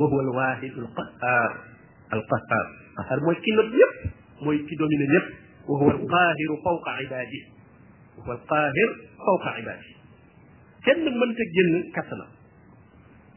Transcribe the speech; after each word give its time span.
وهو 0.00 0.20
الواحد 0.20 0.70
القهار 0.78 1.50
القهار 2.12 2.66
قهار 2.98 3.20
موي 3.24 3.34
كي 3.34 3.50
نوب 3.56 3.68
ييب 3.80 3.92
موي 4.44 4.58
كي 4.58 4.74
دومينا 4.80 5.04
ييب 5.14 5.24
وهو 5.68 5.90
القاهر 5.90 6.38
فوق 6.64 6.88
عباده 6.88 7.40
وهو 8.18 8.32
القاهر 8.32 8.86
فوق 9.26 9.42
عباده 9.56 9.88
كين 10.84 11.04
مانتا 11.20 11.44
جين 11.56 11.92
كاتنا 11.94 12.26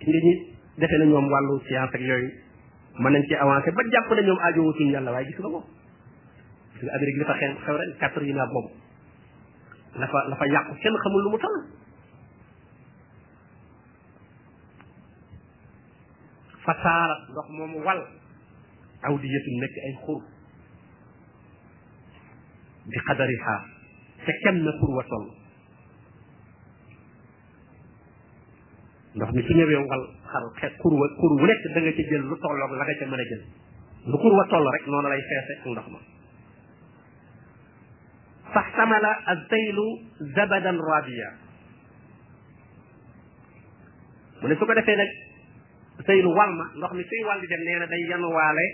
ني 0.08 0.20
ني 0.26 0.34
دافي 0.80 0.96
نيو 1.00 1.18
والو 1.34 1.60
سيانس 1.68 1.96
يوي 1.96 2.28
مان 3.04 3.14
نانتي 3.14 3.36
اوانسي 3.44 3.72
با 3.78 3.84
جاب 3.94 4.14
نيو 4.14 4.34
موم 4.36 4.40
اديو 4.48 4.64
وتين 4.70 4.88
يالا 4.96 5.12
واي 5.12 5.24
غيس 5.28 5.40
نكو 5.46 5.62
غيس 6.78 7.04
لي 7.18 7.24
فا 7.30 7.34
خيم 7.40 7.52
خاور 7.66 7.80
كاتر 8.02 8.24
يينا 8.24 8.44
بوم 8.54 8.66
لا 10.02 10.06
فا 10.12 10.20
لا 10.30 10.36
فا 10.40 10.46
ياكو 10.56 10.74
كين 10.84 10.96
خامل 11.04 11.20
لو 11.24 11.30
مو 11.34 11.38
تال 11.44 11.83
fasara 16.66 16.84
taarat 16.84 17.22
ndox 17.32 17.48
moomu 17.58 17.78
wal 17.88 18.00
awdiyatu 19.10 19.50
nek 19.62 19.74
ay 19.88 19.94
xur 20.06 20.22
bi 22.92 23.00
qadariha 23.08 23.56
te 24.26 24.32
kenn 24.44 24.64
na 24.64 24.72
xur 24.80 24.92
wa 24.98 25.04
toll 25.12 25.28
ndox 29.16 29.30
mi 29.36 29.42
su 29.44 29.54
ñëwee 29.54 29.84
wal 29.90 30.04
xar 30.32 30.44
xet 30.62 30.74
xur 30.82 30.94
wa 31.02 31.08
xur 31.20 31.32
wu 31.40 31.46
nekk 31.48 31.64
da 31.74 31.80
nga 31.82 31.92
ci 31.94 32.04
jël 32.10 32.22
lu 32.32 32.36
tolloog 32.44 32.72
la 32.72 32.84
nga 32.86 32.96
ca 33.00 33.06
mën 33.06 33.20
a 33.24 33.26
jël 33.30 33.44
lu 34.10 34.18
xur 34.24 34.34
wa 34.40 34.46
toll 34.52 34.66
rek 34.76 34.86
noonu 34.88 35.08
lay 35.10 35.22
feese 35.30 35.52
ak 35.60 35.66
ndox 35.72 35.90
ma 35.94 36.00
فاحتمل 38.54 39.06
الذيل 39.34 39.78
زبدا 40.36 40.72
رابيا 40.90 41.30
من 44.44 44.56
سوكو 44.60 44.74
دافي 44.74 44.96
نك 45.00 45.10
sëylu 46.06 46.30
wal 46.36 46.52
ma 46.58 46.66
ndox 46.78 46.92
mi 46.98 47.04
suy 47.10 47.22
wal 47.28 47.40
di 47.44 47.48
dem 47.48 47.62
nee 47.68 47.88
day 47.92 48.02
yanuwaale 48.12 48.66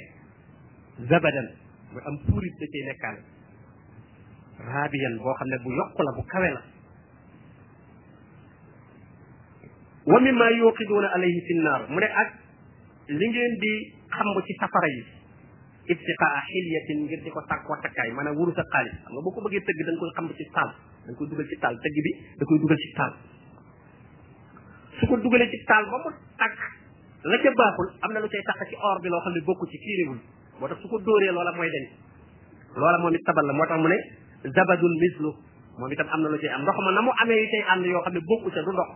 zabadan 1.10 1.48
muy 1.94 2.02
am 2.09 2.16
puurit 2.28 2.53
da 2.59 2.66
cay 2.76 2.84
nekkaale 2.88 3.22
raabiyan 4.72 5.16
boo 5.23 5.34
xam 5.40 5.48
ne 5.53 5.58
bu 5.64 5.70
yokku 5.81 6.02
la 6.08 6.12
bu 6.18 6.22
kawe 6.34 6.50
la 6.56 6.62
wa 10.14 10.20
mimma 10.28 10.45
yuqiduuna 10.58 11.08
alayhi 11.18 11.42
fi 11.50 11.53
nnaar 11.59 11.81
mu 11.90 12.00
ne 12.00 12.08
ak 12.23 12.30
li 13.08 13.26
ngeen 13.30 13.53
di 13.62 13.72
xam 14.16 14.28
ci 14.48 14.53
safara 14.59 14.88
yi 14.88 15.02
ibtiqaa 15.90 16.40
xilyatin 16.50 17.00
ngir 17.06 17.22
di 17.23 17.30
ko 17.34 17.42
sàkkoo 17.50 17.78
takkaay 17.81 18.12
maanaam 18.12 18.36
wurus 18.38 18.58
ak 18.58 18.68
xaalis 18.73 18.98
nga 19.06 19.20
boo 19.23 19.31
ko 19.31 19.42
bëggee 19.46 19.62
tëgg 19.68 19.86
da 19.86 19.92
nga 19.92 20.00
koy 20.02 20.12
xam 20.16 20.28
ci 20.38 20.46
taal 20.53 20.72
da 21.08 21.12
koy 21.18 21.28
dugal 21.30 21.48
ci 21.50 21.58
taal 21.62 21.75
tëgg 21.84 21.98
bi 22.08 22.12
da 22.40 22.44
koy 22.46 22.59
dugal 22.59 22.78
ci 22.78 22.90
taal 22.98 23.14
su 25.00 25.06
ko 25.08 25.16
dugalee 25.18 25.50
ci 25.53 25.58
taal 25.66 25.86
ba 25.90 25.98
mu 26.06 26.09
tàkk 26.38 26.78
la 27.22 27.38
ca 27.44 27.52
baaxul 27.59 27.88
am 28.06 28.12
na 28.16 28.20
lu 28.23 28.28
cay 28.31 28.42
tax 28.48 28.59
ci 28.70 28.75
or 28.89 28.95
bi 29.03 29.09
loo 29.12 29.20
xam 29.23 29.34
ne 29.36 29.42
bokk 29.48 29.62
ci 29.72 29.78
kiiriwul 29.84 30.20
moo 30.59 30.67
tax 30.72 30.80
su 30.81 30.88
ko 30.88 30.98
dóoree 31.03 31.31
loola 31.36 31.52
mooy 31.58 31.67
denc 31.70 31.89
loola 32.80 32.98
moom 33.03 33.14
it 33.17 33.23
tabal 33.28 33.44
la 33.45 33.52
moo 33.53 33.67
tax 33.67 33.78
mu 33.84 33.88
ne 33.92 33.98
zabadun 34.56 34.94
mislu 35.03 35.30
am 35.80 36.22
na 36.23 36.30
lu 36.31 36.38
cay 36.40 36.50
am 36.50 36.62
ndox 36.64 36.78
ma 36.80 36.92
na 36.95 37.02
mu 37.02 37.12
amee 37.22 37.42
yi 37.42 37.47
yoo 37.92 38.02
xam 38.03 38.14
ne 38.14 38.20
bokku 38.23 38.50
ca 38.56 38.62
du 38.64 38.72
ndox 38.72 38.90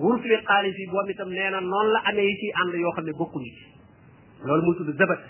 wurus 0.00 0.22
wi 0.24 0.36
xaalis 0.44 0.76
yi 0.76 0.86
boom 0.92 1.08
itam 1.08 1.30
la 1.32 2.00
amee 2.12 2.26
yi 2.28 2.34
ciy 2.42 2.52
ànd 2.60 2.74
yoo 2.76 2.92
xam 2.92 3.04
ne 3.04 3.12
bokkuñu 3.12 3.50
ci 3.56 3.64
loolu 4.44 4.62
muy 4.68 4.74
tudd 4.76 4.92
zabat 5.00 5.20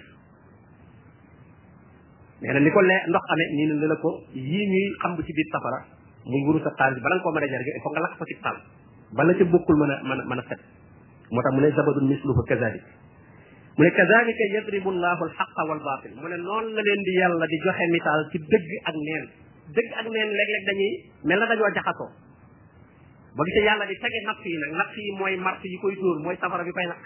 nee 2.42 2.52
na 2.54 2.58
ni 2.60 2.70
ko 2.74 2.80
lee 2.82 3.02
ndox 3.06 3.22
amee 3.32 3.48
nii 3.56 3.66
ne 3.80 3.86
la 3.86 3.96
ko 4.02 4.10
yii 4.34 4.66
ñuy 4.72 4.86
xam 5.00 5.14
bu 5.14 5.22
ci 5.22 5.30
biir 5.32 5.46
safara 5.54 5.78
muy 6.26 6.42
wurus 6.46 6.66
ak 6.66 6.74
xaalis 6.74 6.98
bala 7.02 7.14
nga 7.16 7.22
koo 7.22 7.32
mën 7.38 7.42
a 7.44 7.46
jarge 7.54 7.70
il 7.76 7.80
faut 7.82 7.92
nga 7.94 8.00
lakk 8.02 8.18
ko 8.18 8.24
ci 8.24 8.36
taal 8.42 8.58
bala 9.14 9.34
ca 9.34 9.44
bokkul 9.44 9.76
mën 9.78 9.90
a 9.94 10.02
mën 10.02 10.20
a 10.20 10.24
mën 10.24 10.38
a 10.40 10.44
set 10.50 10.60
moo 11.30 11.42
tax 11.42 11.52
mu 11.54 11.60
ne 11.60 11.70
zabadun 11.72 12.06
misluhu 12.08 12.42
kazalik 12.48 12.82
mu 13.76 13.80
ne 13.84 13.90
kazalika 13.96 14.44
yadribu 14.54 14.90
llahu 14.92 15.22
alxaqa 15.28 15.62
walbatil 15.70 16.12
mu 16.20 16.28
ne 16.28 16.36
noonu 16.42 16.68
la 16.76 16.82
leen 16.82 17.00
di 17.06 17.12
yàlla 17.20 17.46
di 17.46 17.56
joxe 17.64 17.84
misaal 17.94 18.20
ci 18.32 18.38
dëgg 18.38 18.68
ak 18.84 18.94
neen 19.04 19.24
ak 20.00 20.06
neen 20.12 20.28
léeg-léeg 20.38 20.64
dañuy 20.68 20.92
mel 21.24 21.38
na 21.40 21.46
dañoo 21.48 21.66
jaxasoo 21.74 22.08
ba 23.36 23.44
gisee 23.48 23.64
yàlla 23.64 23.86
di 23.86 23.94
tege 24.04 24.20
natt 24.26 24.44
yi 24.44 24.58
nag 24.64 24.72
natt 24.80 24.96
mooy 25.18 25.36
mars 25.36 25.62
yi 25.64 25.78
koy 25.78 25.94
dóor 25.96 26.18
mooy 26.24 26.36
safara 26.36 26.62
bi 26.64 26.70
koy 26.70 26.86
lakk 26.86 27.04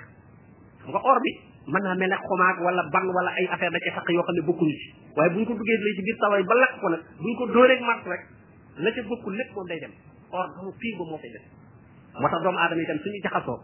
xam 0.82 0.90
nga 0.98 1.20
bi 1.22 1.32
mën 1.72 1.82
naa 1.84 1.94
mel 1.94 2.10
ne 2.10 2.16
xomaag 2.16 2.58
wala 2.64 2.82
ban 2.92 3.06
wala 3.14 3.30
ay 3.38 3.46
affaire 3.46 3.70
da 3.72 3.78
ci 3.78 3.90
sax 3.94 4.06
yoo 4.10 4.22
xam 4.22 4.34
ne 4.34 4.42
bokkuñu 4.48 4.74
ci 4.80 4.88
waaye 5.16 5.44
ko 5.46 5.52
duggee 5.54 5.78
lay 5.84 5.94
ci 5.98 6.02
biir 6.02 6.16
saway 6.18 6.42
ba 6.42 6.54
lakk 6.58 6.74
ko 6.80 6.88
nag 6.88 7.02
ko 7.38 7.44
dóoreeg 7.54 7.80
mars 7.86 8.02
rek 8.06 8.22
la 8.82 8.90
ca 8.94 9.02
bokkul 9.02 9.34
lépp 9.36 9.54
moom 9.54 9.66
day 9.68 9.78
dem 9.78 9.92
or 10.30 10.48
damu 10.56 10.72
fii 10.80 10.92
ba 10.98 11.04
moo 11.10 11.18
fay 11.18 11.30
def 11.34 11.44
moo 12.20 12.28
tax 12.28 12.40
doomu 12.42 12.58
aadama 12.58 12.82
itam 12.82 12.98
suñu 13.04 13.20
jaxasoo 13.22 13.56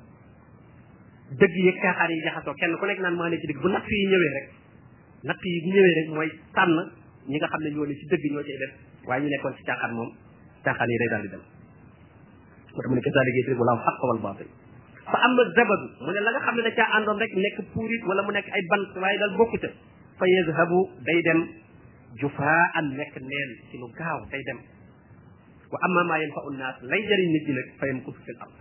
dëgg 1.32 1.56
yeeg 1.64 1.76
caaxaan 1.82 2.10
yi 2.10 2.20
jaxasoo 2.24 2.54
kenn 2.60 2.76
ku 2.76 2.84
nekk 2.86 3.00
naan 3.00 3.16
maa 3.16 3.30
ci 3.30 3.46
dëgg 3.48 3.60
bu 3.62 3.68
natt 3.68 3.86
yi 3.88 4.06
ñëwee 4.12 4.32
rek 4.36 4.48
natt 5.28 5.40
yi 5.44 5.58
ñëwee 5.72 5.94
rek 5.98 6.08
mooy 6.14 6.28
tànn 6.56 6.76
ñi 7.28 7.36
nga 7.38 7.46
xam 7.48 7.60
ne 7.62 7.70
ñoo 7.70 7.86
ne 7.86 7.94
ci 7.98 8.04
dëgg 8.12 8.24
ñoo 8.32 8.42
cay 8.46 8.58
waaye 9.06 9.20
ñu 9.24 9.28
nekkoon 9.30 9.54
ci 9.56 9.62
caaxaan 9.64 9.92
moom 9.96 10.10
caaxaan 10.64 10.90
yi 10.92 10.98
day 11.00 11.08
daal 11.12 11.22
di 11.22 11.28
dem 11.34 11.40
moo 11.40 12.72
tax 12.76 12.86
mu 12.88 12.94
ne 12.94 13.00
kasaalika 13.06 13.38
yudriku 13.40 13.64
laahu 13.64 13.80
xaqa 13.86 14.04
wal 14.08 14.20
baatil 14.24 14.48
fa 15.10 15.18
amma 15.26 15.42
zabadu 15.56 15.86
la 16.26 16.30
nga 16.32 16.40
xam 16.44 16.56
ne 16.56 16.62
rek 17.24 17.32
nekk 17.44 17.58
wala 18.08 18.20
mu 18.26 18.32
nekk 18.36 18.48
ay 18.56 18.62
bant 18.70 18.90
waaye 19.02 19.16
dal 19.20 19.34
bokku 19.38 19.56
ca 19.62 19.68
fa 20.18 20.24
yazhabu 20.28 20.78
day 21.06 21.20
dem 21.26 21.40
jufaan 22.20 22.86
nekk 22.98 23.14
neen 23.30 23.50
ci 23.70 23.74
lu 23.80 23.86
gaaw 23.98 24.20
day 24.32 24.42
dem 24.48 24.58
wa 25.72 25.78
amma 25.86 26.00
maa 26.08 26.18
yanfau 26.22 26.50
nnaas 26.52 26.76
lay 26.90 27.00
jëriñ 27.08 27.30
nit 27.34 27.44
ñi 27.48 27.54
nag 27.54 27.68
fa 27.80 27.84
yamkusu 27.88 28.20
fil 28.26 28.38
ard 28.44 28.54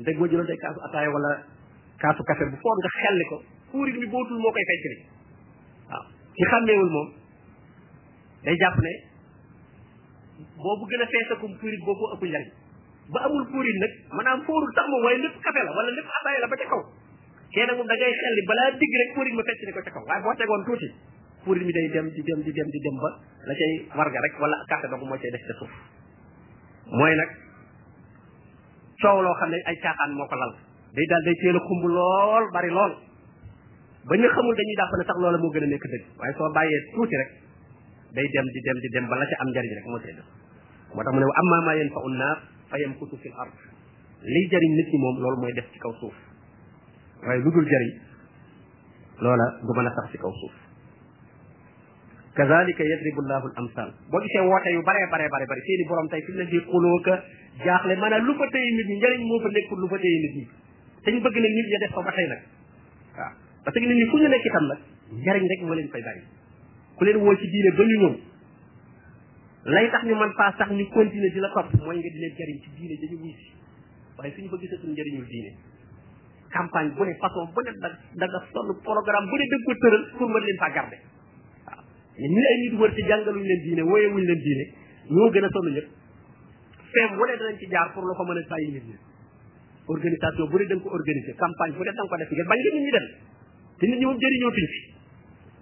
ndeg 0.00 0.14
boo 0.18 0.26
jëloon 0.30 0.46
day 0.50 0.56
kaasu 0.62 0.80
ataaya 0.88 1.10
wala 1.16 1.32
kaasu 2.00 2.22
café 2.28 2.44
bu 2.52 2.56
foor 2.62 2.76
nga 2.80 2.90
xelli 3.02 3.24
ko 3.30 3.36
kuurit 3.72 3.96
mi 4.00 4.06
bootul 4.12 4.38
moo 4.40 4.52
koy 4.52 4.64
fay 4.70 4.78
ci 4.84 4.88
waaw 5.90 6.04
ki 6.36 6.42
xàmmeewul 6.52 6.90
moom 6.94 7.08
day 8.44 8.56
jàpp 8.60 8.76
ne 8.84 8.92
boobu 10.60 10.84
gën 10.90 11.02
a 11.02 11.06
fees 11.12 11.28
akum 11.36 11.52
kuurit 11.60 11.80
boobu 11.86 12.04
ëpp 12.14 12.22
njariñ 12.30 12.50
ba 13.12 13.18
amul 13.26 13.44
kuurit 13.50 13.76
nag 13.80 13.92
manaam 14.18 14.40
foorul 14.44 14.70
sax 14.76 14.86
moom 14.92 15.04
waaye 15.04 15.18
lépp 15.24 15.40
café 15.42 15.60
la 15.64 15.72
wala 15.76 15.90
lépp 15.90 16.10
ataay 16.20 16.36
la 16.40 16.48
ba 16.52 16.56
ca 16.60 16.66
kaw 16.72 16.80
kee 17.52 17.64
nag 17.66 17.76
moom 17.76 17.88
da 17.88 17.96
balaa 18.50 18.68
digg 18.80 18.92
rek 19.02 19.10
kuurit 19.16 19.34
ma 19.36 19.42
fecc 19.48 19.60
ni 19.66 19.72
ko 19.72 19.80
ca 19.86 19.90
kaw 19.96 20.04
waaye 20.08 20.22
boo 20.24 20.34
tegoon 20.36 20.62
tuuti 20.68 20.88
kuurit 21.44 21.62
mi 21.64 21.72
day 21.72 21.88
dem 21.94 22.06
di 22.12 22.20
dem 22.28 22.40
di 22.44 22.52
dem 22.52 22.68
di 22.74 22.78
dem 22.84 22.96
ba 23.04 23.10
la 23.48 23.54
cay 23.58 23.72
warga 23.98 24.18
rek 24.20 24.34
wala 24.42 24.56
café 24.68 24.86
dong 24.92 25.04
moo 25.08 25.16
cay 25.16 25.30
def 25.32 25.44
ca 25.48 25.64
mooy 27.00 27.12
nag 27.20 27.30
coow 29.00 29.16
loo 29.24 29.34
xam 29.40 29.48
ne 29.50 29.56
ay 29.68 29.76
caaxaan 29.84 30.12
moo 30.14 30.26
ko 30.28 30.36
lal 30.36 30.52
day 30.96 31.04
daal 31.10 31.22
day 31.28 31.34
teel 31.44 31.56
a 31.60 31.60
xumb 31.68 31.82
lool 31.92 32.44
bari 32.56 32.70
lool 32.72 32.92
ba 34.08 34.14
ñu 34.16 34.28
xamul 34.36 34.54
dañuy 34.60 34.76
jàpp 34.80 34.92
ne 35.00 35.04
sax 35.10 35.16
loola 35.22 35.38
moo 35.42 35.52
gën 35.52 35.64
a 35.68 35.68
nekk 35.72 35.84
dëgg 35.92 36.04
waaye 36.20 36.32
soo 36.38 36.48
bàyyee 36.56 36.80
tuuti 36.96 37.16
rek 37.20 37.30
day 38.16 38.26
dem 38.32 38.46
di 38.54 38.60
dem 38.66 38.76
di 38.84 38.88
dem 38.96 39.04
ba 39.10 39.16
la 39.20 39.24
ca 39.28 39.34
am 39.44 39.48
njariñ 39.52 39.72
rek 39.76 39.86
moo 39.92 40.00
cay 40.00 40.12
def 40.16 40.24
moo 40.96 41.02
tax 41.04 41.12
mu 41.12 41.20
ne 41.20 41.26
wa 41.28 41.34
amma 41.42 41.56
ma 41.66 41.72
yanfa'u 41.76 42.06
an-nas 42.10 42.36
fa 42.72 42.76
yamkutu 42.80 43.16
fil 43.22 43.34
ard 43.36 43.52
liy 44.24 44.46
jariñ 44.52 44.72
nit 44.78 44.88
ñi 44.92 44.98
moom 45.04 45.16
loolu 45.22 45.36
mooy 45.42 45.52
def 45.52 45.68
ci 45.72 45.78
kaw 45.78 45.92
suuf 46.00 46.16
waaye 47.28 47.40
lu 47.44 47.50
dul 47.52 47.66
jariñ 47.72 47.92
loola 49.20 49.46
du 49.68 49.72
mën 49.76 49.86
a 49.88 49.92
sax 50.00 50.06
ci 50.12 50.18
kaw 50.22 50.32
suuf 50.40 50.54
kazalika 52.36 52.82
yadribu 52.90 53.20
llahu 53.28 53.48
woote 54.12 54.70
yu 54.76 54.80
bare 54.88 55.00
baree 55.12 55.28
bare 55.32 55.44
bari 55.50 55.60
seeni 55.66 55.84
borom 55.88 56.08
tey 56.08 56.22
fi 56.24 56.30
mu 56.32 56.38
ne 56.38 56.44
di 56.52 56.58
xuloo 56.68 56.98
ka 57.04 57.14
jaaxle 57.64 57.92
maanaam 58.00 58.24
lu 58.26 58.32
fa 58.40 58.46
tey 58.54 58.66
moo 59.28 59.36
fa 59.44 59.48
nekkul 59.52 59.78
lu 59.82 59.88
fa 59.92 59.98
tey 60.00 60.16
nit 60.24 60.34
ñi 60.40 60.46
dañ 61.06 61.20
bëgg 61.22 61.36
nag 61.38 61.52
nit 61.54 61.68
ñi 61.70 61.78
def 61.78 61.92
ko 61.94 62.02
ba 62.02 62.10
tey 62.10 62.26
nag 62.26 62.42
waaw 63.14 63.32
parce 63.64 63.74
que 63.74 63.80
nit 63.86 63.94
ñi 63.94 64.06
fu 64.10 64.16
ñu 64.18 64.28
nekk 64.28 64.44
itam 64.50 64.66
nag 64.66 64.80
jariñ 65.22 65.46
rek 65.46 65.60
moo 65.62 65.74
leen 65.74 65.88
fay 65.88 66.02
bàyyi 66.02 66.22
ku 66.98 67.04
leen 67.04 67.16
woo 67.22 67.36
ci 67.38 67.46
diine 67.46 67.70
ba 67.78 67.82
ñu 67.86 67.96
ñëw 68.02 68.14
lay 69.70 69.90
tax 69.90 70.02
ñu 70.02 70.14
man 70.18 70.32
faa 70.34 70.54
sax 70.58 70.70
ñu 70.72 70.84
continuer 70.90 71.30
di 71.30 71.38
la 71.38 71.50
topp 71.54 71.70
mooy 71.78 71.94
nga 71.96 72.10
di 72.10 72.18
leen 72.18 72.34
jariñ 72.34 72.56
ci 72.60 72.70
diine 72.74 72.94
dañu 72.98 73.16
wuy 73.22 73.32
si 73.38 73.46
waaye 74.18 74.34
suñu 74.34 74.50
bëgg 74.50 74.66
sa 74.66 74.76
suñu 74.82 74.92
njëriñul 74.92 75.26
diine 75.30 75.50
campagne 76.50 76.90
bu 76.90 77.04
ne 77.06 77.14
façon 77.22 77.44
bu 77.54 77.60
ne 77.62 77.70
da 77.78 77.88
da 78.26 78.26
nga 78.26 78.40
sonn 78.50 78.68
programme 78.82 79.26
bu 79.30 79.36
ne 79.38 79.44
dëgg 79.46 79.62
ko 79.64 79.74
tëral 79.80 80.02
pour 80.18 80.28
mën 80.28 80.42
leen 80.42 80.58
faa 80.58 80.70
garder 80.74 81.00
waaw 81.66 81.82
mais 82.18 82.28
ñi 82.34 82.42
ay 82.50 82.56
nit 82.66 82.72
wër 82.82 82.94
ci 82.98 83.02
jàngaluñ 83.06 83.46
leen 83.46 83.62
diine 83.62 83.82
wooyewuñ 83.82 84.24
leen 84.26 84.40
diine 84.42 84.64
ñoo 85.14 85.30
gën 85.30 85.44
a 85.46 85.50
sonn 85.54 85.70
ñëpp 85.70 85.88
feem 86.92 87.10
wu 87.14 87.26
jaar 87.70 87.92
pour 87.94 88.04
la 88.10 88.14
ko 88.18 88.24
mën 88.26 88.42
a 88.42 89.14
organisation 89.94 90.44
bu 90.52 90.58
ne 90.60 90.66
da 90.70 90.76
ko 90.84 90.88
organiser 90.98 91.34
campagne 91.42 91.74
bu 91.78 91.84
ne 91.86 91.92
da 91.98 92.02
ko 92.10 92.16
def 92.22 92.30
ngir 92.34 92.46
bañ 92.50 92.58
nga 92.60 92.70
ñi 92.76 92.92
dem 92.96 93.06
te 93.78 93.84
nit 93.90 93.98
ñi 94.00 94.06
moom 94.08 94.18
jëriñoo 94.22 94.52
fi 94.56 94.62
fi 94.72 94.80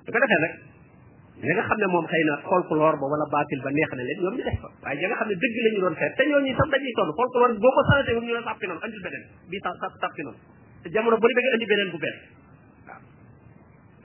da 0.04 0.08
ko 0.14 0.18
defee 0.22 0.40
nag 0.44 0.52
ñi 1.46 1.52
nga 1.54 1.62
xam 1.68 1.78
ne 1.82 1.86
moom 1.94 2.06
xëy 2.12 2.22
na 2.28 2.34
folklore 2.48 2.96
ba 3.02 3.06
wala 3.12 3.26
batil 3.34 3.60
ba 3.66 3.70
neex 3.76 3.90
na 3.98 4.02
leen 4.08 4.18
ñoom 4.24 4.36
ñu 4.38 4.42
def 4.48 4.56
ko 4.64 4.68
waaye 4.84 4.96
ñi 5.00 5.06
nga 5.08 5.16
xam 5.20 5.28
ne 5.30 5.34
dëgg 5.42 5.56
la 5.64 5.68
ñu 5.74 5.80
doon 5.84 5.96
feet 6.00 6.12
te 6.18 6.22
ñooñu 6.30 6.52
sax 6.60 6.68
dañuy 6.74 6.92
toll 6.98 7.10
folklore 7.20 7.52
boo 7.64 7.72
ko 7.76 7.80
sanate 7.90 8.10
moom 8.16 8.24
ñu 8.28 8.32
doon 8.36 8.46
sàppi 8.48 8.64
noonu 8.66 8.82
andi 8.84 8.98
beneen 9.04 9.24
bi 9.52 9.56
sa 9.64 9.70
sa 9.80 9.86
sàppi 10.02 10.22
noonu 10.26 10.40
te 10.82 10.86
jamono 10.94 11.16
bu 11.20 11.26
ne 11.28 11.34
bëgg 11.36 11.54
andi 11.56 11.66
beneen 11.72 11.88
bu 11.94 11.98
bees 12.04 12.16
waaw 12.86 13.00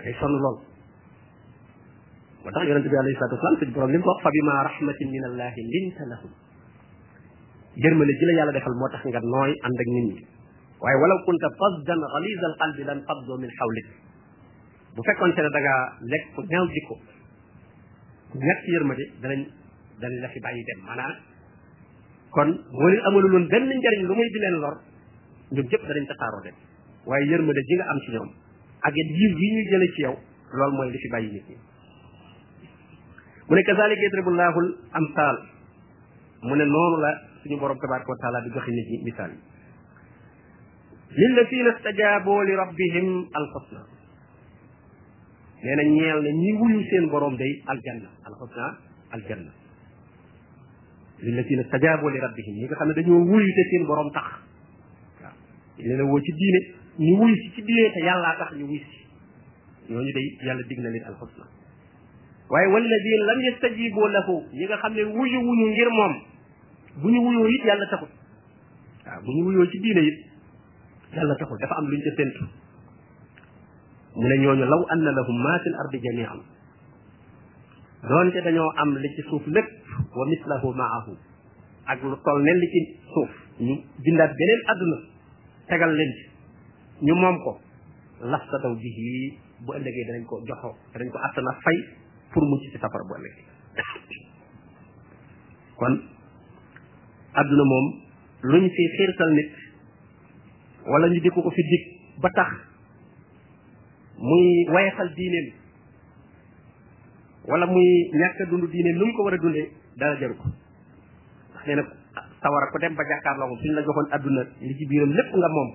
day 0.03 0.13
sonn 0.19 0.33
lool 0.43 0.57
moo 2.43 2.49
tax 2.55 2.63
yonente 2.69 2.89
bi 2.91 2.97
alayhi 3.01 3.17
salatu 3.21 3.35
wasalam 3.39 3.57
suñ 3.63 3.69
borom 3.77 3.89
li 3.93 3.97
mu 4.03 4.07
wax 4.11 4.19
fa 4.25 4.29
bima 4.35 4.53
rahmatin 4.69 5.07
min 5.15 5.23
allahi 5.31 5.59
linta 5.73 6.05
lahum 6.13 6.33
jërmale 7.83 8.11
ji 8.19 8.25
la 8.25 8.31
yàlla 8.37 8.51
defal 8.55 8.75
moo 8.79 8.89
tax 8.93 9.03
nga 9.11 9.19
nooy 9.33 9.51
ànd 9.67 9.79
ak 9.83 9.87
nit 9.93 10.05
ñi 10.05 10.25
waaye 10.83 10.97
walaw 11.03 11.19
kunta 11.27 11.47
fasdan 11.59 12.01
xalisa 12.13 12.45
al 12.49 12.55
qalbi 12.61 12.83
lan 12.89 12.99
faddo 13.07 13.33
min 13.39 13.51
xawlik 13.59 13.87
bu 14.95 15.01
fekkonte 15.09 15.41
ne 15.45 15.49
daga 15.57 15.73
lek 16.13 16.23
ko 16.35 16.41
ku 16.43 16.67
jikko 16.75 16.95
ku 18.31 18.35
ñàkk 18.43 18.65
yërmade 18.73 19.03
danañ 19.23 19.39
danañ 20.01 20.19
la 20.21 20.27
fi 20.29 20.39
bàyyi 20.45 20.63
dem 20.69 20.79
maanaam 20.87 21.15
kon 22.35 22.49
boo 22.77 22.89
leen 22.89 23.05
amalu 23.07 23.27
loon 23.33 23.45
benn 23.51 23.69
njariñ 23.77 24.01
lu 24.07 24.13
muy 24.15 24.29
di 24.33 24.39
leen 24.39 24.55
lor 24.63 24.75
ñoom 25.53 25.67
jëpp 25.71 25.83
danañ 25.89 26.05
tasaaroo 26.11 26.43
dem 26.45 26.55
waaye 27.09 27.25
yërmade 27.31 27.61
ji 27.69 27.75
nga 27.75 27.85
am 27.91 27.99
ci 28.05 28.09
ñoom 28.11 28.29
ak 28.85 28.93
it 28.99 29.09
yiw 29.19 29.31
yi 29.39 29.47
ñuy 29.55 29.65
jële 29.71 29.87
ci 29.95 30.01
yow 30.05 30.15
loolu 30.57 30.75
mooy 30.77 30.91
li 30.91 30.99
fi 31.03 31.07
bàyyi 31.13 31.31
nit 31.33 31.47
ñi 31.49 31.57
mu 33.47 33.55
ne 33.55 33.61
kazalika 33.63 34.01
yadribu 34.01 34.29
llahu 34.31 34.59
amsal 34.97 35.37
mu 36.47 36.53
ne 36.55 36.65
noonu 36.65 36.97
la 37.03 37.11
suñu 37.43 37.57
borom 37.59 37.77
tabaraka 37.79 38.09
wa 38.11 38.17
taala 38.21 38.39
di 38.45 38.49
joxe 38.53 38.71
nit 38.71 38.87
ñi 38.89 38.97
misaal 39.03 39.31
lillazina 41.11 41.71
stajaaboo 41.79 42.41
li 42.43 42.53
rabbihim 42.55 43.07
alxusna 43.33 43.81
nee 45.63 45.75
na 45.75 45.83
ñeel 45.83 46.19
na 46.23 46.31
ñi 46.31 46.51
wuyu 46.59 46.83
seen 46.89 47.07
borom 47.09 47.35
day 47.37 47.51
aljanna 47.67 48.09
alxusna 48.27 48.67
aljanna 49.15 49.51
lillazina 51.19 51.63
stajaaboo 51.63 52.09
li 52.11 52.19
rabbihim 52.19 52.55
ñi 52.59 52.63
nga 52.67 52.75
xam 52.75 52.87
ne 52.87 52.93
dañoo 52.93 53.23
wuyu 53.23 53.53
te 53.57 53.63
seen 53.71 53.83
borom 53.87 54.11
tax 54.13 54.27
waaw 55.23 55.87
leen 55.87 55.99
a 55.99 56.03
woo 56.05 56.19
ci 56.21 56.31
diine 56.33 56.59
ñu 56.99 57.13
wuyu 57.23 57.35
si 57.35 57.49
ci 57.55 57.61
diine 57.63 57.87
te 57.91 57.99
yàllaa 58.03 58.35
tax 58.37 58.51
ñu 58.59 58.65
wuyu 58.67 58.83
si 58.83 58.99
ñooñu 59.93 60.11
day 60.11 60.27
yàlla 60.43 60.63
dig 60.67 60.79
na 60.79 60.89
leen 60.89 61.05
alxusna 61.07 61.45
waaye 62.49 62.67
walladina 62.67 63.25
lam 63.31 63.39
yastajibu 63.47 64.07
lahu 64.07 64.43
ñi 64.51 64.65
nga 64.67 64.77
xam 64.77 64.93
ne 64.93 65.03
wuyu 65.03 65.39
wuñu 65.39 65.65
ngir 65.71 65.89
moom 65.89 66.27
bu 67.01 67.07
ñu 67.09 67.19
wuyoo 67.23 67.47
it 67.47 67.63
yàlla 67.65 67.87
taxul 67.89 68.09
waaw 69.07 69.21
bu 69.23 69.29
ñu 69.31 69.43
wuyoo 69.47 69.63
ci 69.71 69.79
diine 69.79 70.01
it 70.03 70.17
yàlla 71.15 71.31
taxul 71.39 71.57
dafa 71.61 71.75
am 71.79 71.85
lu 71.87 71.95
ñu 71.95 72.03
ca 72.03 72.13
séntu 72.19 72.43
mu 74.15 74.27
ne 74.27 74.35
ñooñu 74.43 74.65
law 74.67 74.81
anna 74.91 75.11
lahum 75.11 75.37
ma 75.43 75.59
fil 75.63 75.75
ardi 75.79 75.97
jamian 76.03 76.39
doonte 78.03 78.41
dañoo 78.43 78.71
am 78.83 78.97
li 78.97 79.09
ci 79.15 79.21
suuf 79.29 79.47
lépp 79.47 79.69
wa 80.15 80.25
mislahu 80.27 80.73
maahu 80.75 81.13
ak 81.87 82.01
lu 82.03 82.15
toll 82.23 82.43
ne 82.43 82.51
li 82.61 82.67
ci 82.67 82.79
suuf 83.13 83.29
ñu 83.59 83.75
bindaat 84.05 84.31
beneen 84.37 84.61
àdduna 84.71 84.97
tegal 85.67 85.93
leen 85.95 86.11
ñu 87.01 87.13
moom 87.15 87.37
ko 87.43 87.51
laftataw 88.21 88.73
bihi 88.75 89.37
bu 89.65 89.69
ëllëgee 89.73 90.05
danañ 90.07 90.23
ko 90.25 90.35
joxo 90.47 90.71
dañ 90.99 91.07
ko 91.11 91.17
attana 91.17 91.51
fay 91.63 91.77
pour 92.33 92.43
mucc 92.43 92.61
ci 92.71 92.77
safara 92.77 93.03
bu 93.07 93.13
ëllëgee 93.15 93.45
kon 95.79 95.95
àdduna 97.33 97.63
moom 97.71 97.85
lu 98.51 98.59
ñu 98.61 98.69
fi 98.69 98.83
xiirtal 98.97 99.31
nit 99.33 99.49
wala 100.85 101.07
ñu 101.09 101.19
di 101.21 101.29
ko 101.29 101.41
ko 101.41 101.49
fi 101.49 101.61
dig 101.61 101.83
ba 102.21 102.29
tax 102.29 102.49
muy 104.17 104.65
wayefal 104.69 105.07
diineem 105.15 105.47
wala 107.47 107.65
muy 107.65 107.87
ñàkk 108.13 108.49
dund 108.49 108.65
diineem 108.71 108.97
lu 108.97 109.05
mu 109.05 109.13
ko 109.13 109.23
war 109.23 109.33
a 109.33 109.37
dundee 109.37 109.69
dara 109.97 110.15
jaru 110.19 110.35
ko 110.35 110.47
ndax 111.53 111.63
nee 111.67 111.75
na 111.75 111.83
sawara 112.41 112.67
ko 112.71 112.77
dem 112.79 112.95
ba 112.95 113.03
jàkkaarloo 113.11 113.49
ko 113.49 113.55
suñ 113.61 113.73
la 113.75 113.81
joxoon 113.83 114.07
àdduna 114.15 114.41
li 114.61 114.73
ci 114.77 114.85
biiram 114.89 115.11
lépp 115.11 115.29
nga 115.35 115.47
moom 115.55 115.69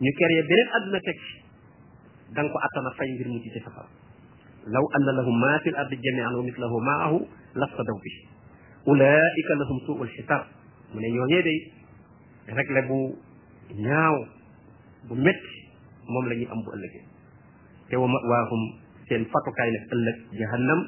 ñu 0.00 0.10
créé 0.18 0.42
beneen 0.48 0.68
àdduna 0.76 0.98
teg 1.00 1.18
ci 2.34 2.48
ko 2.52 2.58
attana 2.66 2.90
fay 2.98 3.08
ngir 3.12 3.28
mu 3.28 3.38
ci 3.42 3.50
safara 3.60 3.88
law 4.66 4.84
anna 4.96 5.12
lahum 5.12 5.36
ma 5.38 5.58
fil 5.64 5.76
ardi 5.76 5.96
jami'an 6.04 6.34
wa 6.36 6.42
mislahu 6.42 6.76
ma'ahu 6.88 7.18
laftadaw 7.54 7.98
bi 8.02 8.10
ulaika 8.86 9.52
lahum 9.60 9.78
su'ul 9.86 10.08
hisab 10.08 10.42
mu 10.94 11.00
ne 11.02 11.08
ñooñee 11.10 11.42
day 11.42 11.58
rek 12.58 12.68
la 12.70 12.80
bu 12.88 12.98
ñaaw 13.84 14.16
bu 15.10 15.14
metti 15.18 15.52
moom 16.06 16.24
la 16.30 16.34
ñuy 16.38 16.48
am 16.54 16.60
bu 16.62 16.70
ëllëgee 16.76 17.04
te 17.90 17.94
wa 17.98 18.06
mawaahum 18.06 18.62
seen 19.08 19.22
fatukaay 19.26 19.70
nag 19.74 19.84
ëllëg 19.94 20.16
jahannam 20.40 20.80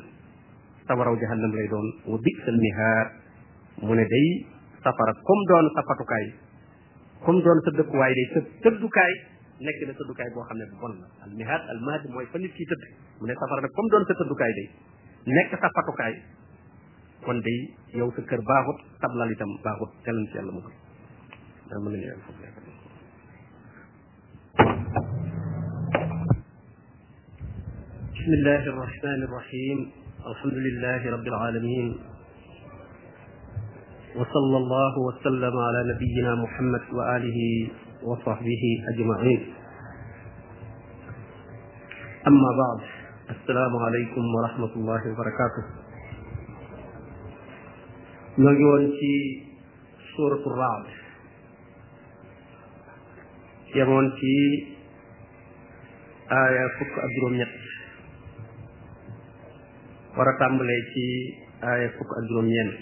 sawaraw 0.87 1.15
jahannam 1.19 1.51
lay 1.59 1.67
doon 1.75 1.87
wa 2.11 2.17
bisal 2.23 2.57
mihaar 2.65 3.07
mu 3.83 3.93
ne 3.99 4.05
day 4.07 4.27
safara 4.87 5.13
comme 5.27 5.45
doon 5.51 5.67
sa 5.75 5.83
fatukaay 5.91 6.27
comme 7.27 7.43
doon 7.43 7.59
sa 7.67 7.71
dëkkuwaay 7.79 8.13
day 8.17 8.27
sa 8.35 8.41
tëddukaay 8.63 9.13
nekk 9.67 9.79
na 9.91 9.95
tëddukaay 9.99 10.29
boo 10.35 10.47
xam 10.47 10.57
ne 10.59 10.65
bu 10.71 10.77
bon 10.87 10.95
la 11.03 11.07
al 11.27 11.33
mihaar 11.39 11.61
al 11.73 11.79
mahad 11.83 12.03
mooy 12.15 12.27
fa 12.31 12.39
nit 12.39 12.53
kii 12.57 12.67
tëdd 12.71 12.83
mu 13.19 13.25
ne 13.27 13.35
safara 13.35 13.61
nag 13.67 13.73
comme 13.77 13.91
doon 13.93 14.05
sa 14.07 14.15
tëddukaay 14.23 14.53
day 14.61 14.69
nekk 15.35 15.51
sa 15.61 15.69
fatukaay 15.77 16.15
kon 17.27 17.43
day 17.43 17.59
yow 17.99 18.07
sa 18.15 18.23
kër 18.23 18.41
baaxut 18.49 18.79
tablal 19.03 19.31
itam 19.35 19.51
baaxut 19.67 19.91
telan 20.07 20.25
ci 20.31 20.35
yàlla 20.39 20.53
mu 20.57 20.61
gën 20.65 20.75
daa 21.69 21.79
mën 21.83 21.91
nañu 21.93 22.07
yàlla 22.11 22.25
foofu 22.25 22.65
بسم 28.17 28.35
الله 28.43 28.63
الرحمن 28.75 29.21
الرحيم 29.29 29.79
الحمد 30.31 30.57
لله 30.67 31.01
رب 31.15 31.27
العالمين 31.33 31.89
وصلى 34.19 34.57
الله 34.63 34.95
وسلم 35.09 35.55
على 35.67 35.81
نبينا 35.93 36.33
محمد 36.45 36.83
وآله 36.97 37.39
وصحبه 38.03 38.63
أجمعين 38.93 39.41
أما 42.29 42.51
بعد 42.63 42.81
السلام 43.37 43.73
عليكم 43.87 44.23
ورحمة 44.37 44.73
الله 44.77 45.01
وبركاته 45.13 45.86
ñoo 48.41 48.53
ngi 48.53 48.65
woon 48.69 48.85
ci 49.01 49.11
suuratu 50.13 50.51
raad 50.61 50.85
yemoon 53.77 54.07
ci 54.19 54.33
aaya 56.37 56.65
fukk 56.77 56.93
ak 57.05 57.09
juróom-ñett 57.17 57.53
war 60.17 60.29
a 60.29 60.33
tàmbalee 60.37 60.81
ci 60.93 61.05
aaya 61.69 61.89
fukk 61.97 62.11
ak 62.13 62.23
juróom-ñeent 62.29 62.77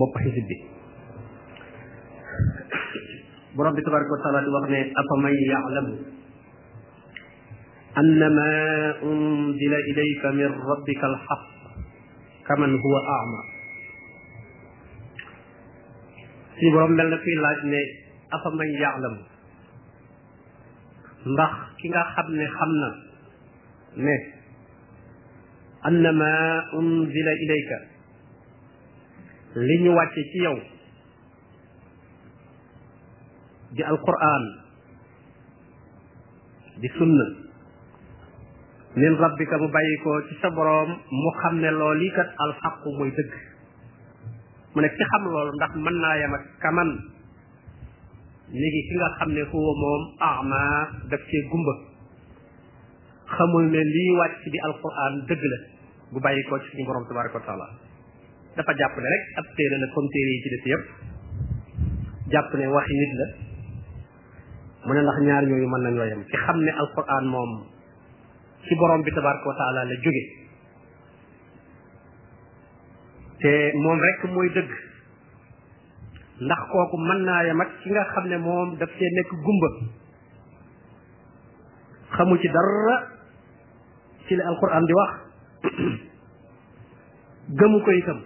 bopp 0.00 0.12
xisib 0.24 0.44
bi 0.48 0.56
borom 3.56 3.76
bi 3.76 3.82
tabaraka 3.84 4.12
wa 4.16 4.22
taala 4.24 4.40
di 4.40 4.50
wax 4.56 4.64
ne 4.72 4.80
afa 5.00 5.14
man 5.20 5.34
yaalamu 5.36 5.94
annama 8.00 8.48
unzila 9.04 9.78
ilayka 9.92 10.28
min 10.32 10.48
rabbika 10.48 11.06
alxaq 11.12 11.57
kaman 12.48 12.72
huwa 12.80 13.00
ama 13.20 13.40
suñu 16.56 16.68
borom 16.72 16.92
mel 16.96 17.08
na 17.12 17.16
kuy 17.22 17.34
laaj 17.42 17.60
ne 17.72 17.80
afa 18.34 18.48
man 18.58 18.68
yaalam 18.82 19.16
ndax 21.32 21.52
ki 21.78 21.86
nga 21.92 22.02
xam 22.16 22.28
ne 22.38 22.46
xam 22.56 22.70
na 22.80 22.88
ne 24.04 24.14
annama 25.88 26.30
unzila 26.80 27.32
ilayka 27.44 27.78
li 29.68 29.74
ñu 29.84 29.90
wàcce 29.98 30.20
ci 30.30 30.38
yow 30.46 30.56
di 33.76 33.82
alquran 33.90 34.42
di 36.80 36.88
sunna 36.96 37.26
min 38.98 39.12
rabbika 39.22 39.54
mu 39.62 39.68
bàyyi 39.74 39.94
ko 40.02 40.10
ci 40.28 40.34
sa 40.42 40.50
boroom 40.50 40.90
mu 41.22 41.30
xam 41.40 41.54
ne 41.62 41.70
loolu 41.70 42.08
kat 42.18 42.28
alxaqu 42.44 42.88
mooy 42.98 43.10
dëgg 43.16 43.30
mu 44.74 44.78
ne 44.82 44.88
ci 44.98 45.04
xam 45.10 45.22
loolu 45.32 45.50
ndax 45.54 45.72
mën 45.78 45.96
naa 46.02 46.14
yem 46.18 46.34
ak 46.34 46.44
kaman 46.62 46.88
léegi 48.52 48.80
ki 48.88 48.94
nga 48.98 49.08
xam 49.18 49.30
ne 49.36 49.42
huwa 49.50 49.72
moom 49.82 50.02
ama 50.30 50.62
daf 51.10 51.22
cee 51.30 51.42
gumba 51.50 51.74
xamul 53.36 53.64
ne 53.70 53.80
lii 53.94 54.12
wàcc 54.18 54.42
di 54.52 54.58
alquran 54.68 55.14
dëgg 55.28 55.42
la 55.52 55.58
bu 56.12 56.18
bàyyi 56.24 56.42
ko 56.48 56.58
ci 56.62 56.66
suñu 56.70 56.84
borom 56.88 57.06
tabaraka 57.08 57.38
wa 57.38 57.66
dafa 58.56 58.72
jàpp 58.78 58.94
ne 59.02 59.08
rek 59.14 59.24
ab 59.38 59.46
téere 59.56 59.76
la 59.82 59.86
comme 59.94 60.08
téere 60.14 60.30
yi 60.34 60.40
ci 60.42 60.48
des 60.54 60.64
yëpp 60.72 60.84
jàpp 62.34 62.50
ne 62.58 62.66
waxi 62.66 62.94
la 63.20 63.26
mu 64.86 64.90
ne 64.94 65.00
ndax 65.02 65.18
ñaar 65.26 65.44
yooyu 65.50 65.68
mën 65.72 65.82
nañoo 65.86 66.04
yem 66.10 66.22
ci 66.28 66.36
xam 66.44 66.58
ne 66.66 66.70
alquran 66.82 67.24
moom 67.34 67.77
ci 68.68 68.74
borom 68.76 69.00
bi 69.02 69.10
tabaraka 69.16 69.44
wa 69.48 69.72
la 69.72 69.96
jóge 69.96 70.24
te 73.40 73.52
moom 73.80 73.96
rek 73.98 74.20
mooy 74.32 74.48
dëgg 74.52 74.70
ndax 76.44 76.62
kooku 76.70 76.96
mën 77.08 77.20
naa 77.24 77.44
yem 77.48 77.60
ki 77.82 77.88
nga 77.90 78.04
xam 78.12 78.24
ne 78.28 78.36
moom 78.38 78.76
daf 78.78 78.90
see 78.98 79.08
nekk 79.16 79.30
gumba 79.44 79.68
xamu 82.16 82.34
ci 82.38 82.48
dara 82.52 82.96
ci 84.26 84.36
la 84.36 84.44
alquran 84.52 84.84
di 84.86 84.92
wax 84.98 85.12
gëmu 87.58 87.78
ko 87.84 87.90
itam 87.90 88.20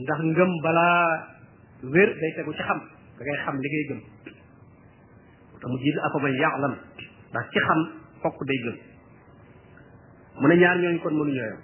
ndax 0.00 0.20
ngëm 0.22 0.52
balaa 0.64 1.06
wér 1.92 2.10
day 2.20 2.30
tegu 2.36 2.52
ci 2.54 2.62
xam 2.62 2.80
da 3.18 3.22
xam 3.44 3.56
li 3.60 3.68
ngay 3.68 3.84
gëm 3.88 4.00
te 5.60 5.66
mu 5.68 5.76
jiid 5.78 5.96
afa 5.98 6.18
man 6.22 6.34
yaalam 6.40 6.74
ndax 7.30 7.44
ci 7.52 7.58
xam 7.60 7.80
fokk 8.22 8.38
day 8.46 8.58
gëm 8.64 8.91
mu 10.40 10.46
ne 10.48 10.54
ñaar 10.56 10.78
ñooñu 10.80 11.00
kon 11.02 11.14
mënuñoo 11.14 11.44
yam 11.48 11.58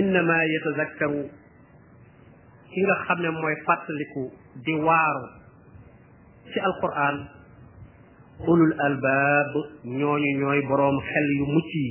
innama 0.00 0.36
yatazakkaru 0.52 1.22
ki 2.72 2.80
nga 2.82 2.94
xam 3.04 3.18
ne 3.22 3.28
mooy 3.30 3.56
fàttaliku 3.66 4.24
di 4.64 4.74
waaru 4.86 5.24
ci 6.52 6.58
alquran 6.60 7.16
ulul 8.48 8.72
albaab 8.86 9.52
ñooñu 9.84 10.30
ñooy 10.40 10.60
boroom 10.68 10.96
xel 11.08 11.26
yu 11.38 11.44
mucc 11.54 11.70
yi 11.74 11.88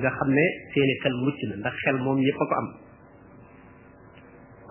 nga 0.00 0.10
xam 0.16 0.28
ne 0.32 0.44
seeni 0.72 0.94
xel 1.02 1.14
mucc 1.24 1.38
na 1.48 1.54
ndax 1.56 1.74
xel 1.84 1.96
moom 2.00 2.18
yépp 2.18 2.36
ko 2.38 2.46
am 2.60 2.66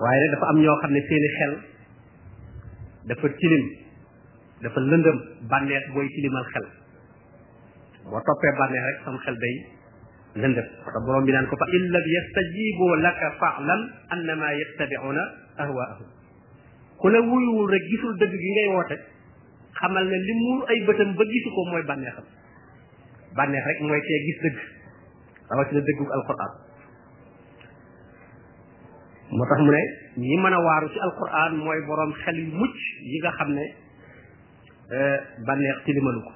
waaye 0.01 0.25
dafa 0.31 0.45
am 0.49 0.57
ñoo 0.63 0.77
xam 0.81 0.91
ne 0.95 1.01
seeni 1.09 1.27
xel 1.39 1.53
dafa 3.07 3.25
tilim 3.37 3.63
dafa 4.61 4.79
lëndëm 4.81 5.17
bànneex 5.49 5.83
booy 5.93 6.07
tilimal 6.09 6.45
xel 6.53 6.80
boo 8.11 8.21
toppee 8.27 8.51
bànneex 8.59 8.83
rek 8.87 8.97
sam 9.07 9.17
xel 9.25 9.37
day 9.39 9.55
lëndëm 10.43 10.67
moo 10.83 10.91
tax 10.91 11.23
bi 11.25 11.31
naan 11.35 11.47
ko 11.51 11.55
fa 11.61 11.65
in 11.77 11.83
lam 11.95 12.05
yastajibu 12.15 12.85
laka 13.05 13.27
fa'lam 13.39 13.81
annama 14.15 14.47
yattabi'una 14.61 15.23
ahwaahum 15.63 16.07
ku 17.01 17.07
la 17.13 17.19
wuyuwul 17.21 17.67
rek 17.73 17.83
gisul 17.91 18.13
dëgg 18.19 18.33
gi 18.43 18.49
ngay 18.55 18.69
woote 18.75 18.95
xamal 19.79 20.05
ne 20.11 20.17
li 20.27 20.33
muur 20.41 20.61
ay 20.69 20.79
bëtam 20.89 21.09
ba 21.17 21.23
gisu 21.33 21.49
ko 21.55 21.61
mooy 21.71 21.83
bànneexam 21.89 22.25
bànneex 23.37 23.65
rek 23.69 23.79
mooy 23.87 24.01
tee 24.09 24.19
gis 24.27 24.39
dëgg 24.45 24.57
rawatina 25.51 25.81
dëggug 25.89 26.09
alquran 26.17 26.51
moo 29.37 29.45
tax 29.51 29.59
mu 29.65 29.71
ne 29.71 29.81
ñi 30.17 30.37
mën 30.43 30.53
a 30.53 30.59
waaru 30.65 30.87
ci 30.93 30.99
alquran 31.07 31.53
mooy 31.63 31.79
boroom 31.87 32.11
xel 32.25 32.37
yu 32.43 32.51
mucc 32.59 32.75
yi 33.11 33.17
nga 33.23 33.31
xam 33.39 33.49
ne 33.55 33.65
eh, 34.95 35.17
bànneex 35.47 35.79
tilimalu 35.85 36.21
ko 36.27 36.31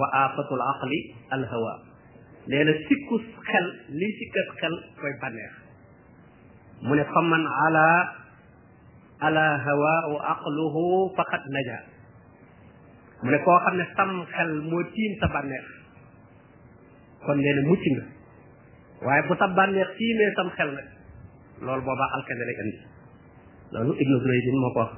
wa 0.00 0.06
aafatul 0.24 0.62
aqli 0.72 0.98
al 1.36 1.44
hawa 1.52 1.72
nee 2.48 2.64
na 2.64 2.72
sikku 2.88 3.14
xel 3.48 3.66
lii 4.00 4.12
sikkat 4.20 4.48
xel 4.60 4.74
koy 5.00 5.12
bànneex 5.20 5.52
mu 6.88 6.92
ne 6.96 7.04
fa 7.04 7.20
man 7.22 7.44
ala 7.68 7.86
ala 9.20 9.44
hawa 9.66 9.94
wa 10.16 10.20
aqluhu 10.32 11.12
faqad 11.16 11.44
naja 11.52 11.78
mu 13.22 13.28
ne 13.30 13.38
koo 13.44 13.58
xam 13.64 13.74
ne 13.76 13.84
sam 13.96 14.10
xel 14.36 14.50
moo 14.70 14.82
tiim 14.96 15.12
sa 15.20 15.26
bànneex 15.28 15.64
kon 17.26 17.36
nee 17.36 17.52
na 17.52 17.62
mucc 17.68 17.84
nga 17.96 18.04
waaye 19.06 19.22
bu 19.28 19.32
sa 19.36 19.46
bànneex 19.52 19.88
tiimee 20.00 20.32
sam 20.36 20.48
xel 20.56 20.70
nag 20.72 20.88
loolu 21.64 21.82
boobaa 21.84 22.10
alkande 22.16 22.44
lay 22.48 22.56
andi 22.60 22.76
loolu 23.72 23.92
ibnu 24.02 24.14
Zulayb 24.22 24.48
moo 24.64 24.72
ko 24.72 24.80
wax 24.80 24.92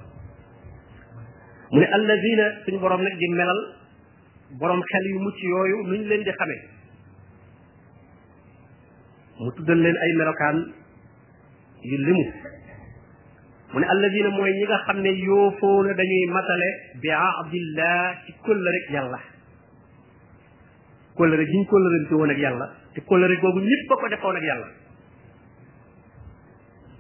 mu 1.73 1.81
ne 1.81 1.87
allazina 1.97 2.45
suñ 2.65 2.79
boroom 2.81 3.03
nag 3.03 3.15
di 3.19 3.29
melal 3.29 3.61
boroom 4.59 4.83
xel 4.93 5.05
yu 5.11 5.19
mucc 5.19 5.39
yooyu 5.43 5.77
nuñ 5.91 6.01
leen 6.09 6.23
di 6.23 6.33
xamee 6.39 6.61
mu 9.39 9.51
tuddal 9.57 9.81
leen 9.83 9.97
ay 10.03 10.13
melokaan 10.19 10.57
yu 11.91 11.97
limu 12.07 12.25
mu 13.73 13.79
ne 13.81 13.87
allazina 13.95 14.29
mooy 14.31 14.53
ñi 14.59 14.65
nga 14.67 14.79
xam 14.87 14.99
ne 15.03 15.11
yoofoona 15.27 15.93
dañuy 15.99 16.27
matale 16.35 16.69
bi 17.03 17.11
abdillah 17.11 18.03
ci 18.27 18.31
kóllëre 18.45 18.73
rek 18.75 18.87
yàlla 18.95 19.19
kóllëre 21.17 21.45
gi 21.51 21.57
ñu 21.59 21.67
kóllërante 21.71 22.15
woon 22.19 22.31
ak 22.35 22.39
yàlla 22.45 22.67
te 22.95 23.01
kóllëre 23.09 23.35
googu 23.41 23.61
ñëpp 23.61 23.89
ko 23.89 24.07
defoon 24.13 24.37
ak 24.39 24.43
yàlla 24.49 24.67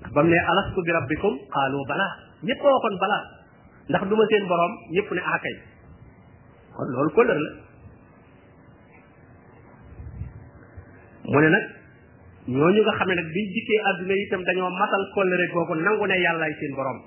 ndax 0.00 0.10
ba 0.14 0.20
mu 0.22 0.28
ne 0.30 0.38
alastu 0.50 0.80
bi 0.86 0.90
rabbikum 0.90 1.34
qaalu 1.54 1.78
balaa 1.88 2.12
ñëpp 2.46 2.60
a 2.64 2.68
waxoon 2.74 2.98
balaa 3.04 3.24
ndax 3.90 4.02
du 4.10 4.14
ma 4.18 4.24
seen 4.30 4.44
boroom 4.50 4.72
ñëpp 4.94 5.10
ne 5.16 5.20
ah 5.32 5.40
kon 6.74 6.86
loolu 6.92 7.10
kóllëre 7.16 7.40
la 7.46 7.52
mu 11.30 11.38
ne 11.42 11.48
nag 11.54 11.64
ñooñu 12.50 12.80
nga 12.82 12.92
xam 12.98 13.08
ne 13.08 13.14
nag 13.14 13.28
biñ 13.34 13.46
dikkee 13.54 13.82
àdduna 13.90 14.14
itam 14.22 14.42
dañoo 14.46 14.70
matal 14.80 15.02
kóllëre 15.14 15.46
googu 15.52 15.74
nangu 15.74 16.04
ne 16.06 16.16
yàllaay 16.24 16.52
seen 16.60 16.72
borom 16.78 16.98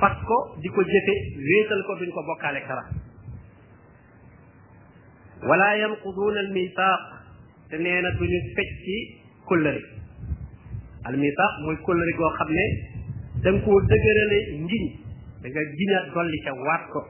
fas 0.00 0.14
ko 0.28 0.36
di 0.62 0.68
ko 0.74 0.80
jëfe 0.92 1.14
wéetal 1.48 1.82
ko 1.86 1.92
duñ 1.98 2.10
ko 2.14 2.22
bokkaale 2.28 2.60
dara 2.68 2.84
wala 5.48 5.68
yanquduuna 5.82 6.38
al 6.44 6.50
misaaq 6.56 7.02
te 7.70 7.76
nee 7.82 8.00
na 8.02 8.10
duñu 8.18 8.38
fecc 8.56 8.72
ci 8.84 8.96
kóllëre 9.48 9.82
al 11.06 11.14
mooy 11.62 11.76
kóllëre 11.86 12.12
goo 12.18 12.32
xam 12.38 12.48
ne 12.58 12.66
da 13.46 13.52
nga 13.54 13.62
koo 13.64 13.78
dëgërale 13.90 14.38
ngiñ 14.66 14.84
da 15.42 15.46
nga 15.52 15.62
giñaat 15.78 16.06
dolli 16.14 16.38
ca 16.44 16.52
waat 16.66 16.84
ko 16.92 17.00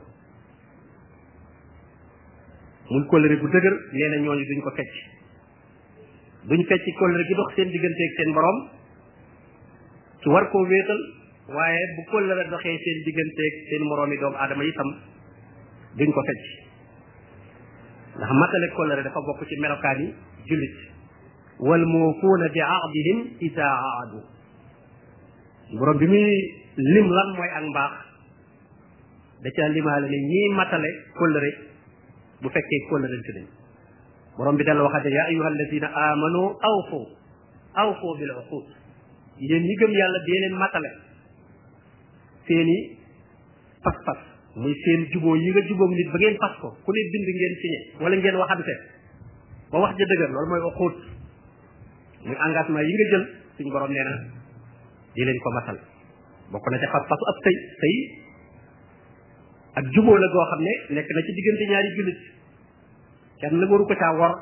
muy 2.93 3.02
kolere 3.11 3.37
bu 3.40 3.47
dëgër 3.55 3.75
nee 3.97 4.09
na 4.12 4.16
ñooñu 4.25 4.45
duñ 4.50 4.61
ko 4.66 4.71
fecc 4.78 4.95
duñ 6.49 6.61
fecc 6.69 6.87
kolere 7.00 7.25
gi 7.28 7.35
dox 7.40 7.49
seen 7.57 7.69
digganteeg 7.76 8.11
seen 8.19 8.31
borom 8.37 8.59
ci 10.21 10.26
war 10.33 10.45
koo 10.52 10.64
wéetal 10.71 11.00
waaye 11.57 11.83
bu 11.97 12.02
kolere 12.12 12.45
doxee 12.52 12.76
seen 12.85 12.99
digganteeg 13.09 13.55
seen 13.71 13.83
morom 13.88 14.12
yi 14.12 14.19
doomu 14.21 14.37
aadama 14.37 14.64
itam 14.71 14.90
duñ 15.99 16.11
ko 16.19 16.23
fecc 16.31 16.45
ndax 18.16 18.31
matale 18.43 18.69
kolere 18.78 19.02
dafa 19.09 19.25
bokk 19.31 19.40
ci 19.49 19.57
melokaan 19.61 19.99
yi 20.05 20.09
jullit 20.49 20.76
wal 21.66 21.85
muufuuna 21.95 22.47
bi 22.55 22.61
ahdihim 22.61 23.19
isaa 23.49 23.76
aadu 23.93 24.36
borom 25.75 25.96
bi 25.99 26.06
muy 26.06 26.54
lim 26.76 27.08
lan 27.11 27.28
mooy 27.37 27.49
ak 27.50 27.64
mbaax 27.66 27.92
da 29.42 29.50
ca 29.50 29.68
limaale 29.68 30.06
ne 30.08 30.18
ñii 30.18 30.54
matale 30.54 30.88
kóllëre 31.18 31.50
bu 32.42 32.49
fekkee 32.49 32.80
kóllërente 32.90 33.32
nañ 33.35 33.44
borom 34.37 34.56
bi 34.56 34.64
dal 34.64 34.78
waxate 34.80 35.08
yaa 35.11 35.26
ayuha 35.30 35.49
alladina 35.49 35.88
amanu 36.11 36.42
awfu 36.73 37.00
awfu 37.82 38.08
bil 38.18 38.30
uqud 38.42 38.64
yéen 39.49 39.62
ñi 39.68 39.75
gëm 39.80 39.90
yàlla 39.99 40.18
dee 40.26 40.40
leen 40.40 40.56
matale 40.62 40.88
seeni 42.46 42.76
pas-pas 43.85 44.18
muy 44.56 44.75
seen 44.85 45.00
juboo 45.12 45.37
yi 45.37 45.50
nga 45.50 45.61
jubóog 45.68 45.90
nit 45.90 46.08
ba 46.12 46.18
ngeen 46.18 46.37
pas 46.42 46.54
ko 46.61 46.68
ku 46.85 46.90
ne 46.92 47.00
bind 47.12 47.25
ngeen 47.28 47.54
signé 47.62 47.78
wala 48.04 48.16
ngeen 48.16 48.37
waxante 48.42 48.75
ba 49.70 49.76
wax 49.82 49.92
ja 49.99 50.04
dëgër 50.11 50.30
loolu 50.32 50.49
mooy 50.50 50.64
uqud 50.70 50.94
muy 52.26 52.37
engagement 52.46 52.85
yi 52.88 52.92
nga 52.94 53.11
jël 53.11 53.25
suñ 53.56 53.68
borom 53.75 53.90
nee 53.92 54.04
na 54.08 54.36
di 55.16 55.23
leen 55.25 55.40
ko 55.40 55.49
matal 55.56 55.76
bokk 56.54 56.66
na 56.73 56.76
ci 56.78 56.88
pas-pasu 56.92 57.25
ab 57.32 57.38
sëy 57.44 57.56
sëy 57.80 57.96
ak 59.80 59.85
jubóo 59.96 60.14
la 60.20 60.28
goo 60.32 60.44
xam 60.52 60.62
ne 60.66 60.73
nekk 60.99 61.08
na 61.16 61.20
ci 61.26 61.32
diggante 61.38 61.64
ñaari 61.73 61.88
jullit 61.96 62.20
kenn 63.40 63.64
waru 63.73 63.85
ko 63.88 63.94
caa 63.96 64.14
wor 64.20 64.32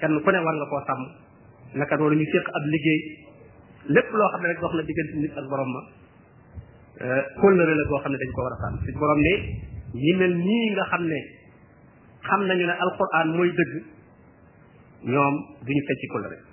kenn 0.00 0.16
ku 0.24 0.28
ne 0.32 0.38
war 0.42 0.54
nga 0.58 0.66
koo 0.72 0.82
sàmm 0.88 1.02
naka 1.78 1.94
noonu 2.00 2.16
ñu 2.16 2.24
séq 2.34 2.46
ab 2.56 2.64
liggéey 2.72 3.00
lépp 3.94 4.08
loo 4.10 4.28
xam 4.32 4.40
ne 4.42 4.46
rek 4.48 4.60
dox 4.64 4.72
na 4.74 4.82
diggante 4.88 5.14
nit 5.22 5.32
ak 5.38 5.46
borom 5.52 5.70
ma 5.76 5.80
euh, 7.04 7.22
kóllëre 7.40 7.74
la 7.78 7.84
goo 7.92 8.00
xam 8.02 8.12
ne 8.12 8.18
dañ 8.18 8.30
ko 8.34 8.40
war 8.42 8.56
a 8.56 8.58
sàmm 8.64 8.74
suñ 8.84 8.96
borom 8.98 9.20
ne 9.22 9.32
ñi 9.94 10.12
mel 10.18 10.34
nii 10.34 10.66
nga 10.74 10.84
xam 10.90 11.02
ne 11.06 11.20
xam 12.26 12.40
nañu 12.48 12.66
ne 12.66 12.74
alquran 12.80 13.28
mooy 13.36 13.50
dëgg 13.52 13.72
ñoom 15.14 15.34
duñu 15.62 15.82
fecci 15.88 16.08
kóllëre 16.10 16.47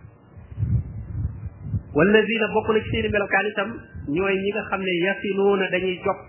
wallazina 1.95 2.45
bokk 2.53 2.67
na 2.75 2.79
ci 2.83 2.89
seeni 2.93 3.09
melokaan 3.15 3.47
itam 3.49 3.69
ñooy 4.15 4.35
ñi 4.43 4.49
nga 4.55 4.63
xam 4.69 4.81
ne 4.87 4.93
yasiluuna 5.07 5.65
dañuy 5.73 5.95
jokk 6.05 6.19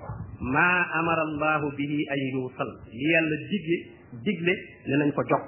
maa 0.54 0.80
amara 0.98 1.22
allahu 1.26 1.70
bihi 1.78 1.98
an 2.14 2.20
yuusal 2.34 2.70
li 2.94 3.06
yàlla 3.14 3.36
digle 3.52 3.76
digle 4.26 4.54
ne 4.88 4.94
nañ 5.02 5.10
ko 5.16 5.22
jokk 5.26 5.46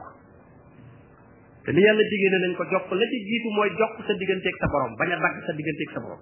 te 1.67 1.71
li 1.73 1.81
yàlla 1.87 2.03
digle 2.15 2.29
ne 2.35 2.39
nañ 2.47 2.55
ko 2.59 2.65
jokk 2.73 2.87
la 2.99 3.05
ci 3.07 3.17
jiitu 3.31 3.49
mooy 3.55 3.71
jokk 3.79 3.95
sa 4.07 4.13
digganteeg 4.19 4.57
sa 4.59 4.67
borom 4.75 4.93
bañ 4.99 5.11
a 5.15 5.17
dagg 5.23 5.37
sa 5.47 5.53
digganteeg 5.55 5.91
sa 5.95 6.01
borom 6.03 6.21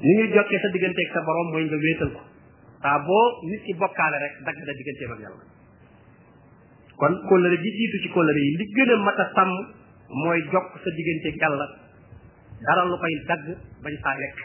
ni 0.00 0.10
ñuy 0.16 0.28
jokkee 0.32 0.60
sa 0.62 0.68
digganteeg 0.70 1.08
sa 1.12 1.20
boroom 1.26 1.48
mooy 1.52 1.64
nga 1.66 1.76
wéetal 1.76 2.10
ko 2.14 2.22
saa 2.82 2.98
boo 3.02 3.26
nit 3.50 3.62
ki 3.66 3.74
bokkaale 3.82 4.16
rek 4.22 4.34
dagg 4.46 4.58
na 4.66 4.72
digganteem 4.78 5.10
ak 5.10 5.20
yàlla 5.26 5.44
kon 7.02 7.14
kóllëre 7.28 7.58
gi 7.66 7.70
jiitu 7.78 7.96
ci 8.06 8.08
kóllëre 8.14 8.40
yi 8.46 8.50
li 8.62 8.66
gën 8.78 8.90
a 8.94 8.94
mat 9.02 9.18
a 9.18 9.26
sàmm 9.34 9.52
mooy 10.22 10.38
jokk 10.54 10.68
sa 10.78 10.88
digganteeg 10.94 11.89
dara 12.60 12.82
lu 12.88 12.96
koy 13.00 13.14
dagg 13.26 13.42
bañ 13.80 13.94
saa 14.04 14.14
lekk 14.20 14.38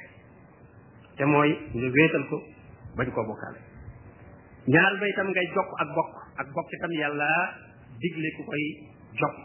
te 1.19 1.23
mooy 1.27 1.49
nga 1.51 1.87
wéetal 1.95 2.23
ko 2.31 2.37
bañ 2.97 3.07
koo 3.11 3.25
bokkaale 3.27 3.59
ñaar 4.71 4.93
ba 4.99 5.05
itam 5.07 5.27
ngay 5.31 5.47
jokk 5.55 5.69
ak 5.83 5.89
bokk 5.95 6.11
ak 6.41 6.47
bokk 6.55 6.67
itam 6.79 6.91
yàlla 6.95 7.29
digle 7.99 8.29
ku 8.39 8.41
koy 8.47 8.63
jokk 9.19 9.37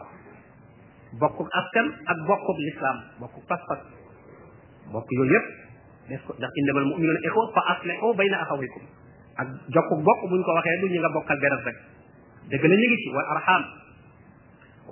bokkuk 1.21 1.49
askan 1.51 1.87
ak 2.07 2.19
bokkuk 2.27 2.59
lislaam 2.67 2.99
bokkuk 3.21 3.45
pas-pas 3.51 3.81
bokk 4.95 5.09
yooyu 5.19 5.33
yépp 5.35 5.47
des 6.09 6.21
ko 6.27 6.31
ndax 6.39 6.53
innamal 6.63 6.87
mu'minuuna 6.95 7.21
ixwa 7.27 7.45
fa 7.55 7.63
aslihu 7.75 8.07
bayna 8.19 8.37
axawaykum 8.47 8.83
ak 9.35 9.47
jokkuk 9.75 10.01
bokk 10.07 10.21
buñ 10.31 10.41
ko 10.47 10.51
waxee 10.55 10.79
du 10.81 10.87
ñu 10.95 11.01
nga 11.03 11.11
bokkal 11.15 11.39
deret 11.43 11.63
rek 11.67 11.79
dëgg 12.55 12.65
la 12.71 12.77
ñu 12.79 12.97
ci 13.03 13.09
wal 13.15 13.29
arxam 13.35 13.63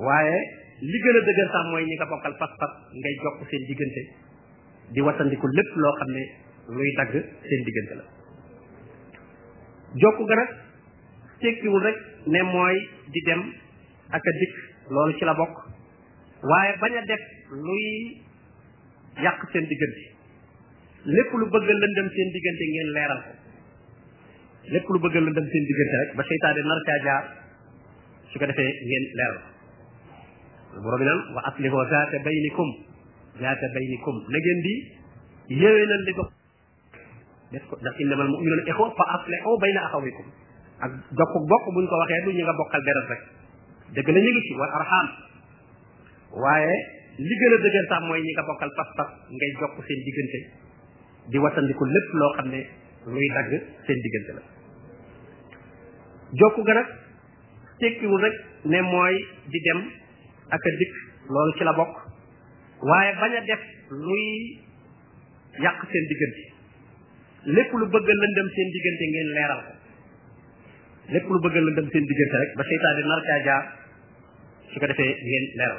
waaye 0.03 0.39
li 0.87 0.99
gën 1.05 1.17
a 1.21 1.23
dëgër 1.27 1.49
sax 1.53 1.65
mooy 1.73 1.85
ñu 1.87 1.95
nga 1.99 2.07
bokkal 2.11 2.35
pas-pas 2.39 2.73
ngay 2.95 3.15
jokk 3.23 3.43
seen 3.51 3.63
diggante 3.71 4.03
di 4.95 5.01
wattandiku 5.03 5.47
lépp 5.51 5.71
loo 5.77 5.95
xam 5.99 6.11
ne 6.15 6.25
luy 6.69 6.91
dagg 6.99 7.11
seen 7.49 7.63
diggante 7.67 7.95
la 7.99 8.05
jokk 10.03 10.19
ga 10.29 10.35
nag 10.39 10.51
tekkiwul 11.41 11.83
rek 11.83 11.99
ne 12.27 12.43
mooy 12.43 12.77
di 13.11 13.21
dem 13.27 13.43
ak 14.11 14.27
a 14.27 14.33
dikk 14.41 14.55
loolu 14.91 15.19
ci 15.19 15.25
la 15.25 15.35
bokk 15.35 15.55
waaye 16.43 16.79
bañ 16.79 16.95
a 16.97 17.03
def 17.11 17.25
luy 17.51 18.15
yàq 19.19 19.51
seen 19.51 19.67
diggante 19.67 20.05
lépp 21.07 21.31
lu 21.35 21.47
bëgg 21.49 21.69
lëndëm 21.75 22.09
seen 22.15 22.29
diggante 22.39 22.65
ngeen 22.71 22.91
leeral 22.95 23.21
ko 23.27 23.33
lépp 24.75 24.87
lu 24.95 24.99
bëgg 25.03 25.15
lëndëm 25.27 25.47
seen 25.53 25.65
diggante 25.73 25.95
rek 26.05 26.15
ba 26.17 26.23
seytaane 26.31 26.63
nar 26.71 26.81
caa 26.87 27.03
jaar 27.05 27.25
su 28.31 28.39
ko 28.39 28.47
defee 28.47 28.71
ngeen 28.87 29.07
leeral 29.19 29.58
borom 30.77 31.01
bi 31.01 31.05
waa 31.07 31.25
wa 31.37 31.41
aslihu 31.51 31.77
zaata 31.91 32.17
baynikum 32.27 32.69
zaata 33.43 33.67
baynikum 33.77 34.15
na 34.35 34.39
ngeen 34.45 34.61
di 34.67 34.75
yéwénal 35.65 36.03
li 36.09 36.13
dox 36.19 36.29
def 37.53 37.65
ko 37.71 37.77
ndax 37.83 37.95
innamal 38.05 38.29
mu'minuuna 38.33 38.65
ixwa 38.73 38.89
fa 39.01 39.05
aslihu 39.17 39.53
bayna 39.65 39.81
axawikum 39.89 40.27
ak 40.85 40.91
jokk 41.21 41.33
bokk 41.53 41.65
buñ 41.77 41.85
ko 41.89 41.95
waxee 42.03 42.23
du 42.25 42.31
ñu 42.37 42.45
nga 42.45 42.55
bokkal 42.61 42.83
deret 42.89 43.09
rek 43.13 43.23
dëgg 43.97 44.09
la 44.13 44.21
ñu 44.21 44.31
ngi 44.33 44.43
ci 44.49 44.53
wal 44.61 44.73
arxam 44.81 45.07
waaye 46.45 46.75
li 47.19 47.35
gën 47.41 47.55
mooy 48.07 48.21
ñi 48.21 48.33
nga 48.37 48.43
bokkal 48.45 48.71
pas-pas 48.77 49.09
ngay 49.33 49.51
jokk 49.59 49.77
seen 49.87 50.01
diggante 50.05 50.41
di 51.33 51.37
wattandiku 51.39 51.85
lépp 51.85 52.09
loo 52.21 52.33
xam 52.37 52.49
ne 52.53 52.61
luy 53.07 53.29
dagg 53.35 53.51
seen 53.87 53.99
diggante 54.05 54.31
la 54.37 54.43
jokk 56.37 56.57
ga 56.67 56.75
nag 56.75 56.87
tekkiwul 57.81 58.21
rek 58.21 58.37
ne 58.69 58.79
mooy 58.83 59.17
di 59.49 59.59
dem 59.65 59.81
ak 60.49 60.63
a 60.67 60.71
dikk 60.81 60.95
loolu 61.29 61.53
ci 61.59 61.65
la 61.69 61.73
bokk 61.73 61.95
waaye 62.81 63.13
bañ 63.21 63.33
a 63.37 63.41
def 63.51 63.63
luy 63.91 64.27
yàq 65.65 65.79
seen 65.93 66.05
diggante 66.09 66.45
lépp 67.57 67.71
lu 67.77 67.87
bëgg 67.93 68.09
a 68.15 68.17
lëndëm 68.23 68.49
seen 68.57 68.69
diggante 68.77 69.05
ngeen 69.13 69.29
leeral 69.37 69.61
ko 69.67 69.73
lépp 71.13 71.27
lu 71.29 71.39
bëgg 71.47 71.57
a 71.57 71.61
lëndëm 71.69 71.89
seen 71.93 72.05
diggante 72.13 72.37
rek 72.45 72.51
ba 72.61 72.65
seytaane 72.71 73.03
nar 73.11 73.23
caa 73.29 73.41
jaar 73.49 73.65
su 74.73 74.77
ko 74.81 74.87
defee 74.93 75.13
ngeen 75.29 75.45
leeral 75.59 75.79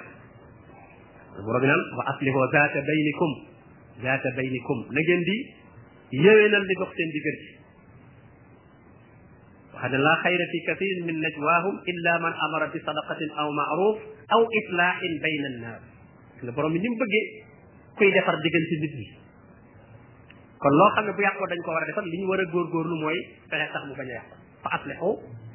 borom 1.48 1.62
bi 1.62 1.68
naan 1.72 1.84
wa 1.98 2.04
aslihu 2.14 2.40
zaata 2.54 2.80
baynikum 2.92 3.34
zaata 4.04 4.30
baynikum 4.38 4.80
na 4.94 5.00
ngeen 5.06 5.22
di 5.30 5.38
yéwénal 6.24 6.64
li 6.68 6.76
dox 6.84 6.92
seen 6.98 7.10
diggante 7.18 7.59
qad 9.80 9.94
la 9.96 10.14
xayra 10.22 10.46
fi 10.54 10.58
kathir 10.68 10.96
min 11.08 11.16
najwaahum 11.24 11.76
illa 11.92 12.14
man 12.24 12.34
amara 12.48 12.68
bi 12.74 12.80
sadaqatin 12.84 13.30
aw 13.44 13.48
ma'ruf 13.52 13.98
aw 14.36 14.42
islaahin 14.60 15.14
bayna 15.26 15.48
an-naas 15.52 15.84
nga 16.44 16.52
borom 16.56 16.72
bi 16.74 16.80
ni 16.84 16.88
mu 16.92 16.98
bëggee 17.02 17.24
kuy 18.00 18.12
defar 18.16 18.36
diggante 18.44 18.76
nit 18.84 18.94
ñi 19.00 19.08
kon 20.60 20.74
loo 20.80 20.90
xam 20.96 21.06
ne 21.08 21.12
bu 21.16 21.22
yàqoo 21.24 21.48
dañ 21.48 21.60
ko 21.64 21.72
war 21.72 21.84
a 21.84 21.88
defar 21.88 22.04
li 22.04 22.18
ñu 22.22 22.28
war 22.28 22.40
a 22.42 22.46
góorgóorlu 22.52 22.96
mooy 23.02 23.20
fexe 23.50 23.68
sax 23.74 23.84
mu 23.88 23.96
bañ 23.96 24.08
a 24.12 24.14
yàq 24.20 24.28
fa 24.64 24.70
aslihu 24.78 25.10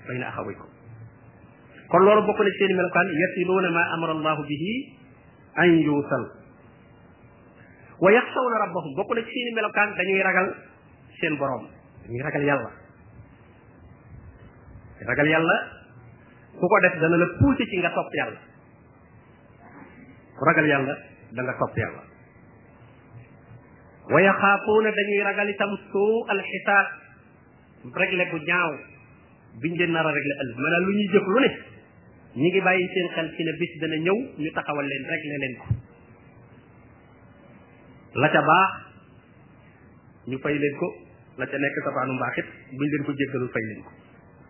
bayna 0.08 0.24
axawaykum 0.32 0.68
kon 1.92 2.02
loolu 2.06 2.22
bokk 2.24 2.40
na 2.44 2.50
seen 2.58 2.72
melokaan 2.80 3.08
yasiluuna 3.24 3.68
ma 3.76 3.82
amara 3.94 4.12
allahu 4.16 4.42
bihi 4.48 4.72
an 5.62 5.68
yuusal 5.84 6.24
wa 8.00 8.08
yaxshawna 8.16 8.56
rabbahum 8.64 8.92
bokk 8.96 9.10
na 9.14 9.20
ci 9.28 9.32
seen 9.36 9.54
melokaan 9.54 9.90
dañuy 10.00 10.22
ragal 10.24 10.46
seen 11.20 11.36
borom 11.36 11.68
dañuy 12.08 12.24
ragal 12.24 12.42
yàlla 12.42 12.83
ragal 15.04 15.28
yàlla 15.28 15.56
ku 16.58 16.64
ko 16.70 16.76
def 16.84 16.94
dana 17.00 17.16
la 17.20 17.26
pousser 17.38 17.66
ci 17.68 17.76
nga 17.80 17.90
topp 17.96 18.11
yàlla 18.14 18.40
ku 20.37 20.42
ragal 20.49 20.66
yàlla 20.66 20.94
da 21.34 21.40
nga 21.44 21.54
topp 21.62 21.75
yàlla 21.78 22.02
wa 24.14 24.18
yaxaafuuna 24.23 24.88
dañuy 24.99 25.20
ragal 25.28 25.49
itam 25.54 25.70
suu 25.92 26.16
al 26.28 26.40
xisaab 26.50 26.87
régle 28.00 28.25
bu 28.30 28.38
ñaaw 28.49 28.70
biñ 29.62 29.75
leen 29.78 29.92
nar 29.92 30.06
a 30.06 30.11
régle 30.16 30.34
ëllëg 30.42 30.56
maanaam 30.62 30.82
lu 30.87 30.92
ñuy 30.96 31.08
jëf 31.12 31.26
lu 31.34 31.38
ne 31.40 31.50
ñi 32.40 32.49
ngi 32.50 32.61
bàyyi 32.66 32.87
seen 32.94 33.08
xel 33.14 33.28
ci 33.37 33.42
ne 33.44 33.52
bis 33.61 33.73
dana 33.80 33.96
ñëw 34.06 34.18
ñu 34.42 34.50
taxawal 34.56 34.87
leen 34.90 35.04
régle 35.12 35.37
leen 35.42 35.54
ko 35.61 35.66
la 38.20 38.28
ca 38.32 38.40
baax 38.49 38.73
ñu 40.28 40.37
fay 40.42 40.56
leen 40.62 40.76
ko 40.80 40.87
la 41.38 41.44
ca 41.50 41.56
nekk 41.58 41.76
safaanu 41.84 42.12
mbaaxit 42.14 42.48
buñ 42.76 42.88
leen 42.92 43.05
ko 43.07 43.12
jéggalul 43.18 43.52
fay 43.55 43.64
leen 43.68 43.83
ko 43.87 43.90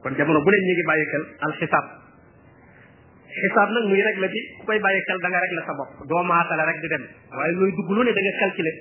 kon 0.04 0.14
jamono 0.18 0.40
bu 0.44 0.50
leen 0.52 0.64
ñu 0.68 0.72
ngi 0.76 0.84
bàyyi 0.90 1.04
xel 1.12 1.22
alxisaab 1.46 1.86
xisaab 3.40 3.68
nag 3.76 3.84
muy 3.90 4.00
rek 4.06 4.16
la 4.22 4.28
bi 4.32 4.38
ku 4.58 4.62
koy 4.68 4.78
bàyyi 4.86 5.00
xel 5.08 5.18
da 5.24 5.28
nga 5.32 5.40
rek 5.44 5.52
la 5.58 5.62
sa 5.68 5.72
bopp 5.78 5.90
doo 6.10 6.22
maasale 6.30 6.62
rek 6.70 6.78
di 6.84 6.88
dem 6.92 7.02
waaye 7.36 7.52
looy 7.58 7.72
dugg 7.78 7.90
lu 7.96 8.02
ne 8.04 8.12
da 8.12 8.20
nga 8.20 8.34
calculer 8.42 8.76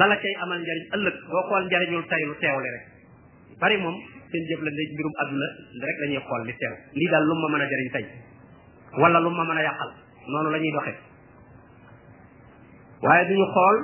la 0.00 0.04
la 0.12 0.16
cay 0.22 0.34
amal 0.44 0.58
njariñ 0.60 0.82
ëllëg 0.96 1.16
boo 1.32 1.42
xool 1.48 1.64
njariñul 1.68 2.04
tay 2.12 2.22
lu 2.28 2.34
teewli 2.42 2.68
rek 2.76 2.84
bari 3.60 3.76
moom 3.82 3.96
seen 4.30 4.44
jëf 4.50 4.60
la 4.66 4.70
ndey 4.70 4.86
mbirum 4.92 5.12
àdduna 5.22 5.46
rek 5.86 5.96
la 6.02 6.06
ñuy 6.12 6.22
xool 6.28 6.42
li 6.48 6.54
teew 6.60 6.74
lii 6.98 7.08
daal 7.12 7.24
lu 7.28 7.34
ma 7.42 7.48
mën 7.54 7.64
a 7.64 7.66
jariñ 7.72 7.88
tey 7.96 8.04
wala 9.02 9.18
lu 9.24 9.30
ma 9.32 9.44
mën 9.48 9.58
a 9.60 9.62
yàqal 9.68 9.90
noonu 10.32 10.48
la 10.52 10.58
ñuy 10.62 10.72
doxee 10.76 10.96
waaye 13.04 13.22
ñu 13.38 13.46
xool 13.56 13.76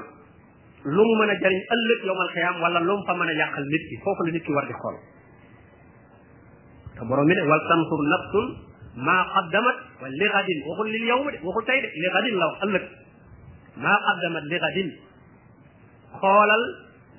lu 0.95 1.03
mu 1.09 1.15
mën 1.23 1.31
a 1.33 1.37
jariñ 1.43 1.61
ëllëg 1.75 2.01
yowmal 2.09 2.31
xiyaam 2.37 2.57
wala 2.63 2.79
lu 2.89 2.95
mu 2.99 3.03
fa 3.09 3.13
mën 3.19 3.31
a 3.33 3.35
yàqal 3.43 3.65
nit 3.73 3.85
ki 3.89 3.97
foofu 4.05 4.23
ki 4.47 4.53
war 4.59 4.67
borom 7.09 7.25
mi 7.29 7.35
ne 7.39 7.43
wal 7.49 7.63
tanfur 7.71 8.01
nafsun 8.13 8.47
ma 9.07 9.17
qaddamat 9.35 9.77
wa 10.03 10.07
li 10.11 10.27
ghadin 10.35 10.59
waxul 10.69 10.89
lil 10.95 11.05
yawm 11.11 11.27
de 11.35 11.39
waxul 11.47 11.65
tay 11.69 11.79
de 11.85 11.89
li 12.03 12.09
ghadin 12.15 12.35
la 12.43 12.47
wax 12.51 12.59
ëllëg 12.67 12.85
ma 13.85 13.95
qaddamat 14.07 14.45
li 14.53 14.57
ghadin 14.65 14.89
xoolal 16.21 16.63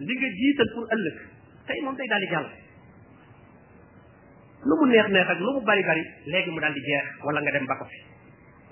li 0.08 0.14
nga 0.20 0.30
jiital 0.40 0.70
pour 0.76 0.86
ëllëg 0.96 1.18
tey 1.70 1.78
moom 1.84 1.96
day 2.00 2.08
daal 2.12 2.24
di 2.26 2.30
jàll 2.34 2.48
lu 4.68 4.74
mu 4.82 4.86
neex 4.92 5.08
neex 5.14 5.28
ak 5.36 5.40
lu 5.46 5.52
mu 5.56 5.62
bari 5.62 5.84
bari 5.90 6.04
léegi 6.32 6.50
mu 6.52 6.60
daal 6.64 6.74
di 6.74 6.82
jeex 6.88 7.06
wala 7.26 7.40
nga 7.42 7.52
dem 7.54 7.66
ba 7.70 7.76
ko 7.80 7.86
fi 7.92 8.00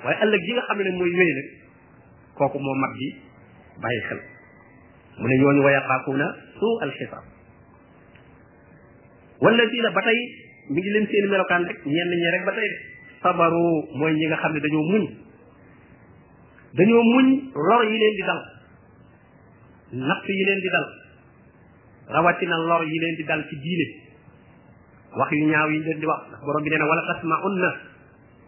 waaye 0.06 0.18
ëllëg 0.26 0.42
gi 0.48 0.52
nga 0.58 0.64
xam 0.70 0.80
ne 0.86 0.92
mooy 0.98 1.12
wéy 1.20 1.32
nag 1.38 1.48
kooku 2.40 2.58
moo 2.60 2.76
mag 2.82 2.94
bi 3.00 3.08
bàyyi 3.82 4.02
xel 4.08 4.20
mu 5.20 5.26
ne 5.28 5.36
ñooñu 5.42 5.62
wayaqaakuuna 5.66 6.28
suu 6.60 6.76
al 6.88 6.92
xisaab 6.98 7.26
والذين 9.44 9.86
بتي 9.96 10.22
mi 10.70 10.80
ngi 10.82 10.90
leen 10.96 11.08
seen 11.12 11.30
melokaan 11.30 11.64
rek 11.68 11.78
ñenn 11.86 12.10
ñi 12.16 12.30
rek 12.36 12.44
ba 12.46 12.52
tey 12.56 12.70
sabaru 13.22 13.68
mooy 14.00 14.14
ñi 14.16 14.26
nga 14.28 14.38
xam 14.42 14.54
ne 14.54 14.60
dañoo 14.60 14.86
muñ 14.92 15.04
dañoo 16.78 17.04
muñ 17.14 17.28
lor 17.68 17.82
yi 17.84 17.98
leen 18.00 18.16
di 18.18 18.24
dal 18.30 18.42
natt 20.08 20.24
yi 20.28 20.44
leen 20.48 20.60
di 20.64 20.70
dal 20.74 20.86
rawatina 22.16 22.56
lor 22.70 22.82
yi 22.88 23.00
leen 23.00 23.16
di 23.18 23.24
dal 23.28 23.42
ci 23.50 23.56
diine 23.60 23.86
wax 25.20 25.30
yu 25.32 25.46
ñaaw 25.52 25.68
yi 25.72 25.80
leen 25.84 26.00
di 26.00 26.06
wax 26.06 26.20
ndax 26.32 26.40
borom 26.46 26.62
bi 26.64 26.70
nee 26.70 26.80
na 26.80 26.86
wala 26.88 27.02
tasmaunna 27.12 27.70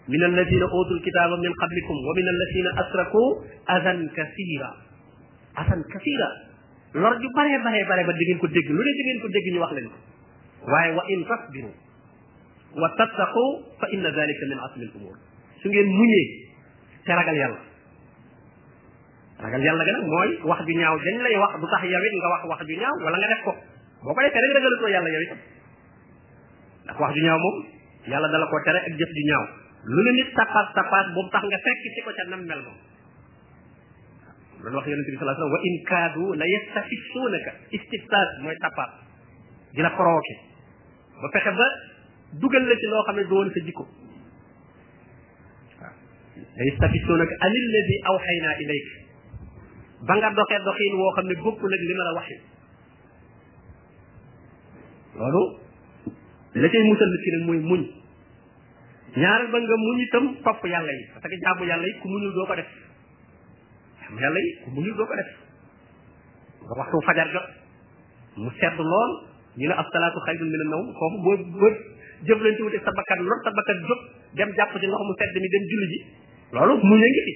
min 0.08 0.21
alladina 0.23 0.65
utul 0.71 1.01
kitaaba 1.04 1.36
min 1.38 1.51
qablikum 1.54 1.97
wa 2.08 2.13
min 2.17 2.28
alladina 2.32 2.69
asraku 2.86 3.23
azan 3.75 3.99
kasira 4.15 4.69
azan 5.60 5.82
kasira 5.91 6.30
lor 6.95 7.13
ju 7.19 7.28
bare 7.36 7.60
bare 7.60 7.80
bare 7.84 8.01
ba 8.08 8.12
di 8.15 8.23
ngeen 8.25 8.39
ko 8.39 8.47
dégg 8.47 8.69
lu 8.71 8.82
ne 8.84 8.91
di 8.95 9.19
ko 9.19 9.28
dégg 9.36 9.47
ñu 9.54 9.60
wax 9.63 9.71
leen 9.75 9.88
ko 9.91 9.99
waaye 10.71 10.91
wa 10.95 11.04
in 11.12 11.21
tasbiru 11.28 11.71
واتقوا 12.75 13.61
فان 13.81 14.03
ذلك 14.07 14.35
من 14.51 14.59
عصم 14.59 14.81
الامور 14.81 15.15
سنجين 15.63 15.85
مني 15.88 16.45
تراغال 17.05 17.35
يالا 17.38 17.57
راغال 19.39 19.65
يالا 19.65 19.83
غن 19.83 20.05
موي 20.09 20.38
واخ 20.43 20.63
دي 20.63 20.73
نياو 20.75 20.97
دنج 20.97 21.21
لاي 21.21 21.38
واخ 21.38 21.57
بوتاخ 21.57 21.83
يابيت 21.83 22.11
نغا 22.13 22.27
واخ 22.31 22.45
واخ 22.45 22.63
دي 22.63 22.75
نياو 22.75 22.91
ولا 23.05 23.17
نغا 23.17 23.27
ديفكو 23.27 23.51
بوكو 24.03 24.21
ديفه 24.21 24.35
رك 24.38 24.57
دغال 24.59 24.79
كو 24.79 24.88
يالا 24.88 25.09
يابيت 25.09 25.38
داك 26.88 27.01
واخ 27.01 27.11
دي 27.13 27.21
نياو 27.21 27.38
موم 27.38 27.65
يالا 28.07 28.27
دالا 28.31 28.45
كو 28.45 28.53
تري 28.65 28.77
اك 28.79 28.91
ديف 28.99 29.09
دي 29.17 29.23
نياو 29.29 29.43
لولا 29.85 30.11
نيت 30.11 30.38
تاقات 30.38 30.67
تاقات 30.75 31.05
بوم 31.15 31.27
تاخ 31.33 31.43
نغا 31.45 31.57
فك 31.65 31.81
سي 31.95 32.01
كو 32.05 32.11
تا 32.11 32.29
نام 32.29 32.39
مل 32.49 32.61
موم 32.65 32.77
لن 34.65 34.75
وخ 34.75 34.88
يونس 34.88 35.05
صلى 35.07 35.21
الله 35.21 35.33
عليه 35.35 35.41
وسلم 35.43 35.53
وان 35.55 35.73
كادوا 35.89 36.35
ليستفتونك 36.35 37.45
استفتاء 37.77 38.27
موي 38.41 38.55
تاقات 38.55 38.89
دينا 39.75 39.89
بروكي 39.97 40.35
با 41.21 41.29
فخه 41.33 41.93
dugal 42.39 42.63
la 42.67 42.76
ci 42.76 42.86
loo 42.89 43.04
xam 43.04 43.15
ne 43.17 43.24
du 43.30 43.34
woon 43.36 43.50
sa 43.54 43.60
jikko 43.65 43.84
yastafisuna 46.67 47.24
ak 47.28 47.32
anil 47.48 47.65
ladhi 47.76 47.95
awhayna 48.12 48.52
ilayk 48.65 48.89
ba 50.10 50.13
nga 50.19 50.30
doxee 50.39 50.62
doxin 50.67 50.93
woo 51.00 51.12
xam 51.15 51.26
ne 51.32 51.36
bokkul 51.43 51.74
ak 51.78 51.82
li 51.89 51.95
ma 52.00 52.04
la 52.10 52.13
waxee 52.19 52.39
loolu 55.19 55.41
la 56.60 56.67
cay 56.71 56.84
musal 56.89 57.12
ci 57.24 57.30
nag 57.36 57.43
mooy 57.48 57.60
muñ 57.69 57.84
ñaaral 59.15 59.48
ba 59.52 59.58
nga 59.60 59.76
muñ 59.86 60.00
itam 60.04 60.26
topp 60.43 60.60
yàlla 60.65 60.91
yi 60.91 61.04
parce 61.13 61.28
que 61.30 61.36
jaamu 61.43 61.63
yàlla 61.65 61.88
yi 61.88 61.95
ku 62.02 62.08
muñul 62.12 62.34
doo 62.34 62.45
ko 62.45 62.56
def 62.56 62.71
jaamu 64.02 64.19
yàlla 64.19 64.39
yi 64.43 64.52
ku 64.63 64.67
muñul 64.76 64.95
doo 64.95 65.08
ko 65.08 65.15
def 65.15 65.32
nga 66.67 66.74
waxtu 66.80 67.02
fajar 67.08 67.28
jot 67.34 67.48
mu 68.43 68.50
sedd 68.60 68.78
lool 68.91 69.12
ñu 69.56 69.67
ne 69.67 69.74
ab 69.74 69.88
salaatu 69.91 70.19
xayrun 70.26 70.52
min 70.52 70.62
an 70.65 70.69
nawm 70.71 70.86
foofu 71.00 71.17
boo 71.24 71.38
boo 71.60 71.74
jëflante 72.23 72.62
wuute 72.63 72.80
sa 72.86 72.93
bakkan 72.95 73.19
lor 73.28 73.39
sa 73.43 73.51
bakkan 73.58 73.78
jóg 73.84 74.01
dem 74.39 74.49
jàpp 74.58 74.73
ci 74.80 74.88
ndox 74.88 75.01
mu 75.08 75.13
sedd 75.19 75.36
mi 75.43 75.49
dem 75.56 75.63
julli 75.71 75.88
ji 75.91 75.99
loolu 76.54 76.73
muñ 76.84 77.01
a 77.04 77.08
ngi 77.12 77.23
fi 77.28 77.34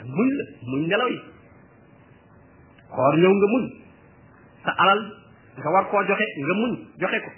ak 0.00 0.06
muñ 0.16 0.28
la 0.38 0.44
muñ 0.70 0.80
nelaw 0.88 1.08
yi 1.12 1.18
xoor 2.94 3.14
ñëw 3.20 3.32
nga 3.36 3.48
muñ 3.54 3.62
sa 4.64 4.72
alal 4.82 5.00
nga 5.60 5.68
war 5.74 5.84
koo 5.90 6.02
joxe 6.08 6.26
nga 6.46 6.54
muñ 6.60 6.70
joxe 7.00 7.18
ko 7.24 7.30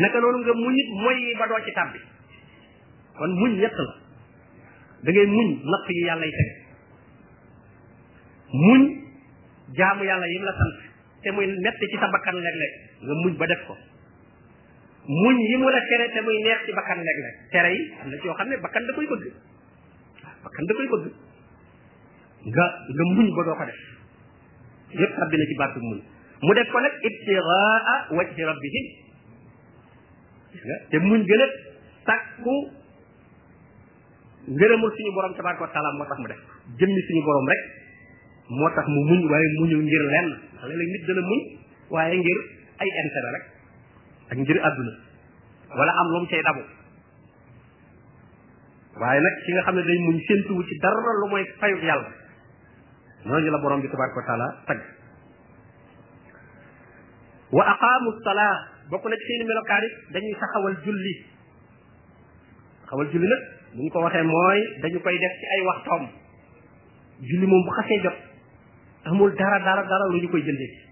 naka 0.00 0.18
noonu 0.20 0.38
nga 0.46 0.54
muñ 0.54 0.72
it 0.82 0.88
mooy 1.02 1.18
ba 1.38 1.44
doo 1.50 1.60
ci 1.64 1.72
tàbbi 1.72 1.98
kon 3.18 3.30
muñ 3.40 3.50
ñett 3.58 3.72
la 3.86 3.94
da 5.02 5.08
ngay 5.10 5.26
muñ 5.26 5.48
natt 5.70 5.86
yi 5.88 6.04
yàlla 6.06 6.26
yi 6.26 6.34
teg 6.38 6.50
muñ 8.66 8.80
jaamu 9.76 10.02
yàlla 10.04 10.26
yi 10.30 10.38
mu 10.38 10.44
la 10.46 10.52
sant 10.60 10.74
te 11.22 11.28
muy 11.32 11.46
nett 11.46 11.76
ci 11.90 11.96
sa 11.98 12.06
bakkan 12.14 12.34
léeg-léeg 12.44 12.74
nga 13.04 13.14
muñ 13.22 13.34
ba 13.38 13.46
def 13.50 13.62
ko 13.66 13.74
muñ 15.06 15.36
yi 15.48 15.56
mu 15.58 15.68
la 15.68 15.80
tere 15.88 16.08
te 16.14 16.20
muy 16.22 16.38
neex 16.42 16.64
ci 16.66 16.72
bakkan 16.72 16.94
léeg-léeg 16.94 17.50
tere 17.50 17.70
yi 17.74 17.82
am 18.02 18.08
na 18.10 18.16
ci 18.16 18.26
yoo 18.26 18.34
xam 18.34 18.48
ne 18.48 18.56
bakkan 18.56 18.86
da 18.86 18.92
koy 18.94 19.06
bëgg 19.06 19.24
bakkan 20.44 20.64
da 20.66 20.72
koy 20.74 20.88
bëgg 20.88 21.12
nga 22.46 22.64
nga 22.94 23.04
muñ 23.16 23.28
ba 23.34 23.42
doo 23.44 23.56
ko 23.58 23.64
def 23.66 23.78
yépp 24.94 25.12
tàbbi 25.18 25.36
na 25.38 25.44
ci 25.46 25.54
baatu 25.58 25.80
muñ 25.80 25.98
mu 26.42 26.54
def 26.54 26.68
ko 26.70 26.78
nag 26.80 26.92
ibtiraa 27.02 27.94
wajhi 28.14 28.42
rabbihim 28.46 28.86
te 30.90 30.96
muñ 30.98 31.20
gën 31.26 31.40
a 31.42 31.46
sàkku 32.06 32.54
ngërëmul 34.54 34.90
suñu 34.96 35.12
borom 35.14 35.34
tabaraka 35.34 35.62
wa 35.66 35.70
taala 35.74 35.98
moo 35.98 36.06
tax 36.06 36.18
mu 36.22 36.28
def 36.30 36.38
jëmmi 36.78 37.00
suñu 37.10 37.22
borom 37.26 37.48
rek 37.50 37.62
moo 38.54 38.70
tax 38.70 38.86
mu 38.88 39.00
muñ 39.10 39.26
waaye 39.30 39.46
muñul 39.58 39.82
ngir 39.82 40.02
lenn 40.14 40.28
ndax 40.54 40.66
léeg-léeg 40.70 40.90
nit 40.94 41.02
dana 41.06 41.20
muñ 41.26 41.40
waaye 41.90 42.14
ngir 42.16 42.38
ay 42.78 42.86
intérêt 42.88 43.32
rek 43.34 43.51
ak 44.32 44.38
ngir 44.40 44.56
àdduna 44.64 44.92
wala 45.76 45.92
am 46.00 46.08
lu 46.16 46.18
mu 46.24 46.30
cay 46.32 46.40
dabu 46.48 46.62
waaye 49.00 49.20
nag 49.20 49.36
ki 49.44 49.50
nga 49.52 49.62
xam 49.68 49.76
ne 49.76 49.82
day 49.84 49.98
muñ 50.08 50.16
séntuwu 50.28 50.64
ci 50.68 50.74
dara 50.82 51.12
lu 51.20 51.26
mooy 51.28 51.44
fayu 51.60 51.76
yàlla 51.84 52.08
ñooñu 53.28 53.50
la 53.52 53.58
borom 53.62 53.80
bi 53.84 53.88
tabaraka 53.92 54.16
wa 54.20 54.24
taala 54.26 54.48
wa 57.52 57.62
aqaamu 57.72 58.08
salaa 58.24 58.54
bokk 58.90 59.04
na 59.06 59.16
ci 59.20 59.24
seeni 59.28 59.44
melokaan 59.44 59.84
it 59.84 59.94
dañuy 60.16 60.34
taxawal 60.40 60.76
julli 60.84 61.14
taxawal 62.82 63.06
julli 63.12 63.28
nag 63.28 63.42
bu 63.76 63.78
ñu 63.84 63.90
ko 63.92 64.00
waxee 64.00 64.24
mooy 64.24 64.58
dañu 64.80 64.98
koy 65.04 65.16
def 65.20 65.34
ci 65.40 65.44
ay 65.56 65.60
waxtoom 65.68 66.04
julli 67.28 67.46
moom 67.48 67.62
bu 67.64 67.70
xasee 67.80 68.00
jot 68.02 68.16
amul 69.12 69.30
dara 69.36 69.58
dara 69.60 69.82
dara 69.84 70.04
lu 70.08 70.20
ñu 70.24 70.28
koy 70.32 70.40
jëndee 70.40 70.91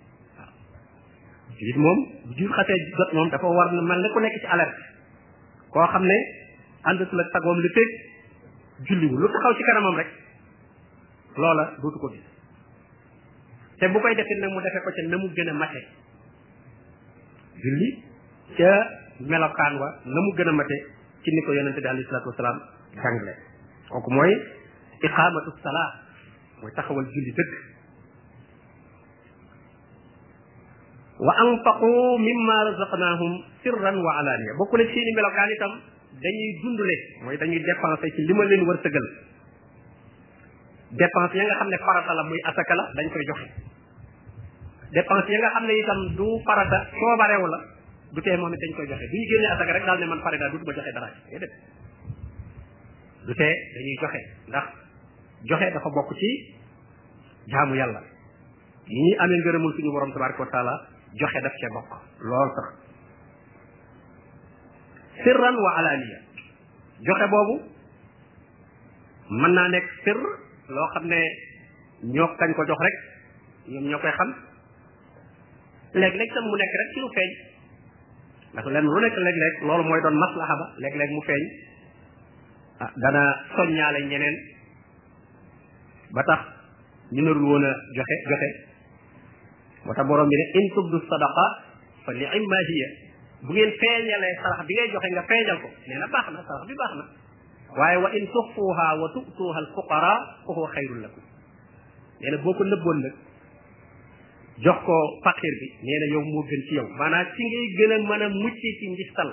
jullit 1.60 1.76
moom 1.80 1.98
bu 2.28 2.32
jur 2.40 2.50
xasee 2.56 2.76
jot 2.96 3.10
moom 3.16 3.28
dafa 3.32 3.46
war 3.56 3.68
man 3.76 3.84
mel 3.90 4.00
ne 4.04 4.08
ku 4.14 4.18
nekk 4.24 4.38
ci 4.42 4.46
alerte 4.56 4.80
koo 5.72 5.86
xam 5.92 6.04
ne 6.10 6.16
àndatul 6.90 7.16
la 7.20 7.24
sagoom 7.34 7.58
lu 7.60 7.68
tëj 7.76 7.90
julliwu 8.88 9.16
lu 9.20 9.26
taxaw 9.32 9.52
ci 9.56 9.62
kanamam 9.68 9.94
rek 10.00 10.08
loola 11.36 11.64
dootu 11.82 11.98
ko 12.00 12.08
gis 12.12 12.26
te 13.80 13.88
bu 13.92 13.98
koy 14.00 14.14
defee 14.14 14.40
nag 14.40 14.50
mu 14.50 14.60
defee 14.62 14.82
ko 14.84 14.90
ca 14.96 15.02
na 15.08 15.16
mu 15.16 15.28
gën 15.36 15.48
a 15.48 15.52
mate 15.54 15.80
julli 17.64 17.88
ca 18.56 18.70
melokaan 19.30 19.74
wa 19.80 19.88
na 20.12 20.20
mu 20.24 20.30
gën 20.36 20.48
a 20.48 20.52
mate 20.52 20.76
ci 21.22 21.28
ni 21.34 21.40
ko 21.44 21.52
yonente 21.52 21.80
bi 21.80 21.88
alayhi 21.88 22.08
salaatu 22.08 22.28
wasalaam 22.30 22.58
jàngale 23.02 23.34
kooku 23.90 24.10
mooy 24.14 24.32
iqaamatu 25.06 25.50
salaa 25.62 25.88
mooy 26.60 26.72
taxawal 26.76 27.04
julli 27.14 27.32
dëgg 27.38 27.79
wa 31.20 31.35
anfaqu 31.37 31.88
mimma 32.18 32.56
razaqnahum 32.72 33.33
sirran 33.62 33.92
wa 34.00 34.11
alaaniya 34.24 34.56
bokk 34.56 34.72
na 34.80 34.85
seeni 34.88 35.12
melokaan 35.16 35.50
itam 35.52 35.72
dañuy 36.16 36.50
dundale 36.64 36.96
mooy 37.28 37.37
dañuy 37.37 37.61
dépenser 37.61 38.09
ci 38.16 38.24
li 38.24 38.33
ma 38.35 38.40
leen 38.48 38.64
war 38.64 38.80
dépense 40.96 41.37
ya 41.37 41.44
nga 41.44 41.56
xam 41.61 41.68
ne 41.68 41.76
farata 41.85 42.14
la 42.16 42.24
muy 42.24 42.40
la 42.40 42.56
dañ 42.96 43.06
koy 43.12 43.20
joxe 43.28 43.46
dépense 44.96 45.28
ya 45.33 45.38
nga 45.44 45.48
xam 45.54 45.64
ne 45.68 45.74
itam 45.83 45.98
du 46.18 46.26
farata 46.46 46.78
soobareew 46.98 47.42
la 47.52 47.59
du 48.12 48.18
tee 48.24 48.37
moom 48.40 48.54
it 48.54 48.61
dañ 48.64 48.72
koy 48.76 48.87
joxe 48.88 49.04
bu 49.12 49.16
ñu 49.20 49.24
génnee 49.28 49.72
rek 49.76 49.85
daal 49.87 49.98
ne 50.00 50.06
man 50.12 50.20
farida 50.24 50.46
dutuma 50.52 50.72
joxe 50.72 50.92
dara 50.96 51.09
ci 51.12 51.18
ndax 54.48 54.64
joxe 55.48 55.66
dafa 55.74 55.88
bokk 55.96 56.11
ci 56.20 56.30
jaamu 57.52 57.74
yàlla 57.80 58.00
ñi 58.88 59.09
amee 59.22 59.38
ngërëmul 59.44 59.72
suñu 59.76 59.90
borom 59.92 60.11
tabaraka 60.12 60.44
wa 60.44 60.50
joxe 61.18 61.38
daf 61.42 61.54
ca 61.62 61.68
bokk 61.74 61.90
lool 62.22 62.50
sax 62.54 62.66
sirran 65.24 65.56
wa 65.64 65.70
alaniya 65.80 66.18
joxe 67.08 67.26
boobu 67.34 67.56
mën 69.42 69.52
naa 69.54 69.68
nekk 69.74 69.86
sirr 70.04 70.20
loo 70.74 70.88
xam 70.94 71.04
ne 71.08 71.20
ñoo 72.14 72.28
kañ 72.38 72.54
ko 72.54 72.64
jox 72.66 72.78
rek 72.86 72.96
ñoom 73.68 73.84
ñoo 73.88 73.98
koy 74.00 74.10
xam 74.18 74.30
léeg-léeg 76.00 76.30
tam 76.34 76.44
mu 76.44 76.56
nekk 76.56 76.72
rek 76.80 76.88
ci 76.94 77.00
lu 77.00 77.08
feeñ 77.16 77.30
ndax 78.52 78.64
len 78.74 78.84
lu 78.92 79.00
nekk 79.00 79.16
léeg-léeg 79.26 79.54
loolu 79.66 79.84
mooy 79.88 80.00
doon 80.02 80.14
maslaha 80.18 80.54
ba 80.60 80.66
léeg-léeg 80.82 81.10
mu 81.14 81.22
feeñ 81.28 81.44
ah 82.82 82.90
dana 83.02 83.22
soññaale 83.56 84.00
ñeneen 84.10 84.34
ba 86.14 86.22
tax 86.28 86.40
ñu 87.12 87.22
narul 87.22 87.44
woon 87.50 87.64
a 87.70 87.72
joxe 87.96 88.14
joxe 88.30 88.69
moo 89.84 89.94
tax 89.96 90.06
borom 90.08 90.28
bi 90.32 90.36
ne 90.40 90.44
in 90.60 90.66
tubdu 90.74 90.98
sadaqa 91.10 91.46
fa 92.04 92.12
ni 92.12 92.24
imma 92.38 92.56
bu 93.46 93.52
ngeen 93.52 93.70
feeñalee 93.80 94.34
sarax 94.42 94.66
bi 94.68 94.74
ngay 94.76 94.88
joxe 94.94 95.08
nga 95.14 95.22
feeñal 95.30 95.58
ko 95.62 95.68
nee 95.88 95.98
na 95.98 96.06
baax 96.14 96.26
na 96.34 96.40
sarax 96.48 96.64
bi 96.68 96.74
baax 96.80 96.92
na 96.98 97.04
waaye 97.78 97.96
wa 98.04 98.08
in 98.18 98.26
tuxfuha 98.26 98.86
wa 99.00 99.06
tu'tuha 99.14 99.58
al 99.64 99.68
fuqara 99.74 100.12
fa 100.44 100.50
huwa 100.56 100.68
xayrun 100.74 101.00
lakum 101.04 101.22
nee 102.20 102.30
na 102.30 102.36
boo 102.44 102.52
ko 102.54 102.64
nëbboon 102.64 102.98
nag 103.02 103.14
jox 104.64 104.78
ko 104.84 104.96
faqir 105.24 105.54
bi 105.60 105.68
nee 105.88 105.98
na 106.00 106.06
yow 106.12 106.22
moo 106.24 106.42
gën 106.48 106.62
ci 106.68 106.74
yow 106.76 106.86
maanaam 106.98 107.26
ci 107.36 107.42
ngay 107.48 107.66
gën 107.76 107.92
a 107.92 107.96
mën 108.08 108.22
a 108.24 108.26
mucc 108.28 108.56
ci 108.78 108.86
njistal 108.92 109.30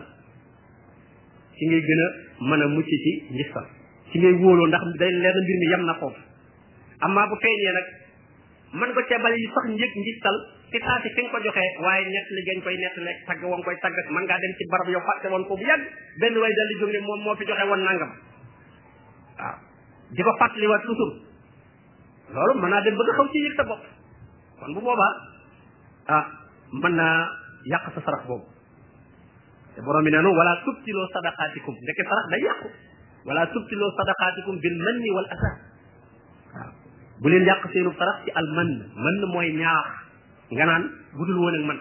ci 1.58 1.64
ngay 1.68 1.82
gën 1.88 2.02
mën 2.48 2.62
a 2.64 2.68
mucc 2.68 2.86
ci 3.04 3.12
njistal 3.36 3.66
ci 4.12 4.16
ngay 4.22 4.34
wóoloo 4.40 4.68
ndax 4.72 4.84
day 5.00 5.12
leer 5.12 5.36
na 5.36 5.42
mbir 5.44 5.58
mi 5.62 5.68
yem 5.72 5.84
na 5.88 5.94
foofu 6.00 6.22
amaa 7.06 7.26
bu 7.30 7.36
feeñee 7.44 7.72
nag 7.76 7.88
man 8.76 8.92
ko 8.92 9.02
cee 9.08 9.20
bàyyi 9.24 9.48
sax 9.56 9.66
njëg 9.72 9.92
ngistal 10.00 10.36
tal 10.72 10.82
saa 10.84 10.98
si 11.04 11.10
fi 11.16 11.22
nga 11.24 11.32
ko 11.34 11.38
joxee 11.40 11.70
waaye 11.84 12.04
nett 12.12 12.28
li 12.36 12.42
gañ 12.48 12.58
koy 12.68 12.76
nett 12.76 12.96
nekk 13.08 13.20
tagg 13.28 13.42
wa 13.48 13.56
nga 13.56 13.64
koy 13.68 13.78
tagg 13.84 13.96
mën 14.12 14.24
ngaa 14.28 14.42
dem 14.44 14.54
ci 14.60 14.64
barab 14.72 14.88
yow 14.92 15.02
fàtte 15.08 15.28
woon 15.32 15.46
ko 15.48 15.56
bu 15.56 15.64
yàgg 15.70 15.86
benn 16.20 16.36
way 16.36 16.52
dal 16.52 16.68
di 16.72 16.78
jóg 16.82 16.92
ne 16.92 17.00
moom 17.00 17.22
moo 17.24 17.36
fi 17.40 17.48
joxe 17.48 17.64
woon 17.64 17.84
nangam 17.88 18.12
di 20.12 20.22
ko 20.24 20.32
fàttaliwaat 20.40 20.84
toujours 20.84 21.16
loolu 22.36 22.54
mën 22.60 22.70
naa 22.72 22.84
dem 22.84 22.96
bëgg 23.00 23.16
xaw 23.18 23.28
ci 23.32 23.40
yëg 23.46 23.56
sa 23.56 23.64
bopp 23.64 23.84
kon 24.60 24.74
bu 24.76 24.80
boobaa 24.84 25.14
ah 26.12 26.26
mën 26.82 26.94
naa 27.00 27.18
yàq 27.72 27.88
sa 27.96 28.04
sarax 28.04 28.22
boobu 28.28 28.46
te 29.76 29.80
borom 29.82 30.04
bi 30.04 30.12
neenu 30.12 30.32
walaa 30.36 30.58
tubtiloo 30.68 31.08
sadaqaatikum 31.16 31.76
ndeke 31.88 32.04
sarax 32.04 32.26
day 32.32 32.42
yàqu 32.48 32.68
wala 33.26 33.48
tubtiloo 33.48 33.96
sadaqaatikum 33.96 34.56
bil 34.60 34.76
manni 34.84 35.10
wal 35.16 35.30
asa 35.32 35.56
bu 37.22 37.28
len 37.30 37.44
yak 37.50 37.60
seenu 37.74 37.92
farax 37.98 38.18
ci 38.26 38.30
al 38.34 38.48
man 38.54 38.70
man 38.94 39.16
moy 39.34 39.50
ñaax 39.58 39.88
nga 40.54 40.66
nan 40.70 40.84
budul 41.18 41.38
won 41.42 41.56
ak 41.58 41.66
man 41.66 41.80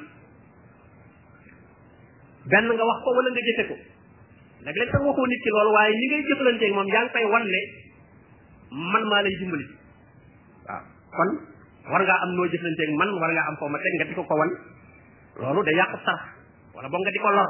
ben 2.49 2.65
nga 2.65 2.85
wax 2.89 2.99
ko 3.05 3.09
wala 3.13 3.29
nga 3.35 3.43
jete 3.45 3.63
ko 3.69 3.77
nag 4.67 4.75
leen 4.75 4.91
tam 4.93 5.05
waxo 5.07 5.23
nit 5.29 5.41
ci 5.45 5.51
loolu 5.53 5.71
waye 5.77 5.93
ni 5.93 6.05
ngay 6.09 6.23
jëflanteeg 6.31 6.73
ak 6.73 6.77
mom 6.77 6.89
yang 6.89 7.09
koy 7.13 7.25
wan 7.29 7.45
ne 7.45 7.61
man 8.73 9.05
ma 9.13 9.21
lay 9.21 9.35
dimbali 9.37 9.67
wa 10.65 10.75
kon 11.13 11.31
war 11.91 12.01
nga 12.03 12.17
am 12.25 12.31
no 12.33 12.43
noo 12.43 12.81
ak 12.81 12.93
man 12.97 13.11
war 13.21 13.31
nga 13.33 13.45
am 13.45 13.57
foo 13.61 13.69
ma 13.69 13.79
tek 13.79 13.93
nga 14.01 14.07
diko 14.09 14.23
ko 14.25 14.35
won 14.41 14.51
lolou 15.37 15.63
day 15.69 15.77
yak 15.77 15.93
sax 16.05 16.21
wala 16.73 16.89
bo 16.89 16.97
nga 16.97 17.13
diko 17.13 17.29
lor 17.29 17.49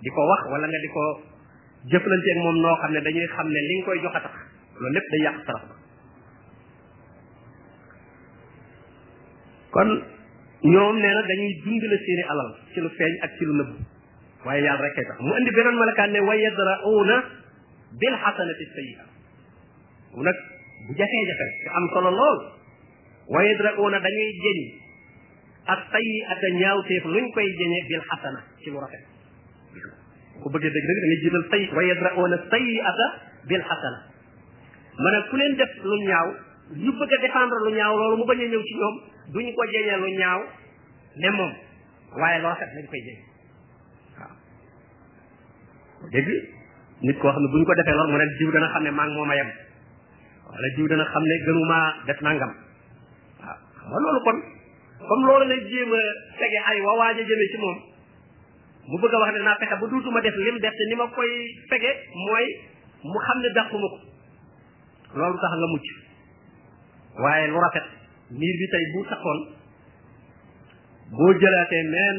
diko 0.00 0.22
wax 0.24 0.40
wala 0.48 0.64
nga 0.64 0.80
diko 0.88 1.04
ko 1.92 1.96
ak 2.16 2.24
mom 2.44 2.56
no 2.64 2.72
xamne 2.80 3.00
dañuy 3.04 3.28
xamne 3.28 3.60
ne 3.60 3.68
li 3.68 3.74
nga 3.76 3.84
koy 3.92 3.98
jox 4.00 4.14
a 4.16 4.20
tax 4.24 4.34
day 5.12 5.20
yak 5.28 5.36
sax 5.44 5.60
kon 9.72 9.88
ñoom 10.64 10.96
nee 10.98 11.14
na 11.14 11.22
dañuy 11.28 11.52
dundale 11.64 11.98
seeni 12.06 12.22
alal 12.32 12.48
ci 12.72 12.80
lu 12.80 12.88
feeñ 12.98 13.12
ak 13.24 13.30
ci 13.38 13.44
lu 13.44 13.54
nëbb 13.60 13.70
waaye 14.46 14.62
yàlla 14.64 14.82
rek 14.82 14.94
kay 14.96 15.04
tax 15.04 15.18
mu 15.20 15.32
indi 15.36 15.50
beneen 15.52 15.76
malakaan 15.76 16.10
ne 16.12 16.20
wa 16.24 16.34
yadra'uuna 16.36 17.16
bil 18.00 18.14
xasanati 18.24 18.64
sayyi'a 18.76 19.04
mu 20.16 20.22
nag 20.24 20.38
bu 20.86 20.92
jafee-jafe 20.98 21.46
nga 21.64 21.70
am 21.78 21.84
solo 21.94 22.10
lool 22.20 22.38
wa 23.28 23.40
yadra'uuna 23.48 23.96
dañuy 24.04 24.30
jëñ 24.42 24.58
ak 25.72 25.80
sayyi'ata 25.92 26.46
ñaawteef 26.60 27.04
luñ 27.12 27.26
koy 27.34 27.48
jëñee 27.58 27.82
bil 27.88 28.02
xasana 28.10 28.40
ci 28.62 28.68
lu 28.72 28.78
rafet 28.82 29.04
ku 30.42 30.46
bëggee 30.52 30.72
dëgg 30.74 30.86
dëgg 30.88 31.00
da 31.00 31.06
ngay 31.06 31.18
jiital 31.22 31.44
say 31.50 31.62
wa 31.76 31.82
yadra'uuna 31.90 32.36
sayyi'ata 32.50 33.06
bil 33.48 33.62
xasana 33.68 33.98
ma 34.98 35.08
ne 35.12 35.18
ku 35.30 35.34
leen 35.38 35.52
def 35.56 35.72
lu 35.86 35.96
ñaaw 36.10 36.28
ñu 36.82 36.90
bëgg 36.98 37.12
a 37.14 37.16
défendre 37.22 37.58
lu 37.62 37.70
ñaaw 37.78 37.94
loolu 38.00 38.16
mu 38.18 38.24
bañ 38.26 38.40
a 38.42 38.46
ñëw 38.50 38.64
ci 38.66 38.74
ñoom 38.74 38.96
duñ 39.32 39.52
ko 39.54 39.62
jeñe 39.72 39.96
lu 40.00 40.08
ñaaw 40.18 40.40
ne 41.16 41.28
moom 41.30 41.52
waaye 42.16 42.40
loo 42.40 42.48
rafet 42.50 42.68
koy 42.88 43.00
jeñ 43.08 43.18
waaw 44.16 44.32
dégg 46.12 46.28
nit 47.04 47.16
koo 47.20 47.28
xam 47.32 47.42
ne 47.44 47.48
bu 47.52 47.56
ñu 47.60 47.64
ko 47.64 47.74
defee 47.74 47.96
lor 47.96 48.08
mu 48.08 48.16
ne 48.18 48.26
jiw 48.38 48.50
dana 48.52 48.68
xam 48.72 48.82
ne 48.82 48.90
maa 48.90 49.06
ngi 49.06 49.14
moom 49.16 49.30
a 49.30 49.34
yem 49.36 49.50
wala 50.48 50.68
jiw 50.76 50.86
dana 50.88 51.04
xam 51.12 51.22
ne 51.22 51.34
gënumaa 51.44 51.86
def 52.06 52.20
nangam 52.22 52.52
waaw 53.40 53.64
xam 53.76 53.90
loolu 54.06 54.20
kon 54.24 54.36
comme 55.08 55.24
loolu 55.26 55.44
la 55.46 55.56
jéem 55.68 55.92
a 55.92 56.00
tege 56.38 56.58
ay 56.70 56.78
wa 56.80 56.92
waaj 57.00 57.16
a 57.20 57.28
jëme 57.28 57.44
ci 57.52 57.58
moom 57.64 57.78
mu 58.88 58.96
bëgg 58.98 59.14
a 59.14 59.18
wax 59.20 59.32
ne 59.36 59.40
naa 59.44 59.58
fexe 59.60 59.76
ba 59.76 59.86
duutuma 59.86 60.20
def 60.20 60.34
lim 60.36 60.56
def 60.58 60.72
te 60.72 60.84
ni 60.88 60.94
ma 60.96 61.06
koy 61.12 61.30
fege 61.68 61.90
mooy 62.24 62.46
mu 63.04 63.18
xam 63.26 63.38
ne 63.44 63.48
dàquma 63.52 63.88
ko 63.92 63.98
loolu 65.18 65.36
tax 65.40 65.52
nga 65.52 65.68
mucc 65.76 65.86
waaye 67.20 67.48
lu 67.48 67.60
rafet 67.60 67.97
niir 68.30 68.54
bi 68.60 68.66
tey 68.72 68.84
bu 68.92 69.00
taxoon 69.08 69.40
boo 71.16 71.30
jëlaatee 71.40 71.82
neen 71.94 72.16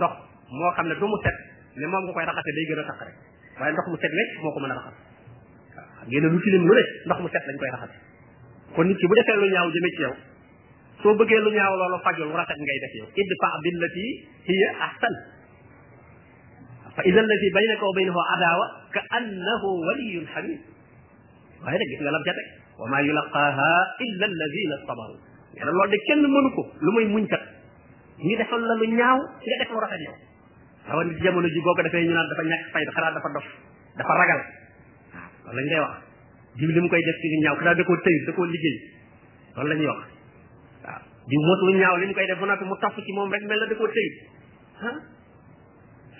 ndox 0.00 0.12
moo 0.56 0.70
xam 0.76 0.86
ne 0.88 0.94
du 0.96 1.04
mu 1.06 1.16
set 1.24 1.36
ne 1.76 1.84
moom 1.86 2.02
nga 2.04 2.12
koy 2.16 2.24
raxase 2.24 2.50
day 2.56 2.64
gën 2.68 2.80
a 2.80 2.84
taq 2.88 3.00
rek 3.06 3.16
waaye 3.60 3.72
ndox 3.76 3.86
mu 3.92 3.96
set 4.00 4.12
wecc 4.18 4.30
moo 4.42 4.52
ko 4.52 4.58
mën 4.60 4.72
a 4.72 4.76
raxas 4.78 4.96
waaw 5.76 6.06
ngeen 6.08 6.24
lu 6.32 6.38
tilim 6.44 6.64
lu 6.68 6.74
ne 6.78 6.82
ndox 7.06 7.18
mu 7.24 7.28
set 7.32 7.44
lañ 7.48 7.56
koy 7.60 7.70
raxase 7.74 7.94
kon 8.74 8.86
nit 8.88 8.98
ki 9.00 9.06
bu 9.08 9.14
defee 9.18 9.36
lu 9.42 9.48
ñaaw 9.52 9.68
jëmee 9.74 9.94
ci 9.96 10.02
yow 10.06 10.14
soo 11.02 11.12
bëggee 11.18 11.40
lu 11.44 11.50
ñaaw 11.56 11.74
loolu 11.80 11.98
fajul 12.04 12.32
rafet 12.40 12.58
ngay 12.64 12.78
def 12.82 12.92
yow 12.98 13.06
idfa 13.20 13.48
billati 13.64 14.06
hiya 14.48 14.70
ahsan 14.86 15.14
fa 16.96 17.02
idha 17.08 17.20
allati 17.24 17.48
baynaka 17.56 17.84
wa 17.88 17.92
baynahu 17.98 18.20
adawa 18.34 18.64
ka 18.96 19.00
annahu 19.18 19.68
waliyyun 19.86 20.26
hamid 20.34 20.60
waaye 21.62 21.76
nag 21.78 21.88
gis 21.92 22.00
nga 22.02 22.12
lam 22.16 22.24
ca 22.26 22.32
teg 22.38 22.48
wa 22.80 22.86
ma 22.92 22.98
yulaqaha 23.06 23.70
illa 24.08 24.24
alladhina 24.26 24.76
sabaru 24.88 25.16
lool 25.58 25.90
de 25.90 25.96
kenn 26.06 26.22
mënu 26.22 26.50
ko 26.54 26.62
lu 26.78 26.90
may 26.94 27.04
muñ 27.10 27.26
kat 27.26 27.40
ñu 28.22 28.36
defal 28.38 28.60
la 28.62 28.74
lu 28.78 28.86
ñaaw 28.94 29.18
nga 29.18 29.56
def 29.58 29.70
lu 29.74 29.78
rafet 29.80 30.00
yow 30.06 30.14
rawatina 30.86 31.18
ci 31.18 31.22
jamono 31.24 31.48
ji 31.48 31.60
boo 31.60 31.74
ko 31.74 31.82
defee 31.82 32.04
ñu 32.06 32.12
naan 32.14 32.28
dafa 32.30 32.42
ñàkk 32.46 32.66
fayda 32.72 33.10
dafa 33.18 33.28
dof 33.34 33.46
dafa 33.96 34.12
ragal 34.14 34.40
waaw 35.12 35.52
loolu 35.52 35.80
wax 35.82 35.94
jiw 36.54 36.70
mu 36.80 36.88
koy 36.88 37.02
def 37.02 37.16
ci 37.20 37.26
ñaaw 37.42 37.56
xanaa 37.58 37.74
da 37.74 37.84
koo 37.84 37.96
tëy 37.98 38.16
da 38.26 38.32
koo 38.32 38.44
liggéey 38.46 38.76
loolu 39.56 39.68
la 39.68 39.74
ñuy 39.74 39.88
wax 39.90 40.00
waaw 40.86 41.00
jiw 41.26 41.40
moos 41.46 41.60
lu 41.66 41.72
ñaaw 41.82 41.96
li 41.98 42.06
mu 42.06 42.14
koy 42.14 42.26
def 42.30 42.38
ba 42.38 42.46
noppi 42.46 42.64
mu 42.64 42.76
topp 42.78 42.96
ci 43.02 43.12
moom 43.12 43.28
rek 43.32 43.42
mel 43.46 43.58
na 43.58 43.66
da 43.66 43.74
koo 43.74 43.88
tëy 43.90 44.08
ah 44.86 44.96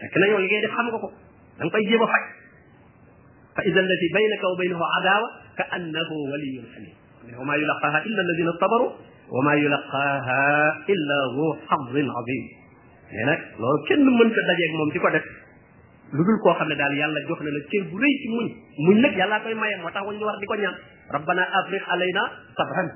fekk 0.01 0.15
na 0.19 0.27
yow 0.27 0.39
li 0.43 0.47
ngay 0.51 0.61
ko 0.67 0.67
da 0.67 0.83
nga 1.65 1.71
koy 1.71 1.85
jéem 1.87 2.03
a 2.03 2.07
faj 2.13 2.25
fa 3.55 3.61
ida 3.63 3.79
allati 3.81 4.07
baynaka 4.15 4.45
wa 4.51 4.57
baynahu 4.59 4.85
adawa 4.99 5.27
ka 5.57 5.65
annahu 5.79 6.15
waliyun 6.33 6.67
hamim 6.75 6.97
wa 7.39 7.45
maa 7.47 7.57
yulaqaaha 7.61 7.99
illa 8.09 8.21
alladina 8.25 8.53
sabaru 8.61 8.87
wa 9.31 9.41
maa 9.47 9.57
yulaqaaha 9.63 10.39
illa 10.95 11.19
zu 11.39 11.47
xadin 11.71 12.07
azim 12.21 12.43
mais 13.11 13.27
nag 13.31 13.41
loolu 13.63 13.79
kenn 13.87 14.03
mën 14.19 14.31
ko 14.35 14.41
dajeeg 14.51 14.73
moom 14.75 14.91
di 14.91 14.99
ko 14.99 15.11
def 15.15 15.25
lu 16.13 16.23
dul 16.27 16.39
koo 16.43 16.55
xam 16.59 16.69
ne 16.69 16.75
daal 16.75 16.95
yàlla 16.99 17.21
jox 17.29 17.39
na 17.41 17.51
la 17.51 17.61
cër 17.71 17.83
bu 17.91 17.97
ci 18.03 18.29
muñ 18.37 18.47
muñ 18.87 18.97
nag 19.01 19.13
yàllaa 19.19 19.41
koy 19.43 19.55
maye 19.55 19.75
moo 19.83 19.91
tax 19.95 20.03
wañ 20.07 20.17
ñu 20.19 20.25
war 20.27 20.39
di 20.41 20.47
ko 20.47 20.55
ñaan 20.55 20.77
rabbana 21.15 21.43
afriq 21.59 21.83
alayna 21.93 22.23
sabran 22.59 22.89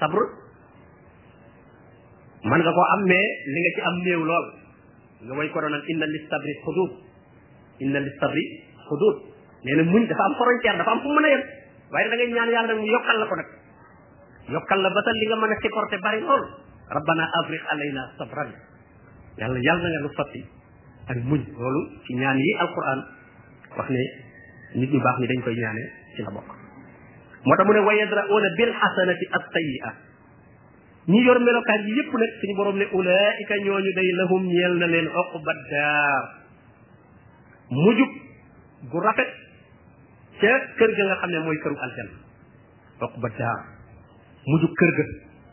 sabr 0.00 0.20
man 2.50 2.60
nga 2.62 2.72
koo 2.76 2.86
am 2.94 3.02
mais 3.06 3.78
am 3.88 3.96
néew 4.04 4.22
lool 4.30 4.46
nga 5.26 5.34
way 5.36 5.48
ko 5.50 5.60
doonal 5.60 5.84
inna 5.90 6.06
lis 6.14 6.24
sabri 6.30 6.52
xudud 6.64 6.90
inna 7.82 7.98
lis 8.06 8.16
sabri 8.20 8.42
xudud 8.88 9.16
nee 9.64 9.76
na 9.76 9.82
muñ 9.92 10.02
dafa 10.08 10.22
am 10.28 10.34
frontière 10.38 10.78
dafa 10.78 10.90
am 10.94 11.00
fu 11.02 11.08
mën 11.14 11.24
a 11.26 11.28
yem 11.32 11.42
waaye 11.92 12.08
da 12.10 12.16
ngay 12.16 12.32
ñaan 12.36 12.50
yàlla 12.54 12.74
nag 12.74 12.84
yokkal 12.94 13.18
la 13.20 13.26
ko 13.30 13.36
nag 13.36 13.50
yokkal 14.50 14.78
la 14.84 14.90
batal 14.96 15.14
li 15.20 15.26
nga 15.30 15.38
mën 15.40 15.52
a 15.54 15.56
supporté 15.62 15.96
bari 16.04 16.20
lool 16.20 16.42
oh. 16.42 16.46
rabbana 16.94 17.24
afriq 17.42 17.62
alayna 17.74 18.02
sabran 18.18 18.50
yàlla 19.40 19.58
yàlla 19.66 19.86
nga 19.94 20.00
lu 20.04 20.10
fatti 20.18 20.42
ak 21.10 21.18
muñ 21.26 21.40
loolu 21.56 21.82
ci 22.04 22.12
ñaan 22.20 22.38
yi 22.38 22.50
alquran 22.64 23.00
wax 23.78 23.88
ne 23.94 24.02
nit 24.78 24.90
ñu 24.90 25.00
baax 25.00 25.16
ni 25.20 25.26
dañ 25.30 25.40
koy 25.44 25.54
ñaane 25.62 25.82
ci 26.16 26.20
la 26.26 26.30
bokk 26.34 26.50
moo 27.46 27.56
tax 27.56 27.66
mu 27.66 27.72
ne 27.74 27.80
wayadra'una 27.88 28.48
bil 28.58 28.72
hasanati 28.82 29.24
at 29.38 29.44
sayyi'a 29.54 29.90
ñi 31.08 31.20
yor 31.24 31.38
melokaan 31.38 31.80
yi 31.86 31.92
yépp 31.98 32.12
nag 32.18 32.30
suñu 32.40 32.54
borom 32.58 32.76
ne 32.78 32.86
ulaika 32.98 33.54
ñooñu 33.64 33.90
day 33.96 34.08
lahum 34.20 34.42
ñeel 34.46 34.74
na 34.78 34.86
leen 34.86 35.08
uqba 35.08 35.52
daar 35.70 36.22
mujub 37.82 38.10
gu 38.90 38.98
rafet 39.00 39.30
ca 40.40 40.52
kër 40.78 40.90
ga 40.96 41.02
nga 41.06 41.16
xam 41.22 41.30
ne 41.30 41.38
mooy 41.46 41.56
këru 41.62 41.76
aljanna 41.86 42.18
uqba 43.00 43.28
mu 44.50 44.58
jug 44.58 44.72
kër 44.74 44.90
ga 44.98 45.04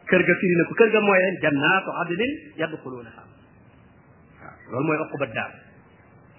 kër 0.10 0.22
ga 0.28 0.34
firi 0.42 0.56
na 0.58 0.64
ko 0.68 0.74
kër 0.74 0.90
ga 0.90 1.00
mooy 1.06 1.20
leen 1.22 1.36
jannaatu 1.46 1.90
adlin 2.02 2.32
yadxulunaha 2.62 3.22
waaw 3.22 4.56
loolu 4.74 4.86
mooy 4.90 4.98
oqba 5.06 5.26
daal 5.38 5.54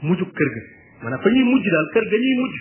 mu 0.06 0.14
jug 0.18 0.30
kër 0.38 0.48
ga 0.56 0.62
maanaam 1.02 1.20
fa 1.24 1.28
ñuy 1.34 1.46
mujj 1.52 1.66
daal 1.74 1.86
kër 1.94 2.04
ga 2.12 2.16
ñuy 2.24 2.34
mujj 2.42 2.54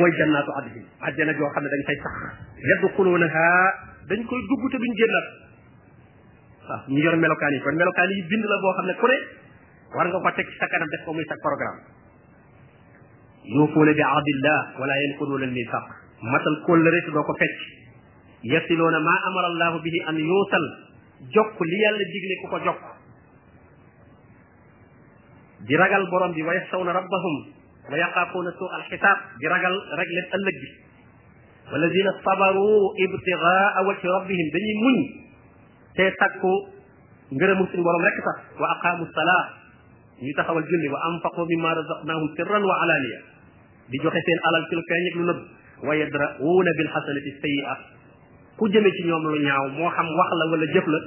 mooy 0.00 0.10
jannaatu 0.20 0.50
adlin 0.60 0.84
àjjana 1.06 1.32
joo 1.38 1.50
xam 1.54 1.62
ne 1.64 1.68
dañ 1.74 1.82
fay 1.88 1.98
sax 2.04 2.16
yadxulunaha 2.72 3.46
dañ 4.10 4.20
koy 4.28 4.40
dugg 4.50 4.64
te 4.72 4.76
duñ 4.82 4.92
génnaat 5.00 5.26
waaw 6.68 6.82
ñu 6.92 6.98
yor 7.06 7.16
melokaan 7.22 7.52
yi 7.54 7.60
kon 7.64 7.74
melokaan 7.80 8.08
yi 8.16 8.22
bind 8.30 8.44
la 8.50 8.56
boo 8.62 8.74
xam 8.76 8.86
ne 8.90 8.94
ku 9.00 9.06
ne 9.10 9.18
war 9.94 10.04
nga 10.06 10.18
ko 10.22 10.30
teg 10.36 10.46
ci 10.50 10.56
sa 10.60 10.66
kanam 10.70 10.88
def 10.92 11.02
ko 11.04 11.10
muy 11.16 11.24
sa 11.30 11.34
programme 11.46 11.80
yuufuuna 13.54 13.92
bi 13.98 14.02
ahdillah 14.14 14.58
wala 14.78 14.94
yanquduuna 15.02 15.44
al 15.50 15.54
mithaq 15.58 15.84
matal 16.32 16.56
kóllëre 16.66 16.98
te 17.04 17.10
doo 17.14 17.24
ko 17.28 17.34
fecc 17.42 17.60
يصلون 18.44 18.92
ما 19.04 19.14
أمر 19.28 19.46
الله 19.46 19.70
به 19.78 20.08
أن 20.08 20.16
يوصل 20.20 20.62
جوك 21.34 21.62
ليال 21.62 21.96
ديغلي 22.12 22.36
كوكو 22.42 22.58
جوك 22.64 22.80
دي 25.60 25.76
راغال 25.76 26.10
بروم 26.10 26.32
دي 26.32 26.42
ويخشون 26.42 26.88
ربهم 26.88 27.34
ويخافون 27.92 28.46
سوء 28.58 28.76
الحساب 28.76 29.16
دي 29.40 29.46
راغال 29.48 29.74
رجل 30.00 30.16
الألج 30.24 30.56
والذين 31.72 32.06
صبروا 32.24 32.80
ابتغاء 33.06 33.74
وجه 33.88 34.04
ربهم 34.16 34.36
دي 34.54 34.72
مون 34.82 34.98
تي 35.96 36.10
تاكو 36.10 36.54
غير 37.40 37.54
مسلم 37.54 37.82
بروم 37.86 38.02
ركتا 38.08 38.34
وأقاموا 38.62 39.06
الصلاة 39.06 39.44
يتخوى 40.22 40.58
الجن 40.58 40.84
وأنفقوا 40.92 41.44
بما 41.46 41.72
رزقناهم 41.72 42.28
سرا 42.36 42.58
وعلانيا 42.64 43.20
دي 43.90 43.98
جوكسين 43.98 44.38
على 44.44 44.58
الكلكين 44.58 45.04
يقلون 45.12 45.40
ويدرؤون 45.88 46.66
بالحسنة 46.78 47.22
السيئة 47.36 47.78
ku 48.60 48.68
jëme 48.68 48.90
ci 48.92 49.02
ñoom 49.08 49.24
lu 49.24 49.38
ñaaw 49.42 49.64
moo 49.72 49.88
xam 49.96 50.04
wax 50.20 50.30
la 50.38 50.44
wala 50.52 50.66
jëf 50.74 50.86
la 50.92 50.98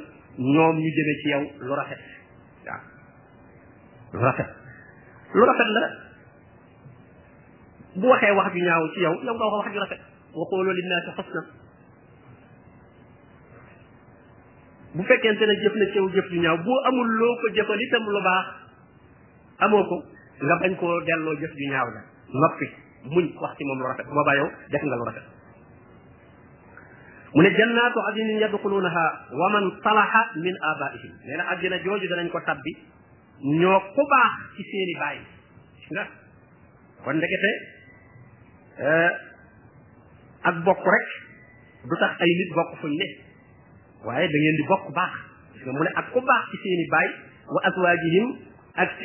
ñoom 0.54 0.76
ñu 0.82 0.90
jëme 0.98 1.14
ci 1.22 1.26
yow 1.34 1.44
lu 1.68 1.72
rafet 1.80 2.02
waaw 2.66 2.82
lu 4.14 4.20
rafet 4.28 4.50
lu 5.38 5.44
rafet 5.50 5.70
la 5.76 5.82
bu 8.02 8.06
waxee 8.10 8.34
wax 8.38 8.48
ju 8.54 8.60
ñaaw 8.68 8.82
ci 8.94 9.00
yow 9.06 9.14
yow 9.26 9.36
nga 9.38 9.46
wax 9.46 9.54
wax 9.62 9.68
ju 9.76 9.80
rafet 9.86 10.02
wa 10.34 10.44
qulu 10.50 10.72
linnaasi 10.74 11.10
xusna 11.18 11.42
bu 14.98 15.04
fekkente 15.04 15.46
ne 15.46 15.54
jëf 15.62 15.74
na 15.78 15.86
ci 15.94 15.98
yow 16.02 16.10
jëf 16.10 16.26
ju 16.34 16.40
ñaaw 16.42 16.58
boo 16.58 16.80
amul 16.90 17.10
loo 17.22 17.36
ko 17.38 17.54
jëfal 17.54 17.80
itam 17.86 18.04
lu 18.10 18.22
baax 18.26 18.46
amoo 19.62 19.84
ko 19.90 19.96
nga 20.42 20.56
bañ 20.62 20.74
koo 20.76 21.02
delloo 21.06 21.38
jëf 21.38 21.54
ju 21.54 21.66
ñaaw 21.70 21.88
la 21.96 22.02
noppi 22.34 22.68
muñ 23.14 23.26
wax 23.42 23.52
ci 23.58 23.64
moom 23.66 23.80
lu 23.80 23.86
rafet 23.86 24.08
boobaa 24.10 24.36
yow 24.42 24.50
def 24.74 24.82
nga 24.84 24.96
lu 24.98 25.06
rafet 25.06 25.43
من 27.36 27.46
الجنة 27.46 27.94
عدن 28.10 28.30
يدخلونها 28.42 29.26
ومن 29.32 29.72
صلح 29.84 30.32
من 30.38 30.54
آبائهم 30.64 31.12
لأن 31.26 31.40
عدن 31.40 31.84
جوجو 31.84 32.06
دلن 32.06 32.28
كو 32.28 32.40
تبي 32.48 32.78
نيو 33.60 33.80
كوبا 33.80 34.24
كسيني 34.58 34.94
باي 35.00 35.18
نا 35.92 36.08
كون 37.06 37.20
دكتة 37.20 37.54
أك 40.46 40.54
بوك 40.66 40.78
رك 40.80 41.08
دوتاك 41.90 42.22
أي 42.22 42.32
نيت 42.40 42.54
بوك 42.58 42.72
فن 42.82 42.94
نه 43.00 43.10
وهي 44.06 44.28
دنين 44.28 44.54
دي 44.60 44.64
بوك 44.68 44.86
باك 44.96 45.14
من 45.66 45.88
أك 45.88 46.14
باي 46.92 47.08
وأزواجهم 47.56 48.26
أك 48.78 49.02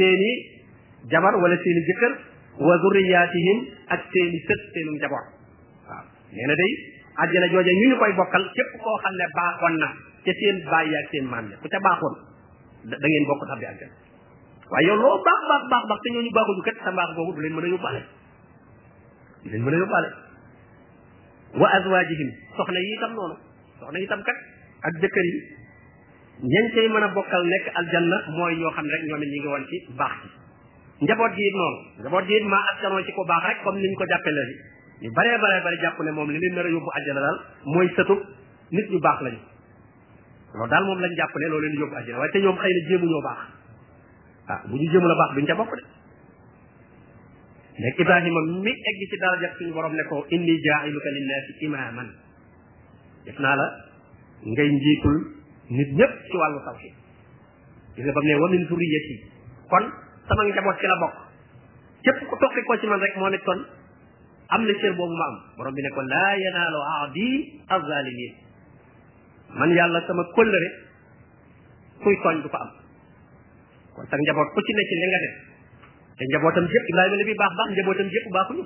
جبر 1.13 1.37
ولا 1.37 1.57
سيني 1.63 1.81
جكر 1.91 2.19
وذرياتهم 2.67 3.59
أك 3.91 4.13
ست 4.47 4.63
سيني 4.75 4.99
جبر 5.03 5.23
نينا 6.35 6.55
دي 6.55 6.98
àjjana 7.23 7.47
jooje 7.53 7.73
ñu 7.81 7.89
ñu 7.91 7.97
koy 8.03 8.13
bokkal 8.19 8.43
képp 8.55 8.71
koo 8.83 8.97
xam 9.03 9.15
ne 9.21 9.25
baaxoon 9.37 9.75
na 9.83 9.89
ca 10.25 10.33
seen 10.41 10.57
bàyyi 10.71 10.95
ak 11.01 11.07
seen 11.13 11.25
maam 11.33 11.47
ya 11.51 11.57
ku 11.63 11.67
ca 11.73 11.79
baaxoon 11.87 12.15
da 12.91 12.95
ngeen 13.03 13.25
bokk 13.31 13.43
tabbi 13.51 13.67
àjjana 13.73 13.95
waaye 14.71 14.87
yow 14.89 14.97
loo 15.03 15.17
baax 15.27 15.41
baax 15.51 15.63
baax 15.73 15.85
baax 15.91 16.01
te 16.05 16.09
ñooñu 16.15 16.31
baaxuñu 16.37 16.63
kat 16.69 16.77
sa 16.85 16.91
mbaax 16.95 17.11
googu 17.19 17.33
du 17.35 17.41
leen 17.43 17.55
mën 17.57 17.67
a 17.67 17.71
yóbbaale 17.75 18.01
du 19.43 19.49
leen 19.51 19.63
mën 19.65 19.75
a 19.75 19.79
yóbbaale 19.83 20.09
wa 21.61 21.67
azwaajihim 21.79 22.31
soxna 22.57 22.79
yi 22.87 22.91
itam 22.99 23.13
noonu 23.19 23.37
soxna 23.81 23.99
yi 23.99 24.05
itam 24.09 24.23
kat 24.29 24.39
ak 24.89 24.95
jëkkër 25.03 25.27
yi 25.33 25.39
ñañ 26.53 26.65
cay 26.75 26.87
mën 26.89 27.03
a 27.03 27.09
bokkal 27.19 27.43
nekk 27.53 27.65
aljanna 27.81 28.17
mooy 28.39 28.55
ñoo 28.61 28.71
xam 28.77 28.87
ne 28.87 28.93
rek 28.95 29.03
ñoom 29.09 29.23
it 29.25 29.29
ñi 29.33 29.39
ngi 29.43 29.49
woon 29.53 29.65
ci 29.71 29.77
baax 29.99 30.15
gi 30.23 30.31
njaboot 31.05 31.33
gi 31.37 31.45
it 31.51 31.55
noonu 31.61 31.79
njaboot 32.01 32.25
gi 32.29 32.35
it 32.41 32.45
maa 32.53 32.65
askanoo 32.71 33.03
ci 33.07 33.13
ko 33.13 33.23
baax 33.25 33.43
rek 33.49 33.59
comme 33.65 33.95
ko 33.99 34.07
jàppee 34.07 34.77
ñu 35.03 35.11
baree 35.15 35.39
baree 35.39 35.61
bari 35.65 35.77
jàpp 35.83 36.01
ne 36.03 36.11
moom 36.13 36.29
li 36.31 36.39
leen 36.39 36.55
nar 36.55 36.67
a 36.67 36.69
yóbbu 36.71 36.91
àjjana 36.97 37.21
daal 37.25 37.39
mooy 37.65 37.89
sëtub 37.97 38.19
nit 38.71 38.91
ñu 38.91 38.99
baax 39.01 39.21
lañu 39.23 39.39
loolu 40.55 40.71
daal 40.71 40.85
moom 40.85 40.99
lañ 41.01 41.13
jàpp 41.19 41.37
ne 41.37 41.47
loolu 41.49 41.63
leen 41.67 41.79
yóbbu 41.81 41.95
àjjana 42.01 42.19
waaye 42.19 42.31
te 42.33 42.39
ñoom 42.43 42.57
xëy 42.63 42.73
na 42.77 42.87
jéemu 42.89 43.07
ñoo 43.07 43.23
baax 43.29 43.39
ah 44.49 44.61
bu 44.69 44.75
ñu 44.77 44.89
jéemul 44.91 45.11
a 45.11 45.15
baax 45.21 45.31
duñ 45.35 45.47
ca 45.47 45.55
bokk 45.55 45.73
de 45.75 45.75
léegi 45.79 45.97
Ibrahima 48.03 48.41
mi 48.65 48.73
egg 48.91 48.99
ci 49.11 49.17
daraja 49.19 49.49
ne 49.91 50.03
ko 50.09 50.17
inni 50.31 50.57
jaa'iluka 50.67 51.11
linnaasi 51.17 51.53
imaaman 51.65 52.09
def 53.25 53.39
naa 53.39 53.55
la 53.57 53.67
ngay 54.47 54.69
njiitul 54.69 55.17
nit 55.71 55.89
ñëpp 55.95 56.13
ci 56.31 56.37
wàllu 56.37 56.61
tawhid 56.65 56.95
gis 57.95 58.05
nga 58.05 58.13
ba 58.13 58.21
mu 58.21 58.27
ne 58.29 58.35
wa 58.41 58.49
min 58.51 58.67
zurriyati 58.67 59.15
kon 59.71 59.85
sama 60.29 60.43
njaboot 60.45 60.77
ci 60.81 60.87
la 60.87 60.97
bokk 61.03 61.17
képp 62.03 62.19
ko 62.29 62.37
toqi 62.37 62.63
ko 62.67 62.73
ci 62.79 62.87
man 62.89 63.01
rek 63.01 63.15
moo 63.17 63.29
ne 63.29 63.39
kon 63.47 63.61
amna 64.49 64.73
na 64.73 64.79
cër 64.81 64.95
boobu 64.97 65.15
ma 65.17 65.25
am 65.31 65.37
borom 65.57 65.75
bi 65.75 65.83
ne 65.85 65.89
ko 65.95 66.03
laa 66.11 66.35
yanaalu 66.43 66.79
aadi 66.97 67.29
azalimin 67.77 68.33
man 69.59 69.71
yàlla 69.79 70.01
sama 70.07 70.23
kóllëre 70.37 70.69
kuy 72.03 72.17
togn 72.23 72.41
du 72.43 72.49
ko 72.49 72.57
am 72.57 72.71
kon 73.95 74.07
tak 74.09 74.21
njabot 74.21 74.49
ku 74.55 74.61
ci 74.61 74.73
ne 74.73 74.83
ci 74.89 74.95
li 75.01 75.07
nga 75.11 75.19
def 75.25 75.35
te 76.19 76.25
njabotam 76.33 76.67
jep 76.75 76.85
ibrahim 76.91 77.15
nabi 77.21 77.35
bax 77.43 77.51
bax 77.59 77.69
njabotam 77.77 78.07
jep 78.15 78.25
jëpp 78.33 78.53
ñu 78.57 78.63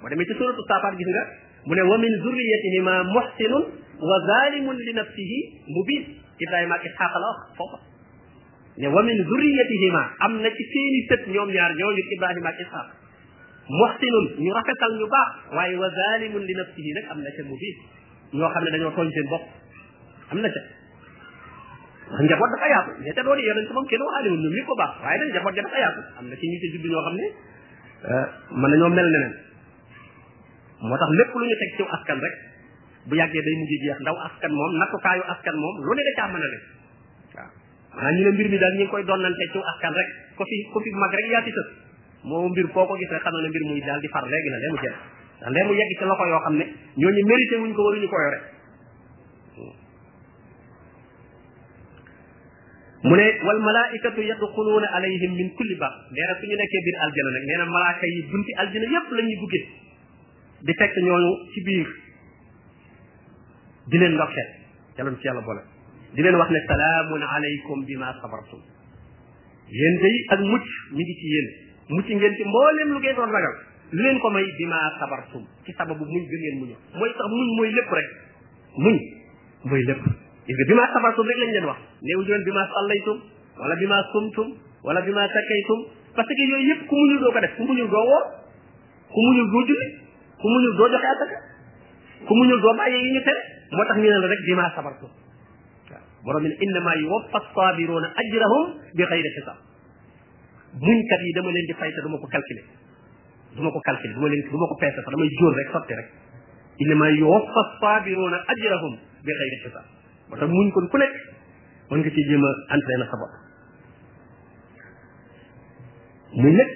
mo 0.00 0.08
demé 0.08 0.24
ci 0.24 0.34
suratu 0.38 0.62
safar 0.68 0.94
gis 0.96 1.08
nga 1.14 1.22
mu 1.66 1.74
ne 1.74 1.82
wa 1.82 1.96
min 1.98 2.12
zurriyatihima 2.22 2.94
muhsinun 3.14 3.64
wa 4.08 4.16
zalimun 4.28 4.76
li 4.86 4.92
nafsihi 4.94 5.38
mubin 5.74 6.02
ibrahim 6.38 6.70
ak 6.72 6.82
isxaqa 6.86 7.18
la 7.18 7.28
wax 7.32 7.40
foofa 7.58 7.78
ne 8.78 8.86
wa 8.88 9.02
min 9.02 9.16
zurriyatihima 9.28 10.02
amna 10.26 10.48
ci 10.56 10.64
seeni 10.72 11.00
sët 11.10 11.22
ñom 11.34 11.48
ñaar 11.50 11.72
ñoo 11.78 11.90
ñu 11.92 12.02
ibrahim 12.16 12.46
ak 12.46 12.58
isxaqa 12.66 13.01
muhsinun 13.68 14.24
ñu 14.42 14.50
rafetal 14.50 14.92
ñu 14.98 15.06
baax 15.06 15.28
waaye 15.54 15.76
wa 15.78 15.88
zalimun 15.90 16.42
li 16.42 16.54
nafsihi 16.54 16.90
nag 16.94 17.04
am 17.14 17.18
na 17.22 17.30
ca 17.30 17.42
mu 17.46 17.54
biir 17.54 17.76
ñoo 18.34 18.50
xam 18.50 18.62
ne 18.64 18.70
dañoo 18.74 18.90
tooñ 18.90 19.08
seen 19.12 19.28
bopp 19.30 19.44
am 20.32 20.38
na 20.42 20.48
ca 20.50 20.60
wax 22.10 22.20
njaboot 22.26 22.50
dafa 22.50 22.66
yaatu 22.68 22.90
mais 23.00 23.14
te 23.14 23.22
loolu 23.22 23.42
yonent 23.42 23.70
moom 23.70 23.86
kenn 23.86 24.02
waxaale 24.02 24.28
woon 24.30 24.40
ñoom 24.42 24.52
ñëpp 24.56 24.66
ko 24.66 24.74
baax 24.74 24.90
waaye 25.02 25.18
nag 25.22 25.28
njaboot 25.30 25.54
ga 25.54 25.62
dafa 25.62 25.78
yaatu 25.78 26.00
am 26.18 26.26
na 26.26 26.34
ci 26.36 26.46
ñu 26.50 26.56
ci 26.58 26.66
judd 26.74 26.90
ñoo 26.90 27.02
xam 27.06 27.14
ne 27.14 27.26
euh, 28.10 28.26
mën 28.50 28.68
nañoo 28.72 28.90
mel 28.90 29.08
neneen 29.14 29.34
moo 30.82 30.98
tax 30.98 31.10
lépp 31.18 31.30
lu 31.34 31.46
ñu 31.46 31.56
teg 31.62 31.70
ci 31.78 31.82
askan 31.86 32.18
rek 32.18 32.34
bu 33.06 33.14
yàggee 33.14 33.42
day 33.42 33.54
mujj 33.58 33.72
jeex 33.86 33.98
ndaw 34.02 34.16
askan 34.26 34.50
moom 34.50 34.72
nattukaayu 34.78 35.22
askan 35.32 35.54
moom 35.54 35.74
lu 35.86 35.92
ne 35.94 36.02
da 36.06 36.12
caa 36.18 36.28
mën 36.34 36.42
a 36.46 36.48
ne 36.50 36.58
waaw 37.34 37.50
maanaam 37.94 38.14
ñu 38.18 38.22
ne 38.26 38.30
mbir 38.34 38.48
mi 38.50 38.58
daal 38.58 38.74
ñu 38.74 38.82
ngi 38.82 38.90
koy 38.90 39.04
donnante 39.06 39.44
ci 39.54 39.58
askan 39.70 39.92
rek 39.94 40.08
ko 40.36 40.42
fi 40.50 40.56
ko 40.74 40.78
fi 40.82 40.90
mag 40.98 41.12
rek 41.14 41.30
moo 42.24 42.48
mbir 42.48 42.66
foo 42.72 42.86
ko 42.86 42.94
gisee 42.98 43.18
xam 43.22 43.34
ne 43.42 43.48
mbir 43.50 43.64
muy 43.68 43.80
daal 43.82 44.00
di 44.02 44.08
far 44.08 44.22
léegi 44.24 44.48
la 44.54 44.58
léegi 44.62 44.72
mu 44.76 44.80
jël 44.82 44.96
ndax 45.38 45.50
léegi 45.54 45.66
mu 45.68 45.74
yegg 45.78 45.98
ci 45.98 46.04
loxo 46.04 46.24
yoo 46.30 46.40
xam 46.44 46.54
ne 46.58 46.64
ñooñu 46.96 47.22
mérité 47.26 47.54
wuñ 47.58 47.72
ko 47.74 47.82
ñu 47.98 48.08
ko 48.08 48.16
yore 48.22 48.38
mu 53.02 53.16
ne 53.16 53.26
wal 53.46 53.58
malaikatu 53.60 54.20
yadxuluuna 54.22 54.86
alayhim 54.94 55.32
min 55.34 55.50
kulli 55.58 55.74
bab 55.74 55.90
nee 56.14 56.22
na 56.30 56.34
su 56.38 56.46
ñu 56.46 56.54
nekkee 56.56 56.82
biir 56.86 56.96
aljana 57.02 57.30
nag 57.34 57.44
nee 57.50 57.58
na 57.58 57.64
malaaka 57.66 58.06
yi 58.06 58.22
bunti 58.30 58.52
aljana 58.54 58.86
yépp 58.94 59.08
lañuy 59.16 59.36
ñuy 59.36 59.66
di 60.62 60.72
fekk 60.78 60.94
ñooñu 61.02 61.30
ci 61.54 61.60
biir 61.66 61.88
di 63.90 63.98
leen 63.98 64.14
ndokkeel 64.14 64.50
yàlla 64.96 65.16
ci 65.18 65.26
yàlla 65.26 65.40
boole 65.42 65.62
di 66.14 66.22
leen 66.22 66.34
wax 66.36 66.50
ne 66.50 66.58
salaamun 66.68 67.22
alaykum 67.22 67.84
bima 67.84 68.14
sabartum 68.22 68.62
yéen 69.68 69.98
day 69.98 70.16
ak 70.30 70.40
mucc 70.40 70.62
mi 70.92 71.02
ngi 71.02 71.14
ci 71.18 71.26
yéen 71.34 71.71
mucc 71.90 72.08
ngeen 72.08 72.34
ci 72.38 72.44
mboolem 72.46 72.88
lu 72.94 72.98
ngeen 73.00 73.14
doon 73.16 73.30
ragal 73.32 73.54
leen 74.00 74.18
ko 74.20 74.28
may 74.30 74.44
bimaa 74.58 74.88
sabartum 75.00 75.42
ci 75.66 75.72
sababu 75.74 76.04
mu 76.04 76.18
bi 76.28 76.48
mu 76.58 76.66
muñu 76.98 77.52
mooy 77.56 77.70
sax 77.74 77.88
rek 77.90 78.10
mooy 78.76 78.96
lépp 78.96 79.66
rek 79.66 79.66
muñ 79.66 79.66
mooy 79.68 79.82
lépp 79.88 80.02
gis 80.46 80.56
nga 80.56 80.64
bimaa 80.70 80.88
sabartum 80.94 81.26
rek 81.26 81.38
lañ 81.42 81.50
leen 81.54 81.64
wax 81.70 81.78
néew 82.02 82.20
joon 82.28 82.42
bimaa 82.44 82.66
sallaytum 82.74 83.16
wala 83.60 83.74
bimaa 83.82 84.02
sumtum 84.12 84.48
wala 84.84 85.00
bimaa 85.06 85.28
sakaytum 85.34 85.78
parce 86.16 86.28
que 86.38 86.42
yooyu 86.52 86.66
yëpp 86.70 86.86
ku 86.86 86.94
muñul 87.00 87.18
doo 87.20 87.32
ko 87.32 87.40
def 87.40 87.54
ku 87.56 87.62
muñul 87.66 87.88
doo 87.90 88.04
woor 88.10 88.24
ku 89.12 89.18
ku 90.40 90.46
muñul 90.52 90.72
doo 90.78 90.88
joxe 90.94 91.08
asaka 91.14 91.36
ku 92.28 92.32
muñul 92.34 92.60
doo 92.62 92.74
bàyyi 92.78 92.98
yi 93.02 93.12
ñu 93.18 93.20
tere 93.26 93.40
moo 93.72 93.84
tax 93.88 93.96
ñu 93.96 94.08
ne 94.08 94.18
la 94.22 94.28
rek 94.28 94.40
bimaa 94.46 94.70
sabartum 94.76 95.10
waaw 95.90 96.02
borom 96.24 96.42
mi 96.42 96.48
ne 96.48 96.56
innamaa 96.66 96.96
yuwaffa 97.02 97.38
sabiruuna 97.54 98.08
ajrahum 98.22 98.66
bi 98.96 99.02
xayri 99.04 99.30
muñkat 100.72 101.20
yi 101.26 101.32
dama 101.36 101.50
leen 101.52 101.66
di 101.66 101.72
fay 101.74 101.90
te 101.92 102.00
du 102.02 102.08
ko 102.18 102.26
calculer 102.28 102.64
du 103.56 103.60
ma 103.62 103.70
ko 103.70 103.80
calculer 103.84 104.14
du 104.14 104.20
ma 104.20 104.28
leen 104.28 104.40
du 104.48 104.56
ma 104.56 104.66
ko 104.68 104.76
peese 104.80 104.96
sax 104.96 105.04
damay 105.12 105.28
jóor 105.38 105.52
rek 105.56 105.68
sotti 105.72 105.94
rek 105.94 106.08
innama 106.78 107.10
yuwaffa 107.10 107.62
sabiruuna 107.80 108.38
ajrahum 108.52 108.94
bi 109.24 109.32
xayri 109.36 109.56
xisaab 109.62 109.86
moo 110.30 110.36
tax 110.36 110.48
muñ 110.48 110.64
nekk 110.64 110.96
a 110.96 111.98
entraîner 112.76 113.08
sa 113.10 113.16
bopp 113.20 113.32
muy 116.40 116.52
nag 116.56 116.70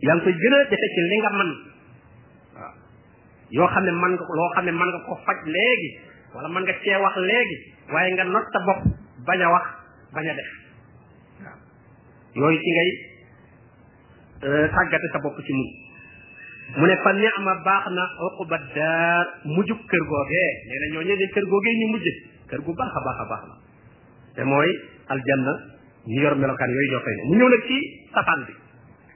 yaa 0.00 0.14
ngi 0.16 0.22
koy 0.24 0.32
gën 0.32 0.54
a 0.54 0.58
defe 0.70 0.86
ci 0.96 1.00
li 1.10 1.16
nga 1.20 1.30
man 1.38 1.50
yoo 3.52 3.66
xam 3.68 3.84
ne 3.84 3.90
man 3.92 4.12
nga 4.16 4.24
loo 4.40 4.50
xam 4.56 4.64
man 4.72 4.88
nga 4.88 5.00
ko 5.04 5.12
faj 5.26 5.38
léegi 5.44 5.90
wala 6.34 6.48
man 6.48 6.62
nga 6.64 6.72
cee 6.80 6.96
wax 7.04 7.14
léegi 7.28 7.56
waaye 7.92 8.10
nga 8.16 8.24
not 8.24 8.46
sa 8.52 8.58
bopp 8.66 8.80
bañ 9.28 9.40
a 9.44 9.48
wax 9.52 9.66
bañ 10.14 10.26
a 10.30 10.34
def 10.38 10.50
yooyu 12.36 12.58
ci 12.64 12.70
ngay 12.72 12.90
Euh, 14.44 14.68
tàggate 14.74 15.08
sa 15.12 15.18
bopp 15.22 15.32
ci 15.44 15.52
muñ 15.52 15.72
mu 16.76 16.86
ne 16.86 16.94
fa 17.04 17.12
ni'ma 17.16 17.54
baax 17.64 17.88
na 17.94 18.04
uqba 18.26 18.58
daar 18.74 19.24
mujjub 19.44 19.78
kër 19.88 20.02
googee 20.10 20.48
nee 20.68 20.78
na 20.82 20.86
ñooñu 20.92 21.16
de 21.16 21.26
kër 21.34 21.44
googee 21.48 21.74
ñu 21.80 21.86
mujje 21.94 22.12
kër 22.50 22.60
gu 22.66 22.74
baax 22.76 22.90
a 22.92 23.00
baax 23.06 23.16
a 23.16 23.24
baax 23.30 23.42
la 23.48 23.56
te 24.36 24.42
mooy 24.44 24.68
aljanna 25.08 25.52
ñu 26.12 26.20
yor 26.20 26.36
melokaan 26.36 26.70
yooyu 26.70 26.88
ñoo 26.92 27.00
fay 27.04 27.14
ne 27.16 27.22
mu 27.28 27.34
ñëw 27.38 27.48
nag 27.48 27.62
ci 27.68 27.76
safaan 28.12 28.40
bi 28.44 28.52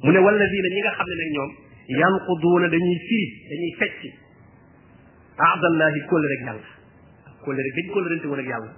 mu 0.04 0.10
ne 0.12 0.18
walladina 0.24 0.68
ñi 0.72 0.80
nga 0.80 0.92
xam 0.96 1.06
ne 1.10 1.16
nag 1.20 1.30
ñoom 1.36 1.50
yanquduuna 2.00 2.68
dañuy 2.72 2.98
firi 3.08 3.26
dañuy 3.50 3.72
fecci 3.78 4.08
ahdallahi 5.36 6.00
kóllëre 6.08 6.34
ak 6.34 6.40
yàlla 6.48 6.70
kóllëre 7.44 7.68
dañ 7.76 7.86
kóllërante 7.92 8.26
woon 8.26 8.40
ak 8.40 8.48
yàlla 8.52 8.72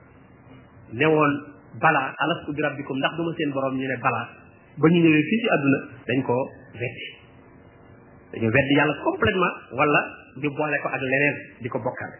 ne 0.90 1.06
woon 1.06 1.32
balaa 1.78 2.08
alastu 2.24 2.50
bi 2.52 2.62
rabbikum 2.62 2.96
ndax 2.98 3.12
duma 3.16 3.30
seen 3.38 3.50
borom 3.54 3.78
ñu 3.78 3.86
ne 3.86 3.96
balaa 4.02 4.41
ba 4.80 4.86
ñu 4.88 4.98
ñëwee 5.04 5.22
fii 5.28 5.38
ci 5.42 5.48
àdduna 5.54 5.78
dañ 6.08 6.18
koo 6.26 6.42
weddi 6.80 7.08
dañu 8.32 8.46
weddi 8.48 8.74
yàlla 8.76 8.94
complètement 9.04 9.54
wala 9.76 10.00
ñu 10.40 10.48
boole 10.56 10.76
ko 10.80 10.88
ak 10.88 11.00
leneen 11.02 11.36
di 11.60 11.68
ko 11.68 11.78
bokkaale 11.78 12.16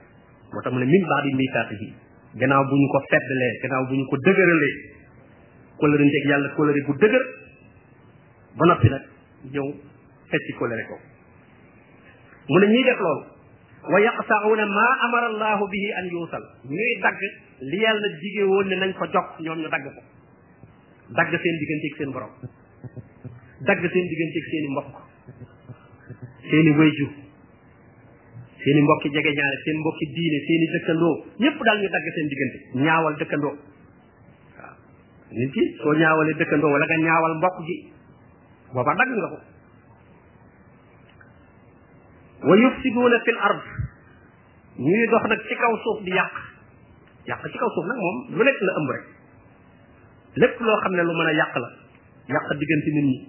moo 0.52 0.60
tax 0.60 0.72
mu 0.72 0.78
ne 0.80 0.84
min 0.84 1.04
baa 1.08 1.22
di 1.22 1.32
miisaat 1.34 1.68
bi 1.80 1.88
gannaaw 2.36 2.64
bu 2.68 2.74
ñu 2.76 2.86
ko 2.92 2.98
seddalee 3.08 3.52
gannaaw 3.62 3.84
bu 3.88 3.94
ñu 3.94 4.04
ko 4.10 4.16
dëgëralee 4.26 4.74
kóllëranteeg 5.80 6.24
yàlla 6.30 6.48
kóllëre 6.56 6.80
bu 6.86 6.92
dëgër 7.00 7.24
ba 8.58 8.64
noppi 8.68 8.88
nag 8.88 9.04
ñëw 9.52 9.66
fecci 10.30 10.52
kóllëre 10.52 10.84
ko 10.90 10.96
mu 12.52 12.58
ne 12.60 12.66
ñuy 12.68 12.84
def 12.84 13.00
yàq 13.00 13.30
wa 13.92 13.98
yaqta'una 14.00 14.64
ma 14.66 14.86
amara 15.08 15.26
allahu 15.32 15.68
bihi 15.68 15.88
an 15.96 16.04
yuusal 16.12 16.44
ñuy 16.68 16.92
dagg 17.00 17.20
li 17.60 17.78
yàlla 17.80 18.08
jigee 18.20 18.44
woon 18.44 18.68
ne 18.68 18.76
nañ 18.76 18.92
ko 18.92 19.06
jox 19.06 19.40
ñoom 19.40 19.58
ñu 19.62 19.68
dagg 19.68 19.84
ko 19.88 20.20
dagg 21.16 21.32
seen 21.44 21.56
digganteeg 21.62 21.94
seen 22.00 22.10
borom 22.16 22.32
dagg 23.70 23.82
seen 23.92 24.06
digganteeg 24.12 24.46
seen 24.52 24.64
i 24.64 24.70
mbokk 24.72 25.00
seen 26.50 26.68
i 26.68 26.74
wayjur 26.80 27.12
seen 28.64 28.78
i 28.78 28.84
mbokki 28.86 29.12
jege 29.16 29.32
ñaare 29.40 29.60
seen 29.66 29.80
mbokki 29.82 30.08
diine 30.16 30.40
seen 30.48 30.64
i 30.64 30.68
dëkkandoo 30.74 31.12
ñëpp 31.44 31.64
daal 31.68 31.80
ñu 31.84 31.92
dagg 31.96 32.10
seen 32.18 32.28
diggante 32.32 32.58
ñaawal 32.86 33.16
dëkkandoo 33.22 33.54
waaw 34.56 34.76
nit 35.40 35.54
ki 35.56 35.64
soo 35.82 35.94
ñaawalee 36.02 36.38
dëkkandoo 36.42 36.72
wala 36.76 36.86
nga 36.90 36.98
ñaawal 37.06 37.36
mbokk 37.40 37.56
gi 37.68 37.76
booba 38.74 38.94
dagg 39.00 39.12
nga 39.18 39.28
ko 39.32 39.38
wa 42.50 42.54
yufsiduuna 42.64 43.20
fil 43.26 43.38
ard 43.48 43.62
ñuy 44.80 45.06
dox 45.12 45.24
nag 45.32 45.40
ci 45.48 45.54
kaw 45.60 45.74
suuf 45.82 45.98
di 46.04 46.10
yàq 46.18 46.36
yàq 47.28 47.42
ci 47.52 47.58
kaw 47.58 47.68
suuf 47.74 47.86
nag 47.86 47.98
moom 48.04 48.18
lu 48.36 48.44
nekk 48.44 48.62
la 48.66 48.78
ëmb 48.80 48.90
rek 48.96 49.06
lépp 50.36 50.56
loo 50.60 50.76
xam 50.82 50.92
ne 50.96 51.02
lu 51.02 51.12
mën 51.14 51.26
a 51.28 51.32
yàq 51.32 51.54
la 51.60 51.68
yàq 52.28 52.46
diggante 52.60 52.90
nit 52.96 53.04
ñi 53.06 53.28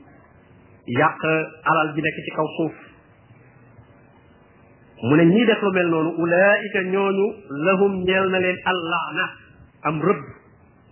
yàq 0.99 1.17
alal 1.71 1.93
bi 1.95 2.01
nekk 2.01 2.17
ci 2.25 2.31
kaw 2.35 2.45
suuf 2.57 2.75
mu 5.07 5.15
ne 5.17 5.23
ñii 5.25 5.45
def 5.45 5.61
lu 5.61 5.71
mel 5.71 5.87
noonu 5.89 6.09
ulaayika 6.17 6.83
ñooñu 6.83 7.25
lahum 7.65 8.03
ñeel 8.03 8.27
na 8.31 8.39
leen 8.39 8.55
na 9.15 9.25
am 9.83 10.01
rëbb 10.01 10.23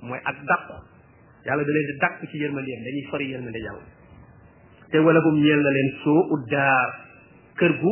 mooy 0.02 0.19
ak 0.26 0.36
dàqu 0.45 0.76
yàlla 1.45 1.63
da 1.63 1.71
leen 1.71 1.88
di 1.88 1.97
dàq 2.00 2.13
ci 2.30 2.38
yërmandeem 2.38 2.84
dañuy 2.84 3.04
fari 3.12 3.26
yërmande 3.32 3.60
yàlla 3.60 3.84
te 4.91 4.97
walahum 5.00 5.36
ñeel 5.39 5.62
na 5.62 5.70
leen 5.72 5.89
soo 6.03 6.28
uddaar 6.34 6.89
kër 7.55 7.72
gu 7.82 7.91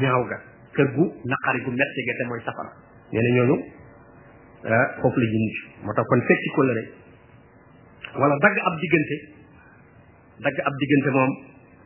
ñaaw 0.00 0.24
ga 0.28 0.38
kër 0.74 0.88
gu 0.94 1.04
naqari 1.24 1.60
gu 1.64 1.70
metti 1.70 2.02
ga 2.06 2.14
te 2.18 2.24
mooy 2.28 2.40
safara 2.46 2.72
nee 3.12 3.22
na 3.22 3.30
ñooñu 3.36 3.56
ah, 4.70 4.86
foofu 5.02 5.18
la 5.18 5.26
ñu 5.26 5.38
mujj 5.44 5.56
moo 5.82 5.92
tax 5.94 6.06
kon 6.06 6.20
fekk 6.26 6.38
ci 6.44 6.50
ko 6.54 6.62
la 6.62 6.72
wala 8.16 8.34
dagg 8.40 8.56
ab 8.64 8.74
diggante 8.80 9.16
dagg 10.40 10.56
ab 10.64 10.74
diggante 10.80 11.10
moom 11.16 11.32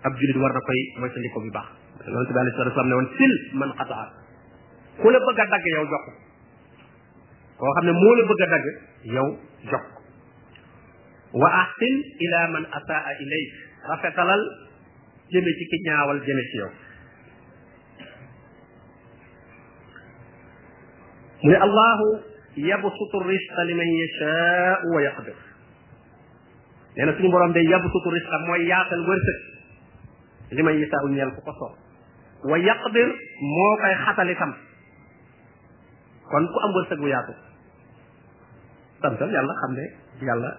ab 0.08 0.12
julit 0.20 0.38
war 0.42 0.52
na 0.54 0.62
koy 0.68 0.80
moytandiko 1.02 1.38
bu 1.44 1.50
baax 1.56 1.68
yonente 2.10 2.32
bi 2.34 2.38
alei 2.42 2.52
salatu 2.56 2.70
wasalam 2.74 2.88
ne 2.88 2.94
woon 2.98 3.08
sil 3.16 3.34
man 3.62 3.70
xataa 3.80 4.06
ku 5.02 5.06
la 5.14 5.18
bëgg 5.26 5.40
a 5.42 5.46
dagg 5.54 5.64
yow 5.74 5.86
jox 5.92 6.04
koo 7.62 7.70
xam 7.78 7.84
ne 7.86 7.92
moo 8.02 8.14
la 8.14 8.22
bëgg 8.30 8.42
a 8.42 8.48
dagg 8.54 8.66
yow 9.16 9.28
jox 9.70 9.84
wa 11.42 11.48
ahsin 11.62 11.96
ila 12.26 12.40
man 12.54 12.64
asaa 12.78 13.10
ilayk 13.24 13.54
rafetalal 13.90 14.42
jëme 15.34 15.50
ci 15.58 15.64
ki 15.72 15.76
ñaawal 15.88 16.18
jëme 16.26 16.42
ci 16.52 16.56
yow 16.62 16.70
mu 21.42 21.50
ne 21.52 21.58
allahu 21.66 22.06
yabsutu 22.70 23.16
risqa 23.32 23.60
liman 23.70 23.88
yashaau 24.00 24.90
wa 24.94 25.02
yaqdir 25.02 25.40
nee 27.00 27.06
na 27.08 27.16
suñu 27.16 27.30
borom 27.32 27.52
day 27.52 27.64
yabsutu 27.72 28.10
risqa 28.12 28.38
mooy 28.46 28.66
yaatal 28.68 29.04
wërsëg 29.08 29.36
li 30.52 30.62
may 30.62 30.76
yisaaw 30.76 31.06
ñeel 31.08 31.30
ku 31.32 31.40
ko 31.40 31.52
soob 31.52 31.76
moo 33.54 33.76
koy 33.80 33.94
xatal 34.04 34.28
itam 34.28 34.52
kon 36.30 36.44
ku 36.52 36.58
am 36.64 36.72
wërsëg 36.76 36.98
bu 37.00 37.06
yaatu 37.08 37.32
santal 39.00 39.32
yàlla 39.32 39.54
xam 39.60 39.72
ne 39.76 39.84
yàlla 40.28 40.50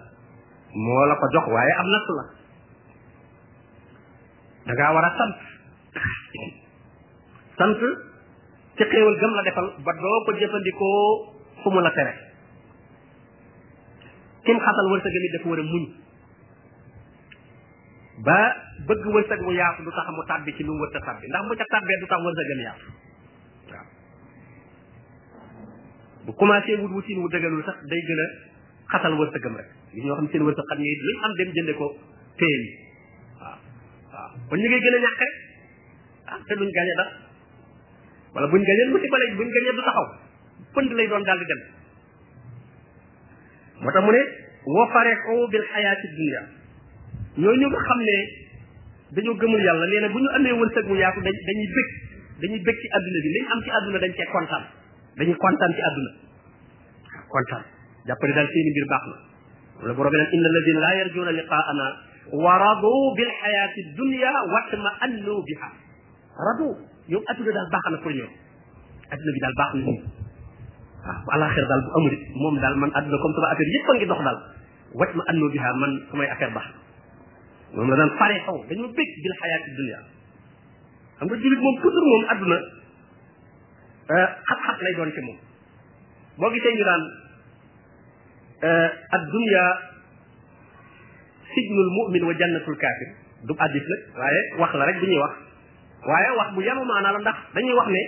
moo 0.74 1.04
la 1.06 1.14
ko 1.14 1.26
jox 1.32 1.46
waaye 1.46 1.72
am 1.78 1.86
natt 1.94 2.08
la 2.18 2.24
da 4.74 4.92
war 4.94 5.04
a 5.04 5.10
sant 5.18 5.38
sant 7.58 7.80
ci 8.76 8.82
xéewal 8.90 9.16
gëm 9.20 9.32
la 9.34 9.42
defal 9.46 9.66
ba 9.84 9.92
doo 9.92 10.18
ko 10.26 10.30
jëfandikoo 10.38 11.00
fu 11.62 11.68
mu 11.70 11.80
la 11.80 11.90
tere 11.96 12.14
kim 14.42 14.58
xatal 14.58 14.90
wërsëgam 14.90 15.26
it 15.28 15.32
dafa 15.38 15.48
war 15.50 15.58
a 15.62 15.64
muñ 15.70 15.86
ba 18.26 18.38
bëgg 18.86 19.04
wërsëg 19.14 19.40
mu 19.42 19.52
yaatu 19.54 19.82
du 19.82 19.90
tax 19.90 20.08
mu 20.14 20.22
tàbbi 20.30 20.54
ci 20.56 20.62
lu 20.64 20.72
mu 20.74 20.82
wërta 20.86 21.00
tàbbi 21.06 21.26
ndax 21.26 21.42
bu 21.48 21.52
ca 21.58 21.64
tàbbee 21.74 21.98
du 22.02 22.06
tax 22.10 22.20
wërsëgam 22.26 22.60
yaatu 22.66 22.86
waaw 23.70 23.88
bu 26.26 26.30
commencé 26.38 26.72
wut 26.80 26.92
wutin 26.94 27.18
wu 27.22 27.28
dëgalul 27.32 27.62
sax 27.66 27.76
day 27.90 28.02
gën 28.08 28.20
a 28.22 28.28
xatal 28.92 29.14
wërsëgam 29.20 29.54
rek 29.58 29.68
li 29.94 30.00
ñoo 30.06 30.16
xam 30.18 30.28
seen 30.32 30.44
wërsëg 30.46 30.66
xam 30.70 30.78
ngeen 30.82 31.00
luñ 31.06 31.18
am 31.26 31.32
dem 31.38 31.50
jënde 31.56 31.72
ko 31.80 31.86
téye 32.38 32.58
yi 32.64 32.70
waaw 33.40 33.58
waaw 34.14 34.56
ñu 34.60 34.66
ngi 34.70 34.80
gën 34.84 34.96
a 34.96 34.98
ñàkk 35.04 35.20
rek 35.24 35.34
ah 36.32 36.40
te 36.48 36.54
duñ 36.60 36.70
gañe 36.76 36.94
dara 37.00 37.12
wala 38.34 38.46
buñ 38.52 38.62
gañee 38.68 38.86
mu 38.92 38.98
si 39.02 39.08
bale 39.12 39.26
buñ 39.38 39.48
gañee 39.54 39.74
du 39.78 39.82
taxaw 39.86 40.06
pënd 40.74 40.90
lay 40.98 41.08
doon 41.10 41.24
daal 41.26 41.38
di 41.40 41.46
dem 41.50 41.60
moo 43.82 43.90
tax 43.94 44.02
mu 44.04 44.10
ne 44.14 44.22
wa 44.74 44.84
farexu 44.94 45.34
bil 45.52 45.66
xayaati 45.74 46.08
dunia 46.16 46.42
ñooñu 47.36 47.66
nga 47.68 47.80
xam 47.86 47.98
ne 48.08 48.16
dañoo 49.16 49.36
gëmul 49.40 49.62
yàlla 49.64 49.86
nee 49.88 50.00
na 50.04 50.08
bu 50.12 50.18
ñu 50.20 50.28
amee 50.36 50.52
wërsëg 50.52 50.84
mu 50.88 50.96
yaatu 51.00 51.20
dañ 51.24 51.36
dañuy 51.48 51.68
bëgg 51.76 51.90
dañuy 52.42 52.60
bëgg 52.60 52.78
ci 52.80 52.86
àdduna 52.96 53.18
bi 53.24 53.28
liñ 53.36 53.44
am 53.52 53.60
ci 53.64 53.70
àdduna 53.76 53.98
dañ 54.04 54.12
cee 54.16 54.28
kontaan 54.32 54.64
dañuy 55.16 55.36
kontaan 55.36 55.72
ci 55.76 55.80
àdduna 55.88 56.10
kontaan 57.32 57.62
jàppale 58.08 58.32
daal 58.36 58.48
seen 58.52 58.66
mbir 58.72 58.86
baax 58.92 59.02
na 59.08 59.14
wala 59.80 59.92
borom 59.96 60.12
nag 60.16 60.30
inna 60.32 60.48
alladina 60.48 60.80
la 60.84 60.90
yarjuna 61.00 61.32
liqaana 61.40 61.86
wa 62.44 62.52
radu 62.58 62.94
bil 63.16 63.32
hayati 63.40 63.80
dunya 63.96 64.32
watma 64.52 64.90
annu 65.06 65.34
biha 65.48 65.68
radu 66.46 66.68
ñoom 67.08 67.24
àdduna 67.32 67.50
daal 67.56 67.68
baax 67.72 67.84
na 67.92 67.96
pour 68.04 68.12
ñoom 68.12 68.32
àdduna 69.12 69.30
bi 69.32 69.40
daal 69.40 69.56
baax 69.60 69.70
na 69.76 69.80
ñoom 69.88 69.98
waaw 71.04 71.32
alaxir 71.36 71.64
daal 71.64 71.80
bu 71.80 71.90
amul 71.96 72.14
moom 72.42 72.56
daal 72.60 72.76
man 72.76 72.90
àdduna 72.92 73.16
comme 73.24 73.34
sama 73.40 73.48
affaire 73.52 73.72
yëpp 73.76 73.88
a 73.88 73.92
ngi 73.96 74.06
dox 74.10 74.20
daal 74.26 74.38
watma 74.98 75.22
annu 75.32 75.48
biha 75.52 75.68
man 75.80 75.92
samay 76.10 76.28
affaire 76.28 76.52
baax 76.58 76.68
na 76.76 76.80
moom 77.74 77.88
la 77.90 77.96
daan 77.96 78.12
pare 78.20 78.36
xaw 78.46 78.56
dañoo 78.68 78.92
bég 78.96 79.10
bil 79.24 79.34
xayaati 79.40 79.70
dunia 79.76 80.00
xam 81.18 81.26
nga 81.28 81.36
jullit 81.42 81.60
moom 81.64 81.76
toujours 81.80 82.06
moom 82.12 82.24
adduna 82.32 82.58
euh, 84.12 84.28
xat-xat 84.48 84.76
lay 84.84 84.94
doon 84.96 85.12
ci 85.16 85.20
moom 85.28 85.38
boo 86.38 86.50
gisee 86.52 86.74
ñu 86.76 86.84
daan 86.90 87.02
euh, 88.68 88.88
ad 89.16 89.22
dunia 89.32 89.64
sijnul 91.54 91.90
mu'min 91.98 92.22
wa 92.28 92.34
jannatul 92.38 92.76
kaafir 92.82 93.10
du 93.48 93.52
addis 93.64 93.84
nag 93.90 94.00
waaye 94.20 94.40
wax 94.60 94.70
la 94.76 94.84
rek 94.86 94.98
bu 95.00 95.06
ñuy 95.06 95.20
wax 95.24 95.34
waaye 96.08 96.28
wax 96.38 96.48
bu 96.54 96.60
yama 96.62 96.84
maanaa 96.84 97.12
la 97.16 97.20
ndax 97.24 97.38
dañuy 97.56 97.72
wax 97.78 97.88
ne 97.94 98.02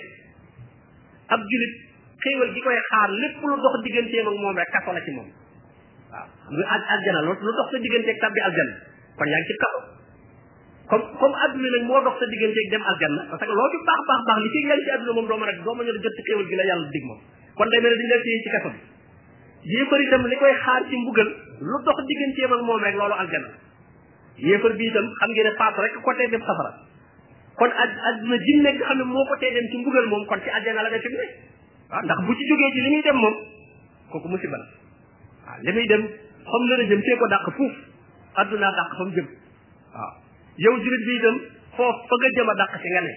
ab 1.33 1.41
jullit 1.51 1.75
xéewal 2.23 2.51
gi 2.55 2.61
koy 2.65 2.77
xaar 2.93 3.09
lépp 3.21 3.41
lu 3.49 3.57
dox 3.65 3.75
digganteem 3.85 4.29
ak 4.29 4.37
moom 4.43 4.57
rek 4.59 4.69
kaso 4.75 4.93
la 4.93 5.01
ci 5.07 5.13
moom 5.17 5.29
waaw 6.13 6.29
xam 6.45 6.53
nga 6.57 6.95
aljana 6.95 7.21
lu 7.25 7.53
dox 7.57 7.69
sa 7.73 7.79
digganteeg 7.85 8.19
tabbi 8.25 8.41
aljana 8.49 8.94
kon 9.17 9.27
yaa 9.31 9.39
ngi 9.43 9.47
ci 9.49 9.55
kaso 9.63 9.81
comme 10.91 11.05
comme 11.23 11.37
adduna 11.47 11.71
nag 11.75 11.85
moo 11.89 12.01
dox 12.07 12.19
sa 12.23 12.27
digganteeg 12.31 12.71
dem 12.75 12.83
aljanna 12.93 13.23
parce 13.31 13.47
que 13.47 13.55
loo 13.59 13.69
ci 13.75 13.79
baax 13.89 14.01
baax 14.11 14.21
baax 14.29 14.39
li 14.45 14.51
ci 14.55 14.59
yaa 14.67 14.75
ngi 14.79 14.85
ci 14.85 14.91
adduna 14.97 15.15
moom 15.19 15.27
doo 15.31 15.39
mën 15.43 15.49
a 15.49 15.53
doo 15.63 15.75
mën 15.75 15.87
jot 15.87 16.03
ci 16.03 16.55
la 16.59 16.65
yàlla 16.71 16.91
dig 16.91 17.05
moom 17.09 17.21
kon 17.61 17.69
day 17.75 17.81
mel 17.81 17.95
ne 17.95 17.97
dañu 17.97 18.11
la 18.11 18.19
téye 18.25 18.51
kaso 18.55 18.71
bi 18.75 18.81
yéefar 19.75 20.01
itam 20.07 20.23
li 20.27 20.37
koy 20.37 20.53
xaar 20.65 20.83
ci 20.91 20.97
mbugal 21.05 21.31
lu 21.63 21.77
dox 21.85 21.99
digganteem 22.11 22.51
moom 22.67 22.83
rek 22.83 22.95
loolu 22.99 23.15
aljanna 23.15 23.51
yéefar 24.47 24.73
bi 24.75 24.85
itam 24.91 25.07
xam 25.23 25.31
ngeen 25.31 25.47
ne 25.47 25.53
paas 25.59 25.75
rek 25.85 25.95
côté 26.03 26.27
dem 26.35 26.43
safara 26.51 26.73
kon 27.55 27.71
ad 27.71 27.93
adduna 28.11 28.43
ji 28.43 28.53
nekk 28.67 28.79
xam 28.83 28.99
ne 28.99 29.05
moo 29.05 29.25
ko 29.31 29.35
tee 29.39 29.51
dem 29.55 29.67
ci 29.71 29.77
mbugal 29.85 30.07
moom 30.11 30.27
kon 30.27 30.41
ci 30.45 30.51
aljanna 30.51 30.83
la 30.83 30.91
nga 30.91 30.99
fi 30.99 31.09
ne 31.15 31.27
waaw 31.91 32.03
ndax 32.03 32.19
bu 32.27 32.33
ci 32.35 32.45
jógee 32.51 32.71
ci 32.75 32.81
li 32.83 32.91
muy 32.91 33.03
dem 33.07 33.17
moom 33.23 33.37
kooku 34.11 34.29
mu 34.29 34.37
la 34.51 34.59
waaw 35.47 35.59
li 35.63 35.71
muy 35.73 35.87
dem 35.87 36.03
xam 36.43 37.19
ko 37.23 37.27
dàq 37.31 37.47
aduna 38.43 38.71
dàq 38.77 38.91
fa 38.99 39.05
mu 39.09 39.15
jëm 39.17 39.29
waaw 39.95 40.13
yow 40.65 40.75
julit 40.87 41.05
bi 41.09 41.15
itam 41.19 41.37
foofu 41.77 42.01
fa 42.11 42.15
nga 42.21 42.33
jëm 42.37 42.49
a 42.49 42.55
dàq 42.61 42.73
si 42.83 42.89
nga 42.93 43.01
ne 43.07 43.13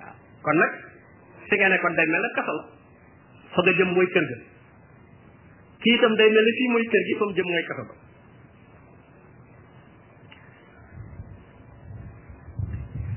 waaw 0.00 0.14
kon 0.44 0.56
nag 0.62 0.72
si 1.48 1.54
nga 1.60 1.68
ne 1.72 1.78
kon 1.84 1.94
day 1.98 2.06
mel 2.06 2.22
ne 2.26 2.30
kaso 2.38 2.52
la 2.56 2.62
fa 3.54 3.60
nga 3.64 3.72
jëm 3.78 3.90
mooy 3.94 4.08
kër 4.16 4.24
ga 4.32 4.36
kii 5.82 5.94
itam 5.98 6.14
day 6.20 6.28
mel 6.34 6.44
ne 6.44 6.52
fii 6.60 6.70
mooy 6.72 6.84
kër 6.92 7.02
gi 7.08 7.18
fa 7.20 7.24
mu 7.24 7.34
jëm 7.36 7.48
mooy 7.52 7.64
kaso 7.70 7.82
ba 7.88 7.94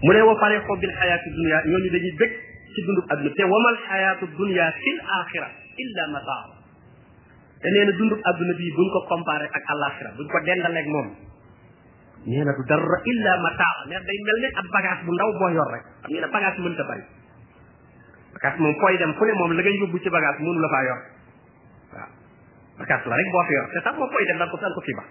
mu 0.04 0.12
ne 0.14 0.22
wa 0.22 0.36
fare 0.44 0.58
xo 0.68 0.74
bil 0.82 0.92
xayaati 1.00 1.30
dunia 1.40 1.58
ñooñu 1.66 1.90
dañuy 1.96 2.16
bëgg 2.20 2.34
ci 2.76 2.80
dundub 2.86 3.08
aduna 3.12 3.32
te 3.36 3.44
wamal 3.44 3.78
xayaatu 3.88 4.26
dunia 4.38 4.72
fil 4.82 5.00
axira 5.20 5.50
illa 5.78 6.04
mataa 6.12 6.57
te 7.62 7.68
nee 7.74 7.86
na 7.86 7.92
dundub 7.98 8.20
àdduna 8.32 8.54
bii 8.58 8.72
buñ 8.78 8.90
ko 8.94 9.00
comparé 9.10 9.46
ak 9.60 9.66
àllaaxira 9.74 10.14
buñ 10.18 10.28
ko 10.30 10.40
dendaleeg 10.46 10.88
moom 10.94 11.08
nee 12.30 12.44
na 12.46 12.52
du 12.54 12.64
dara 12.70 12.98
illa 13.14 13.32
mataa 13.46 13.78
nee 13.90 13.98
day 14.06 14.18
mel 14.28 14.38
ne 14.42 14.48
ab 14.62 14.66
bagage 14.76 15.02
bu 15.08 15.12
ndaw 15.18 15.32
boo 15.40 15.50
yor 15.58 15.70
rek 15.74 15.84
xam 16.02 16.12
ngeen 16.12 16.22
ne 16.22 16.30
bagage 16.38 16.60
mënta 16.62 16.84
bari 16.92 17.04
bagage 18.36 18.60
moom 18.62 18.74
fooy 18.82 18.98
dem 19.02 19.14
fu 19.18 19.24
ne 19.26 19.34
moom 19.34 19.52
la 19.58 19.62
ngay 19.62 20.02
ci 20.06 20.10
bagage 20.18 20.40
mënu 20.46 20.60
la 20.62 20.70
faa 20.70 20.84
yor 20.88 21.00
la 22.78 23.16
rek 23.18 23.30
boo 23.34 23.44
fi 23.50 23.54
yor 23.58 23.68
moom 23.98 24.10
fooy 24.14 24.26
dem 24.30 24.38
daan 24.38 24.50
ko 24.54 24.58
daan 24.62 24.74
ko 24.78 24.82
fi 24.86 24.94
ba 24.94 25.04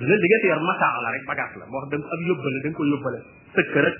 dina 0.00 0.14
li 0.14 0.28
fi 0.40 0.46
yor 0.48 0.60
mataa 0.64 1.00
la 1.04 1.10
rek 1.12 1.24
bagage 1.30 1.56
la 1.60 1.64
moo 1.68 1.80
xam 1.84 2.00
ko 2.00 2.08
ab 2.16 2.20
yóbbale 2.32 2.58
da 2.64 2.68
ko 2.76 2.82
yóbbale 2.84 3.18
sëkk 3.54 3.72
rek 3.84 3.96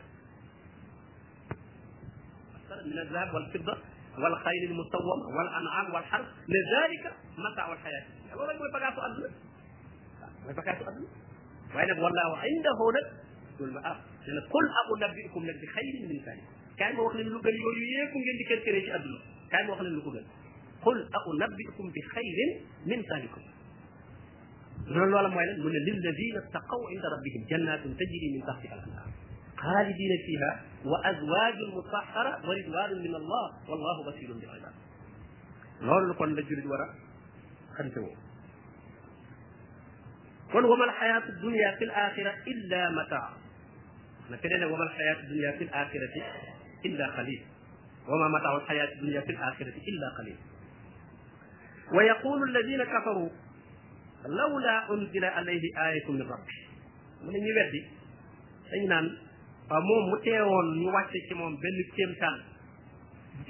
min 2.87 2.99
azab 3.05 3.29
wal 3.37 3.49
fidda 3.53 3.75
والخيل 4.19 4.71
المسومة 4.71 5.27
والأنعام 5.37 5.95
والحرب 5.95 6.25
لذلك 6.49 7.15
متاع 7.39 7.73
الحياة 7.73 7.93
يعني 8.01 8.17
الدنيا 8.23 8.35
لولا 8.37 8.53
يقول 8.53 8.73
بقاسو 8.73 9.01
أدنى 9.01 9.29
يعني 10.41 10.57
بقاسو 10.57 10.85
أدنى 10.91 11.07
وأنا 11.75 11.93
والله 12.05 12.31
عنده 12.47 12.79
نك 12.95 13.07
يقول 13.57 13.73
ما 13.73 13.81
أرى 13.87 13.91
آه، 13.91 14.49
كل 14.53 14.67
أبو 14.87 14.93
نبيكم 15.13 15.47
لك 15.47 15.57
بخير 15.63 15.95
من 16.11 16.25
ثاني 16.25 16.43
كان 16.79 16.95
موخل 16.97 17.21
اللقل 17.21 17.49
يقول 17.55 17.75
يكون 18.07 18.23
جندي 18.23 18.45
كالكري 18.49 18.81
في 18.81 18.95
أدنى 18.95 19.19
كان 19.53 19.67
موخل 19.67 19.87
اللقل 19.87 20.27
قل 20.83 21.09
أنبئكم 21.43 21.91
بخير 21.97 22.61
من 22.87 22.97
ذلكم 22.99 23.41
من 24.87 25.03
الله 25.03 25.23
لما 25.23 25.43
يلد 25.43 25.59
من 25.65 25.73
للذين 25.73 26.37
اتقوا 26.37 26.89
عند 26.91 27.03
ربهم 27.15 27.47
جنات 27.49 27.81
تجري 27.81 28.39
من 28.39 28.47
تحتها 28.47 28.75
الأنهار 28.75 29.09
خالدين 29.59 30.19
فيها 30.27 30.61
وأزواج 30.85 31.55
مطهرة 31.75 32.39
ورضوان 32.49 32.99
من 32.99 33.15
الله 33.15 33.57
والله 33.71 34.11
بصير 34.11 34.33
بالعباد 34.33 34.73
لول 35.81 36.15
كون 36.15 36.35
لا 36.35 36.43
جيرد 36.43 36.67
ورا 36.67 36.95
خنتو 37.79 38.07
قل 40.55 40.65
وما 40.65 40.85
الحياة 40.85 41.23
الدنيا 41.29 41.77
في 41.79 41.85
الآخرة 41.85 42.35
إلا 42.47 42.91
متاع 42.91 43.31
نكدنا 44.31 44.67
وما 44.67 44.85
الحياة 44.85 45.17
الدنيا 45.21 45.51
في 45.53 45.65
الآخرة 45.65 46.25
إلا 46.85 47.07
قليل 47.07 47.43
وما 48.09 48.29
متاع 48.39 48.57
الحياة 48.57 48.95
الدنيا 48.95 49.21
في 49.21 49.31
الآخرة 49.33 49.69
إلا 49.89 50.09
قليل 50.19 50.37
ويقول 51.93 52.57
الذين 52.57 52.85
كفروا 52.85 53.29
لولا 54.27 54.93
أنزل 54.95 55.25
عليه 55.25 55.89
آية 55.91 56.11
من 56.13 56.23
ربه 56.23 56.57
من 57.23 57.35
يبدي 57.37 57.85
أي 58.75 58.87
نعم 58.87 59.11
moom 59.75 60.03
mu 60.11 60.17
teewoon 60.23 60.67
ñu 60.79 60.89
wàcce 60.95 61.19
ci 61.27 61.35
moom 61.35 61.59
benn 61.59 61.77
kéemtaan 61.97 62.35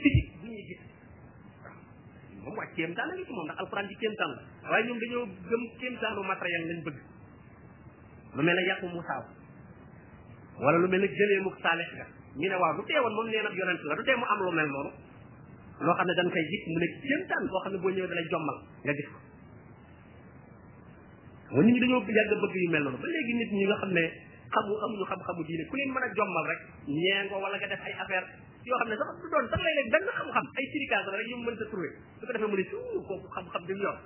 physique 0.00 0.32
bu 0.40 0.46
ñuy 0.48 0.62
gis 0.64 0.80
moom 2.40 2.56
wàcc 2.56 2.72
kéemtaan 2.76 3.06
la 3.08 3.14
ci 3.20 3.28
moom 3.32 3.44
ndax 3.44 3.58
alxuraan 3.60 3.88
ci 3.88 3.94
kéemtaan 4.00 4.30
la 4.32 4.40
waaye 4.70 4.84
ñoom 4.88 4.98
dañoo 5.00 5.24
gëm 5.48 5.62
kéemtaanu 5.80 6.22
matériel 6.24 6.62
lañ 6.72 6.80
bëgg 6.86 6.96
lu 8.34 8.40
mel 8.42 8.56
ne 8.56 8.62
yàqu 8.68 8.86
Moussa 8.88 9.16
wala 10.56 10.76
lu 10.80 10.88
mel 10.88 11.00
ne 11.04 11.08
gëleemu 11.08 11.50
Saalex 11.60 11.90
ga 12.00 12.06
ñu 12.36 12.48
ne 12.48 12.56
waaw 12.56 12.72
du 12.80 12.82
teewoon 12.88 13.12
moom 13.12 13.28
nee 13.28 13.42
na 13.44 13.50
yonent 13.52 13.82
la 13.84 13.94
du 14.00 14.02
tee 14.08 14.16
mu 14.16 14.24
am 14.24 14.38
lu 14.40 14.52
mel 14.56 14.66
noonu 14.72 14.90
loo 15.84 15.94
xam 15.96 16.06
ne 16.08 16.14
dañ 16.16 16.28
koy 16.32 16.44
gis 16.48 16.62
mu 16.72 16.78
ne 16.80 16.86
kéemtaan 17.04 17.42
boo 17.52 17.60
xam 17.62 17.72
ne 17.72 17.78
boo 17.80 17.90
ñëwee 17.92 18.08
dalay 18.08 18.26
jommal 18.32 18.56
nga 18.84 18.92
gis 18.96 19.08
ko. 19.12 19.18
waaye 21.52 21.60
nit 21.66 21.74
ñi 21.76 21.80
dañoo 21.84 22.00
yàgg 22.08 22.32
bëgg 22.40 22.56
yu 22.64 22.68
mel 22.72 22.82
noonu 22.84 22.96
ba 23.04 23.04
léegi 23.04 23.32
nit 23.36 23.50
ñi 23.52 23.64
nga 23.68 23.76
xam 23.84 23.92
ne. 24.00 24.06
xamu 24.54 24.72
amuñu 24.86 25.04
xam-xamu 25.10 25.40
diine 25.46 25.64
ku 25.70 25.74
leen 25.78 25.90
mën 25.94 26.04
a 26.04 26.06
jommal 26.16 26.44
rek 26.50 26.60
ñeengo 26.88 27.36
wala 27.42 27.56
nga 27.60 27.68
def 27.72 27.82
ay 27.88 27.92
affaire 28.02 28.26
yoo 28.66 28.76
xam 28.80 28.88
ne 28.90 28.96
sax 29.00 29.08
du 29.22 29.26
doon 29.32 29.46
sax 29.50 29.60
léeg-léeg 29.66 29.88
benn 29.94 30.06
xam-xam 30.18 30.44
ay 30.58 30.64
sirikaas 30.72 31.06
rek 31.14 31.26
ñu 31.30 31.36
mën 31.46 31.56
sa 31.60 31.64
trouvé 31.72 31.88
su 32.18 32.24
ko 32.26 32.30
defee 32.30 32.44
xam-xam 33.36 33.62
bi 33.66 33.72
mu 33.76 33.82
yor 33.86 33.96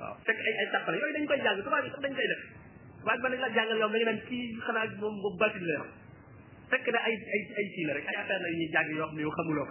waaw 0.00 0.14
fekk 0.26 0.38
ay 0.46 0.54
ay 0.60 0.66
tàppale 0.74 0.96
yooyu 1.00 1.14
dañ 1.16 1.24
koy 1.30 1.38
jàng 1.44 1.58
tubaab 1.64 1.84
yi 1.86 1.90
sax 1.94 2.00
dañ 2.06 2.12
koy 2.18 2.26
def 2.32 2.42
waaye 3.06 3.20
man 3.22 3.30
nañ 3.34 3.40
la 3.44 3.50
da 3.56 3.62
nga 3.62 3.74
na 6.90 6.98
ay 7.06 7.14
ay 7.14 7.42
ay 7.58 7.66
kii 7.74 7.84
la 7.86 7.92
rek 7.94 8.06
ay 8.10 8.16
affaire 8.20 8.42
la 8.42 8.48
yu 8.50 8.56
ñuy 8.58 8.68
jàng 8.74 8.86
yoo 8.90 9.06
xam 9.36 9.46
ne 9.46 9.56
yow 9.58 9.68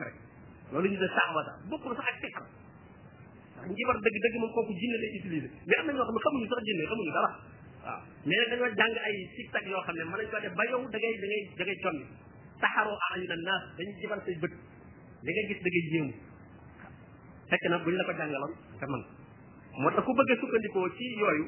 loolu 0.72 0.88
ñu 0.92 0.98
de 1.04 1.08
saawata 1.16 1.52
bokkul 1.70 1.94
sax 1.98 2.08
ak 2.12 2.18
fiqh 2.24 2.40
ndax 2.40 3.68
ñi 3.78 3.84
war 3.88 3.98
dëgg 4.02 4.18
dëgg 4.26 4.36
moom 4.42 4.52
kooku 4.56 4.74
jinne 4.80 4.98
lay 5.02 5.12
na 5.84 5.92
ñoo 5.94 6.06
xam 6.08 6.14
ne 6.16 6.20
xamuñu 6.26 6.48
sax 6.52 6.60
jinne 6.68 6.84
xamuñu 6.92 7.14
dara 7.18 7.30
waaw 7.86 8.02
mais 8.26 8.46
nag 8.50 8.60
dañoo 8.60 8.76
jàng 8.80 8.96
ay 9.08 9.16
siktak 9.38 9.64
yoo 9.70 9.82
xam 9.86 9.96
ne 9.96 10.04
mën 10.04 10.18
nañ 10.18 10.28
ko 10.32 10.38
def 10.44 10.54
ba 10.58 10.64
yow 10.70 10.82
da 10.90 10.98
ngay 10.98 11.14
da 11.22 11.28
ngay 11.28 11.42
da 11.58 11.64
ngay 11.66 11.78
conni 11.84 12.06
taxaroo 12.62 12.98
ayuna 13.14 13.36
naas 13.48 13.64
dañu 13.78 13.94
jibal 14.02 14.22
say 14.26 14.36
bët 14.42 14.54
li 15.26 15.32
nga 15.34 15.44
gis 15.50 15.60
da 15.64 15.70
ngay 15.70 15.86
yéemu 15.94 16.14
fekk 17.50 17.66
na 17.70 17.78
buñ 17.84 17.94
la 17.98 18.04
ko 18.08 18.14
jàngaloon 18.20 18.54
te 18.80 18.86
man 18.92 19.04
moo 19.82 19.92
tax 19.96 20.04
ku 20.06 20.12
bëgg 20.18 20.32
a 20.32 20.36
sukkandikoo 20.42 20.88
ci 20.98 21.06
yooyu 21.22 21.46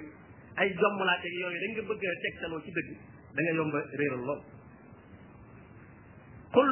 ay 0.62 0.70
jommalaate 0.80 1.28
yooyu 1.42 1.58
dañ 1.66 1.72
nga 1.74 1.84
bëgg 1.90 2.02
teg 2.06 2.18
tegtaloo 2.24 2.62
ci 2.64 2.72
dëgg 2.78 2.90
dangay 3.36 3.52
nga 3.52 3.58
yomba 3.60 3.80
réeral 4.00 4.22
lool 4.28 4.42
qul 6.56 6.70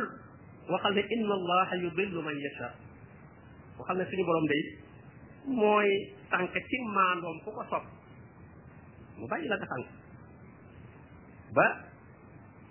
waxal 0.71 0.93
ne 0.97 1.03
inna 1.15 1.33
allaha 1.39 1.75
yudillu 1.83 2.19
man 2.27 2.37
yasha 2.45 2.67
waxal 3.77 3.97
ne 3.97 4.05
suñu 4.09 4.23
borom 4.27 4.47
day 4.51 4.63
mooy 5.59 5.89
sànq 6.29 6.53
ci 6.69 6.77
maandoom 6.95 7.39
ku 7.45 7.51
ko 7.57 7.63
sopp 7.71 7.85
mu 9.19 9.27
bàyyi 9.31 9.47
la 9.49 9.55
nga 9.61 9.67
sànq 9.67 9.87
ba 11.57 11.65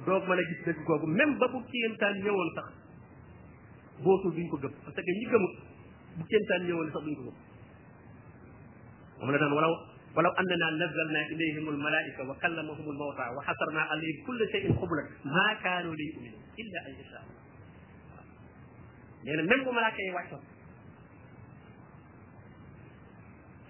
doog 0.07 0.23
mën 0.31 0.41
a 0.41 0.43
gis 0.51 0.61
dëgg 0.67 0.81
googu 0.91 1.07
même 1.19 1.37
ba 1.39 1.47
bu 1.53 1.59
kéemtaan 1.73 2.15
ñëwoon 2.25 2.51
sax 2.57 2.69
bootul 4.05 4.33
duñ 4.35 4.49
ko 4.51 4.57
gëm 4.63 4.73
parce 4.85 4.97
que 4.97 5.13
ñi 5.19 5.27
gëmut 5.33 5.55
bu 6.17 6.25
kéemtaan 6.31 6.61
ñëwoon 6.67 6.91
sax 6.93 7.03
duñ 7.05 7.17
ko 7.17 7.23
gëm 7.27 7.37
moom 9.21 9.31
la 9.33 9.39
daan 9.39 9.53
walaw 9.57 9.75
ولو 10.17 10.31
أننا 10.31 10.69
نزلنا 10.71 11.21
إليهم 11.27 11.69
الملائكة 11.69 12.29
وكلمهم 12.31 12.87
الموتى 12.91 13.25
وحصرنا 13.37 13.81
عليهم 13.81 14.27
كل 14.27 14.49
شيء 14.53 14.65
قبلا 14.73 15.03
ما 15.25 15.55
كانوا 15.63 15.95
ليؤمنوا 15.95 16.41
إلا 16.63 16.79
أن 16.87 16.93
يشاء 17.01 17.23
الله. 17.25 18.23
يعني 19.27 19.43
من 19.43 19.75
ملائكة 19.75 20.01
يوحشون. 20.07 20.43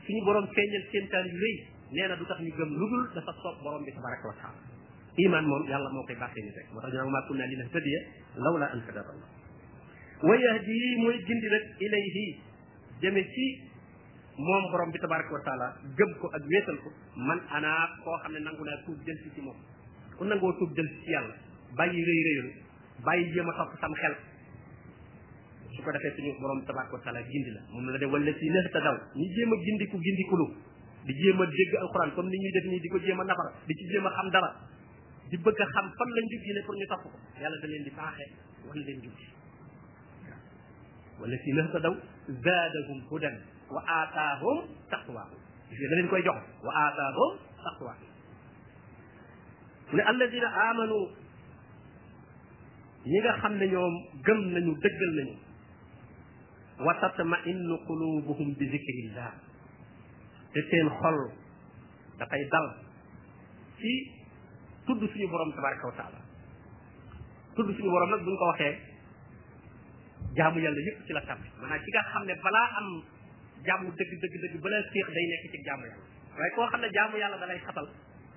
سني 0.05 0.21
بروم 0.27 0.47
كينيل 0.53 0.85
كينتان 0.93 1.25
يريد 1.33 1.59
neena 1.95 2.17
du 2.17 2.25
tax 2.27 2.41
ñu 2.41 2.51
gëm 2.59 2.71
luddul 2.81 3.05
dafa 3.15 3.33
sopp 3.43 3.63
borom 3.63 3.85
bi 3.87 3.93
tabarak 3.93 4.23
wa 4.27 4.35
taala 4.41 4.59
iman 5.25 5.45
mom 5.47 5.63
yalla 5.71 5.89
ya 5.89 5.93
mo 5.95 6.03
koy 6.07 6.17
baxé 6.19 6.41
ni 6.43 6.51
rek 6.51 6.67
motax 6.75 6.91
tax 6.93 7.01
ñu 7.05 7.11
naan 7.11 7.27
kunna 7.29 7.47
li 7.47 7.57
tadiya 7.73 8.01
lawla 8.45 8.67
an 8.75 8.81
hadana 8.83 9.11
allah 9.15 9.29
wa 10.23 10.35
yahdi 10.37 10.95
moy 11.03 11.17
gindi 11.25 11.47
nag 11.47 11.65
ilayhi 11.79 12.27
jeme 13.01 13.23
ci 13.31 13.47
mom 14.39 14.65
borom 14.71 14.91
bi 14.91 14.99
tabarak 14.99 15.31
wa 15.31 15.41
taala 15.47 15.67
gëm 15.99 16.11
ko 16.21 16.27
ak 16.35 16.43
wétal 16.51 16.77
ko 16.83 16.91
man 17.29 17.41
ana 17.49 17.71
ko 18.03 18.11
xam 18.23 18.33
nanguna 18.43 18.73
tuub 18.85 18.99
jël 19.07 19.19
ci 19.35 19.41
mom 19.41 19.57
ku 20.19 20.25
nango 20.27 20.53
tuub 20.59 20.71
jël 20.75 20.89
ci 21.05 21.11
yalla 21.15 21.35
bayyi 21.79 22.05
reey 22.05 22.23
reeyul 22.27 22.49
bayyi 23.07 23.31
jema 23.33 23.53
top 23.55 23.71
sam 23.81 23.93
xel 23.95 24.15
su 25.77 25.83
ko 25.83 25.91
defee 25.93 26.13
suñu 26.17 26.33
borom 26.41 26.61
tabarak 26.67 26.91
wa 26.93 26.99
taala 27.05 27.23
gindi 27.23 27.51
la 27.55 27.61
mom 27.71 27.87
la 27.89 27.99
de 27.99 28.07
wala 28.07 28.33
si 28.35 28.51
nekk 28.51 28.73
daw 28.83 28.97
jema 29.39 29.55
gindi 29.65 29.87
ku 29.87 29.97
gindi 30.03 30.25
ku 30.29 30.37
lu 30.37 30.47
di 31.05 31.13
jéem 31.13 31.39
a 31.41 31.45
dégg 31.47 31.75
alxuraan 31.83 32.11
comme 32.15 32.31
ni 32.31 32.39
ñuy 32.41 32.51
def 32.53 32.65
nii 32.65 32.81
di 32.81 32.89
ko 32.89 32.99
jéem 32.99 33.21
a 33.21 33.25
nafar 33.25 33.49
di 33.67 33.75
ci 33.75 33.85
jéem 33.93 34.07
a 34.07 34.11
xam 34.17 34.29
dara 34.31 34.51
di 35.31 35.37
bëgg 35.37 35.61
a 35.61 35.67
xam 35.75 35.87
fan 35.99 36.09
lañ 36.17 36.27
jug 36.31 36.47
ne 36.57 36.61
pour 36.65 36.75
ñu 36.77 36.87
topp 36.89 37.03
ko 37.03 37.19
yàlla 37.41 37.59
da 37.61 37.67
leen 37.69 37.83
di 37.85 37.91
baaxee 37.91 38.31
wan 38.67 38.79
leen 38.87 38.99
jug 39.05 39.19
wala 41.21 41.37
si 41.45 41.53
nax 41.53 41.71
ta 41.73 41.79
daw 41.85 41.95
zaadahum 42.47 42.99
hudan 43.11 43.37
wa 43.75 43.81
aataahum 43.97 44.59
taqwaahum 44.91 45.39
gis 45.71 45.89
da 45.91 45.95
leen 45.99 46.09
koy 46.09 46.23
jox 46.25 46.41
wa 46.65 46.73
aataahum 46.83 47.33
taqwaahum 47.65 48.09
mu 49.91 49.97
ne 49.97 50.03
alladina 50.11 50.49
amanu 50.69 50.99
ñi 53.11 53.19
nga 53.21 53.33
xam 53.41 53.55
ne 53.61 53.67
ñoom 53.73 53.95
gëm 54.27 54.41
nañu 54.55 54.73
dëggal 54.83 55.13
nañu 55.21 55.35
wa 56.85 56.93
tatma 57.01 57.37
innu 57.51 57.75
qulubuhum 57.89 58.49
bi 58.57 58.65
zikrillah 58.73 59.53
te 60.55 60.61
seen 60.71 60.89
xol 61.01 61.19
dafay 62.23 62.43
dal 62.55 62.67
ci 63.83 63.91
tudd 64.87 65.03
suñu 65.11 65.27
borom 65.29 65.51
tabaraka 65.53 65.85
wa 65.91 65.95
taala 65.99 66.21
tudd 67.57 67.69
suñu 67.77 67.91
borom 67.91 68.11
nag 68.15 68.23
buñ 68.25 68.37
ko 68.39 68.47
waxee 68.51 68.75
jaamu 70.39 70.59
yàlla 70.63 70.81
yëpp 70.89 70.99
ci 71.07 71.13
la 71.13 71.21
tàmbi 71.27 71.49
maanaam 71.61 71.83
ci 71.85 71.91
nga 71.91 72.03
xam 72.13 72.23
ne 72.27 72.35
balaa 72.43 72.67
am 72.81 72.87
jaamu 73.67 73.91
dëgg 73.99 74.13
dëgg 74.23 74.35
dëgg 74.43 74.55
balaa 74.63 74.83
séex 74.93 75.07
day 75.15 75.27
nekk 75.35 75.45
ci 75.51 75.59
jaamu 75.67 75.85
yàlla 75.91 76.07
waaye 76.39 76.53
koo 76.55 76.67
xam 76.71 76.81
ne 76.83 76.89
jaamu 76.97 77.15
yàlla 77.19 77.37
da 77.43 77.47
lay 77.51 77.59
xatal 77.67 77.89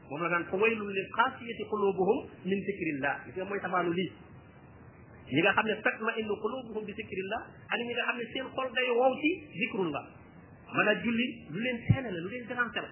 moom 0.09 0.21
la 0.23 0.29
naan 0.29 0.45
fa 0.49 0.55
waylul 0.61 0.89
lil 0.97 1.09
xaasiyati 1.17 1.63
qulubuhum 1.69 2.17
min 2.49 2.59
zikrillah 2.65 3.15
li 3.25 3.31
nga 3.37 3.45
mooy 3.45 3.59
tabaanu 3.61 3.91
lii 3.97 4.11
ñi 5.33 5.39
nga 5.41 5.51
xam 5.55 5.65
ne 5.69 5.75
tatma 5.85 6.11
innu 6.19 6.33
qulubuhum 6.43 6.83
bi 6.87 6.93
zikrillah 6.99 7.41
ak 7.69 7.77
ñi 7.77 7.93
nga 7.93 8.03
xam 8.07 8.17
ne 8.17 8.23
seen 8.33 8.47
xol 8.55 8.69
day 8.75 8.87
wow 8.97 9.13
ci 9.21 9.29
zikrullah 9.61 10.05
ma 10.73 10.83
a 10.91 10.95
juli 11.01 11.45
lu 11.49 11.59
leen 11.59 11.77
teele 11.87 12.09
la 12.11 12.19
lu 12.25 12.29
leen 12.31 12.45
déranger 12.49 12.83
la 12.83 12.91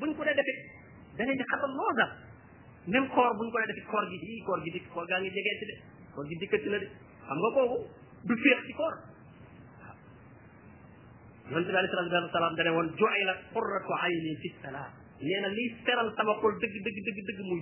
buñ 0.00 0.10
ko 0.18 0.24
dee 0.28 0.34
defit 0.38 0.58
danañ 1.18 1.36
di 1.38 1.44
xatal 1.52 1.70
lool 1.78 1.92
sax 1.98 3.06
koor 3.14 3.30
buñ 3.38 3.48
ko 3.54 3.58
dee 3.60 3.70
defit 3.70 3.86
koor 3.90 4.04
gi 4.10 4.18
i 4.34 4.42
koor 4.42 4.60
gi 4.64 4.70
dikk 4.74 4.88
koor 4.90 5.06
gaa 5.06 5.20
ngi 5.20 5.30
jegee 5.30 5.54
si 5.60 5.64
de 5.70 5.74
koor 6.14 6.26
gi 6.26 6.34
dikkati 6.40 6.68
na 6.68 6.78
de 6.78 6.88
xam 7.26 7.38
nga 7.38 7.50
kooku 7.54 7.78
du 8.26 8.34
féex 8.42 8.58
ci 8.66 8.72
koor 8.74 8.94
yonent 11.50 11.66
bi 11.70 11.76
alayhi 11.78 11.92
salaatu 11.94 12.26
wa 12.26 12.32
salaam 12.32 12.54
dane 12.58 12.70
woon 12.74 12.88
ju'ila 12.98 13.32
qurratu 13.54 13.92
ayni 14.02 14.32
fi 14.42 14.48
salaat 14.62 14.92
nee 15.22 15.40
na 15.40 15.48
liy 15.48 15.66
seral 15.86 16.08
sama 16.16 16.34
xol 16.42 16.52
dëgg 16.58 16.74
dëgg 16.84 16.98
dëgg 17.08 17.18
dëgg 17.28 17.40
muy 17.50 17.60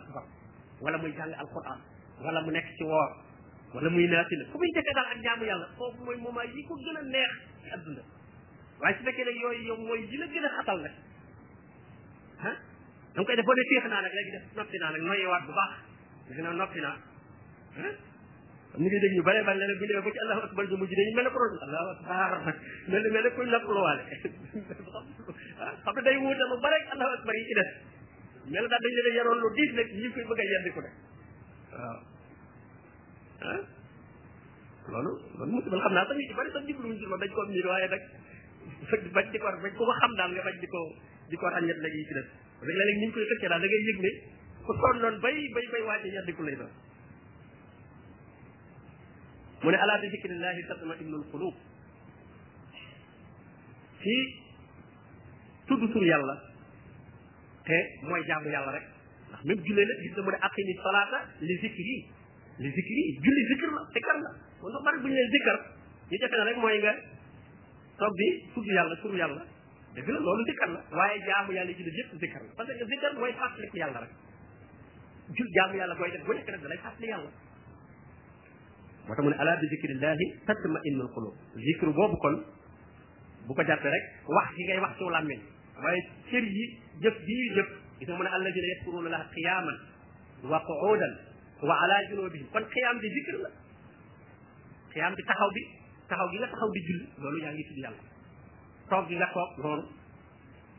akbar 0.00 0.24
wala 0.82 0.98
muy 0.98 1.12
jàng 1.14 1.32
alquran 1.38 1.80
wala 2.26 2.40
mu 2.42 2.50
nekk 2.50 2.66
ci 2.78 2.84
woor 2.84 3.10
wala 3.74 3.88
muy 3.90 4.06
naafila 4.10 4.44
fu 4.50 4.58
muy 4.58 4.70
dëkk 4.76 4.88
daal 4.96 5.08
ak 5.14 5.18
jaamu 5.24 5.44
yàlla 5.48 5.66
foofu 5.78 6.02
mooy 6.04 6.18
moment 6.26 6.50
yi 6.54 6.64
ko 6.68 6.74
gën 6.84 6.96
a 6.96 7.02
neex 7.02 7.32
ci 7.64 7.70
àdduna 7.76 8.02
waaye 8.82 8.96
su 8.98 9.04
fekkee 9.04 9.24
ne 9.24 9.32
yooyu 9.42 9.62
yow 9.70 9.76
mooy 9.78 10.00
yi 10.10 10.16
la 10.18 10.26
gën 10.26 10.44
a 10.44 10.50
xatal 10.56 10.78
nag 10.82 10.94
ah 12.42 12.56
dama 13.14 13.26
koy 13.26 13.36
def 13.36 13.46
boo 13.46 13.54
ne 13.54 13.62
féex 13.72 13.84
naa 13.94 14.02
nag 14.08 14.12
léegi 14.18 14.30
def 14.30 14.44
noppi 14.58 14.78
naa 14.84 14.90
nag 14.96 15.02
noyewaat 15.06 15.44
bu 15.46 15.52
baax 15.54 15.72
léegi 16.28 16.42
nag 16.48 16.54
noppi 16.62 16.80
naa 16.86 16.96
ñu 18.74 18.86
ngi 18.88 19.00
dégg 19.04 19.14
ñu 19.16 19.22
bare 19.22 19.40
bare 19.46 19.58
leneen 19.58 19.78
bu 19.78 19.84
ñëwee 19.86 20.02
ba 20.04 20.10
ci 20.10 20.18
allahu 20.18 20.40
akbar 20.48 20.64
ju 20.66 20.76
mujj 20.76 20.92
dañu 20.98 21.14
mel 21.16 21.24
ne 21.24 21.30
ko 21.30 21.38
roon 21.38 21.54
allahu 21.62 21.86
akbar 21.94 22.54
mel 22.90 23.02
ne 23.02 23.08
mel 23.14 23.22
ne 23.22 23.28
kuy 23.34 23.46
nappluwaale 23.46 24.02
xam 25.82 25.94
ne 25.94 26.02
day 26.02 26.16
wuute 26.18 26.44
mu 26.50 26.56
bare 26.64 26.78
allahu 26.94 27.10
akbar 27.18 27.34
yi 27.38 27.46
ci 27.46 27.54
def 27.54 27.91
mel 28.50 28.66
daal 28.70 28.82
dañ 28.82 28.94
leen 28.96 29.14
yaroon 29.16 29.38
lu 29.42 29.48
diis 29.56 29.70
nag 29.76 29.88
ñu 29.92 29.98
ngi 30.02 30.08
koy 30.14 30.24
bëgg 30.30 30.40
a 30.40 30.44
yeddi 30.52 30.70
ku 30.74 30.80
ne 30.80 30.90
waaw 31.72 31.98
ah 33.46 33.62
loolu 34.92 35.12
loolu 35.38 35.52
musiba 35.52 35.76
la 35.76 35.82
xam 35.84 35.94
naa 35.94 36.06
sax 36.06 36.16
ñu 36.18 36.26
ci 36.28 36.34
bari 36.38 36.50
sax 36.54 36.64
jubluwuñ 36.68 36.98
ci 36.98 37.04
loolu 37.06 37.20
dañ 37.22 37.30
ko 37.36 37.42
miin 37.46 37.66
waaye 37.70 37.88
nag 37.92 38.02
fekk 38.90 39.02
di 39.32 39.38
ko 39.40 39.46
bañ 39.62 39.72
ko 39.78 39.84
ko 39.86 39.92
xam 40.02 40.12
daal 40.18 40.30
nga 40.34 40.42
bañ 40.46 40.56
di 40.62 40.66
ko 40.72 40.80
di 41.30 41.36
ko 41.40 41.46
ràññet 41.54 41.78
nag 41.82 41.92
yi 41.94 42.04
ci 42.08 42.14
def 42.18 42.26
rek 42.66 42.76
léeg-léeg 42.78 42.98
ni 42.98 43.06
ñu 43.06 43.12
koy 43.14 43.24
xëccee 43.30 43.48
daal 43.50 43.62
da 43.62 43.66
ngay 43.68 43.82
yëg 43.86 43.98
ne 44.04 44.10
ku 44.66 44.70
sonn 44.80 45.14
bay 45.24 45.36
bay 45.54 45.66
bay 45.72 45.82
wàcce 45.88 46.08
yeddi 46.14 46.32
ku 46.36 46.42
lay 46.42 46.56
doon 46.60 46.70
mu 49.62 49.68
ne 49.70 49.76
alaa 49.82 50.00
bi 50.02 50.10
zikrillahi 50.14 50.62
tatma 50.68 50.94
innul 51.02 51.24
qulub 51.30 51.54
ci 54.02 54.14
tudd 55.66 55.92
tur 55.92 56.02
yàlla 56.10 56.51
te 57.64 57.98
mooy 58.02 58.24
jaamu 58.26 58.48
yàlla 58.50 58.72
rek 58.76 58.86
ndax 59.28 59.44
même 59.46 59.64
jullee 59.66 59.84
la 59.86 59.94
gis 60.02 60.12
na 60.16 60.22
mu 60.22 60.30
ne 60.30 60.38
aqimi 60.48 60.74
salaata 60.82 61.18
li 61.40 61.56
zikri 61.58 62.06
la 62.58 62.68
sikkar 62.70 63.70
la 63.70 64.30
kon 64.60 64.70
dafa 64.72 64.96
bu 65.00 65.06
ñu 65.08 65.14
nee 65.14 65.28
zikkar 65.30 65.58
ñu 66.10 66.18
defe 66.18 66.36
na 66.36 66.44
rek 66.44 66.56
mooy 66.56 66.78
nga 66.78 66.94
yàlla 68.74 68.96
turu 68.96 69.16
yàlla 69.16 69.44
dëgg 69.94 70.08
la 70.08 70.18
loolu 70.20 70.44
zikkar 70.44 70.68
la 70.70 70.80
waaye 70.90 71.20
jaamu 71.26 71.52
yàlla 71.52 71.70
julli 71.72 71.90
yëpp 72.00 72.18
zikkar 72.20 72.42
la 72.42 72.52
parce 72.56 72.78
que 72.78 72.84
zikkar 72.84 73.14
mooy 73.14 73.32
fàttaliku 73.32 73.76
yàlla 73.76 73.98
rek 74.00 74.10
jul 75.38 75.48
jaamu 75.54 75.76
yàlla 75.78 75.94
booy 75.94 76.10
def 76.10 76.24
bu 76.26 76.32
nekk 76.34 76.50
nag 76.50 76.62
da 76.62 76.68
lay 76.68 76.78
fàttali 76.78 77.06
yàlla 77.08 77.30
moo 79.06 79.14
tax 79.14 79.24
mu 79.24 79.30
ne 79.30 79.36
ala 79.38 79.56
bi 79.60 79.66
zikrillahi 79.74 80.26
tatma 80.46 80.78
innul 80.84 81.08
qulub 81.14 81.34
zikru 81.64 81.92
boobu 81.92 82.16
kon 82.16 82.42
bu 83.46 83.54
ko 83.54 83.62
jàppee 83.64 83.90
rek 83.90 84.04
wax 84.28 84.48
gi 84.56 84.64
ngay 84.64 84.78
wax 84.80 84.96
ci 84.98 85.04
làmmiñ 85.10 85.42
waaye 85.80 86.00
cër 86.30 86.44
yi 86.56 86.64
jëf 87.02 87.16
bi 87.26 87.32
ñuy 87.38 87.48
jëf 87.56 87.68
gis 87.98 88.08
nga 88.08 88.16
mu 88.18 88.22
ne 88.22 88.28
allazina 88.28 88.66
yadkuruna 88.72 89.08
laha 89.10 89.24
qiyaman 89.34 89.76
wa 90.50 90.58
qu'udan 90.66 91.12
wa 91.68 91.74
ala 91.84 91.96
junubihim 92.08 92.46
kon 92.52 92.64
qiyaam 92.74 92.98
bi 93.00 93.08
zikr 93.14 93.34
la 93.44 93.50
qiyaam 94.92 95.14
bi 95.14 95.22
taxaw 95.30 95.50
bi 95.54 95.62
taxaw 96.08 96.28
gi 96.30 96.38
nga 96.38 96.48
taxaw 96.52 96.70
di 96.74 96.80
julli 96.88 97.06
loolu 97.18 97.38
yaa 97.44 97.52
ngi 97.52 97.64
tudd 97.68 97.82
yàlla 97.84 98.02
toog 98.90 99.06
gi 99.08 99.16
nga 99.16 99.28
toog 99.34 99.50
noonu 99.62 99.84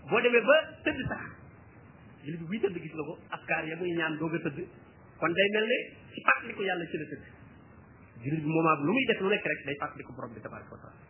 boo 0.10 0.20
demee 0.22 0.42
ba 0.48 0.58
tëdd 0.84 1.00
sax 1.10 1.24
julli 2.24 2.38
bi 2.38 2.46
buy 2.54 2.60
tëdd 2.60 2.76
gis 2.84 2.94
nga 2.94 3.04
ko 3.10 3.14
askaar 3.38 3.66
ya 3.66 3.76
muy 3.76 3.92
ñaan 3.98 4.18
doog 4.18 4.34
a 4.36 4.40
tëdd 4.46 4.58
kon 5.20 5.34
day 5.34 5.50
mel 5.54 5.66
ne 5.74 5.78
ci 6.14 6.20
fàttaliku 6.26 6.62
yàlla 6.64 6.86
ci 6.92 6.98
la 6.98 7.06
tëdd 7.12 7.26
julli 8.24 8.42
bi 8.46 8.50
moment 8.58 8.78
bi 8.82 8.86
lu 8.86 8.92
muy 8.94 9.06
def 9.06 9.20
lu 9.22 9.30
nekk 9.30 9.46
rek 9.52 9.62
day 9.66 9.76
fàttaliku 9.82 10.12
borom 10.16 10.34
bi 10.34 10.40
tabaraka 10.44 10.72
wa 10.76 10.82
taala 10.84 11.02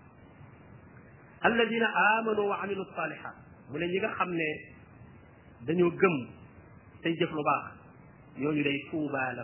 alladina 1.49 1.89
amanu 2.19 2.41
wa 2.49 2.55
amilu 2.63 2.85
salihat 2.95 3.35
mu 3.73 3.79
ne 3.79 3.85
ñi 3.91 3.97
nga 3.99 4.09
xam 4.17 4.31
ne 4.39 4.47
dañoo 5.65 5.91
gëm 5.99 6.15
tey 7.01 7.13
jëf 7.19 7.31
lu 7.37 7.41
baax 7.47 7.63
ñooñu 8.41 8.61
day 8.67 8.77
tuubaa 8.87 9.29
la 9.37 9.43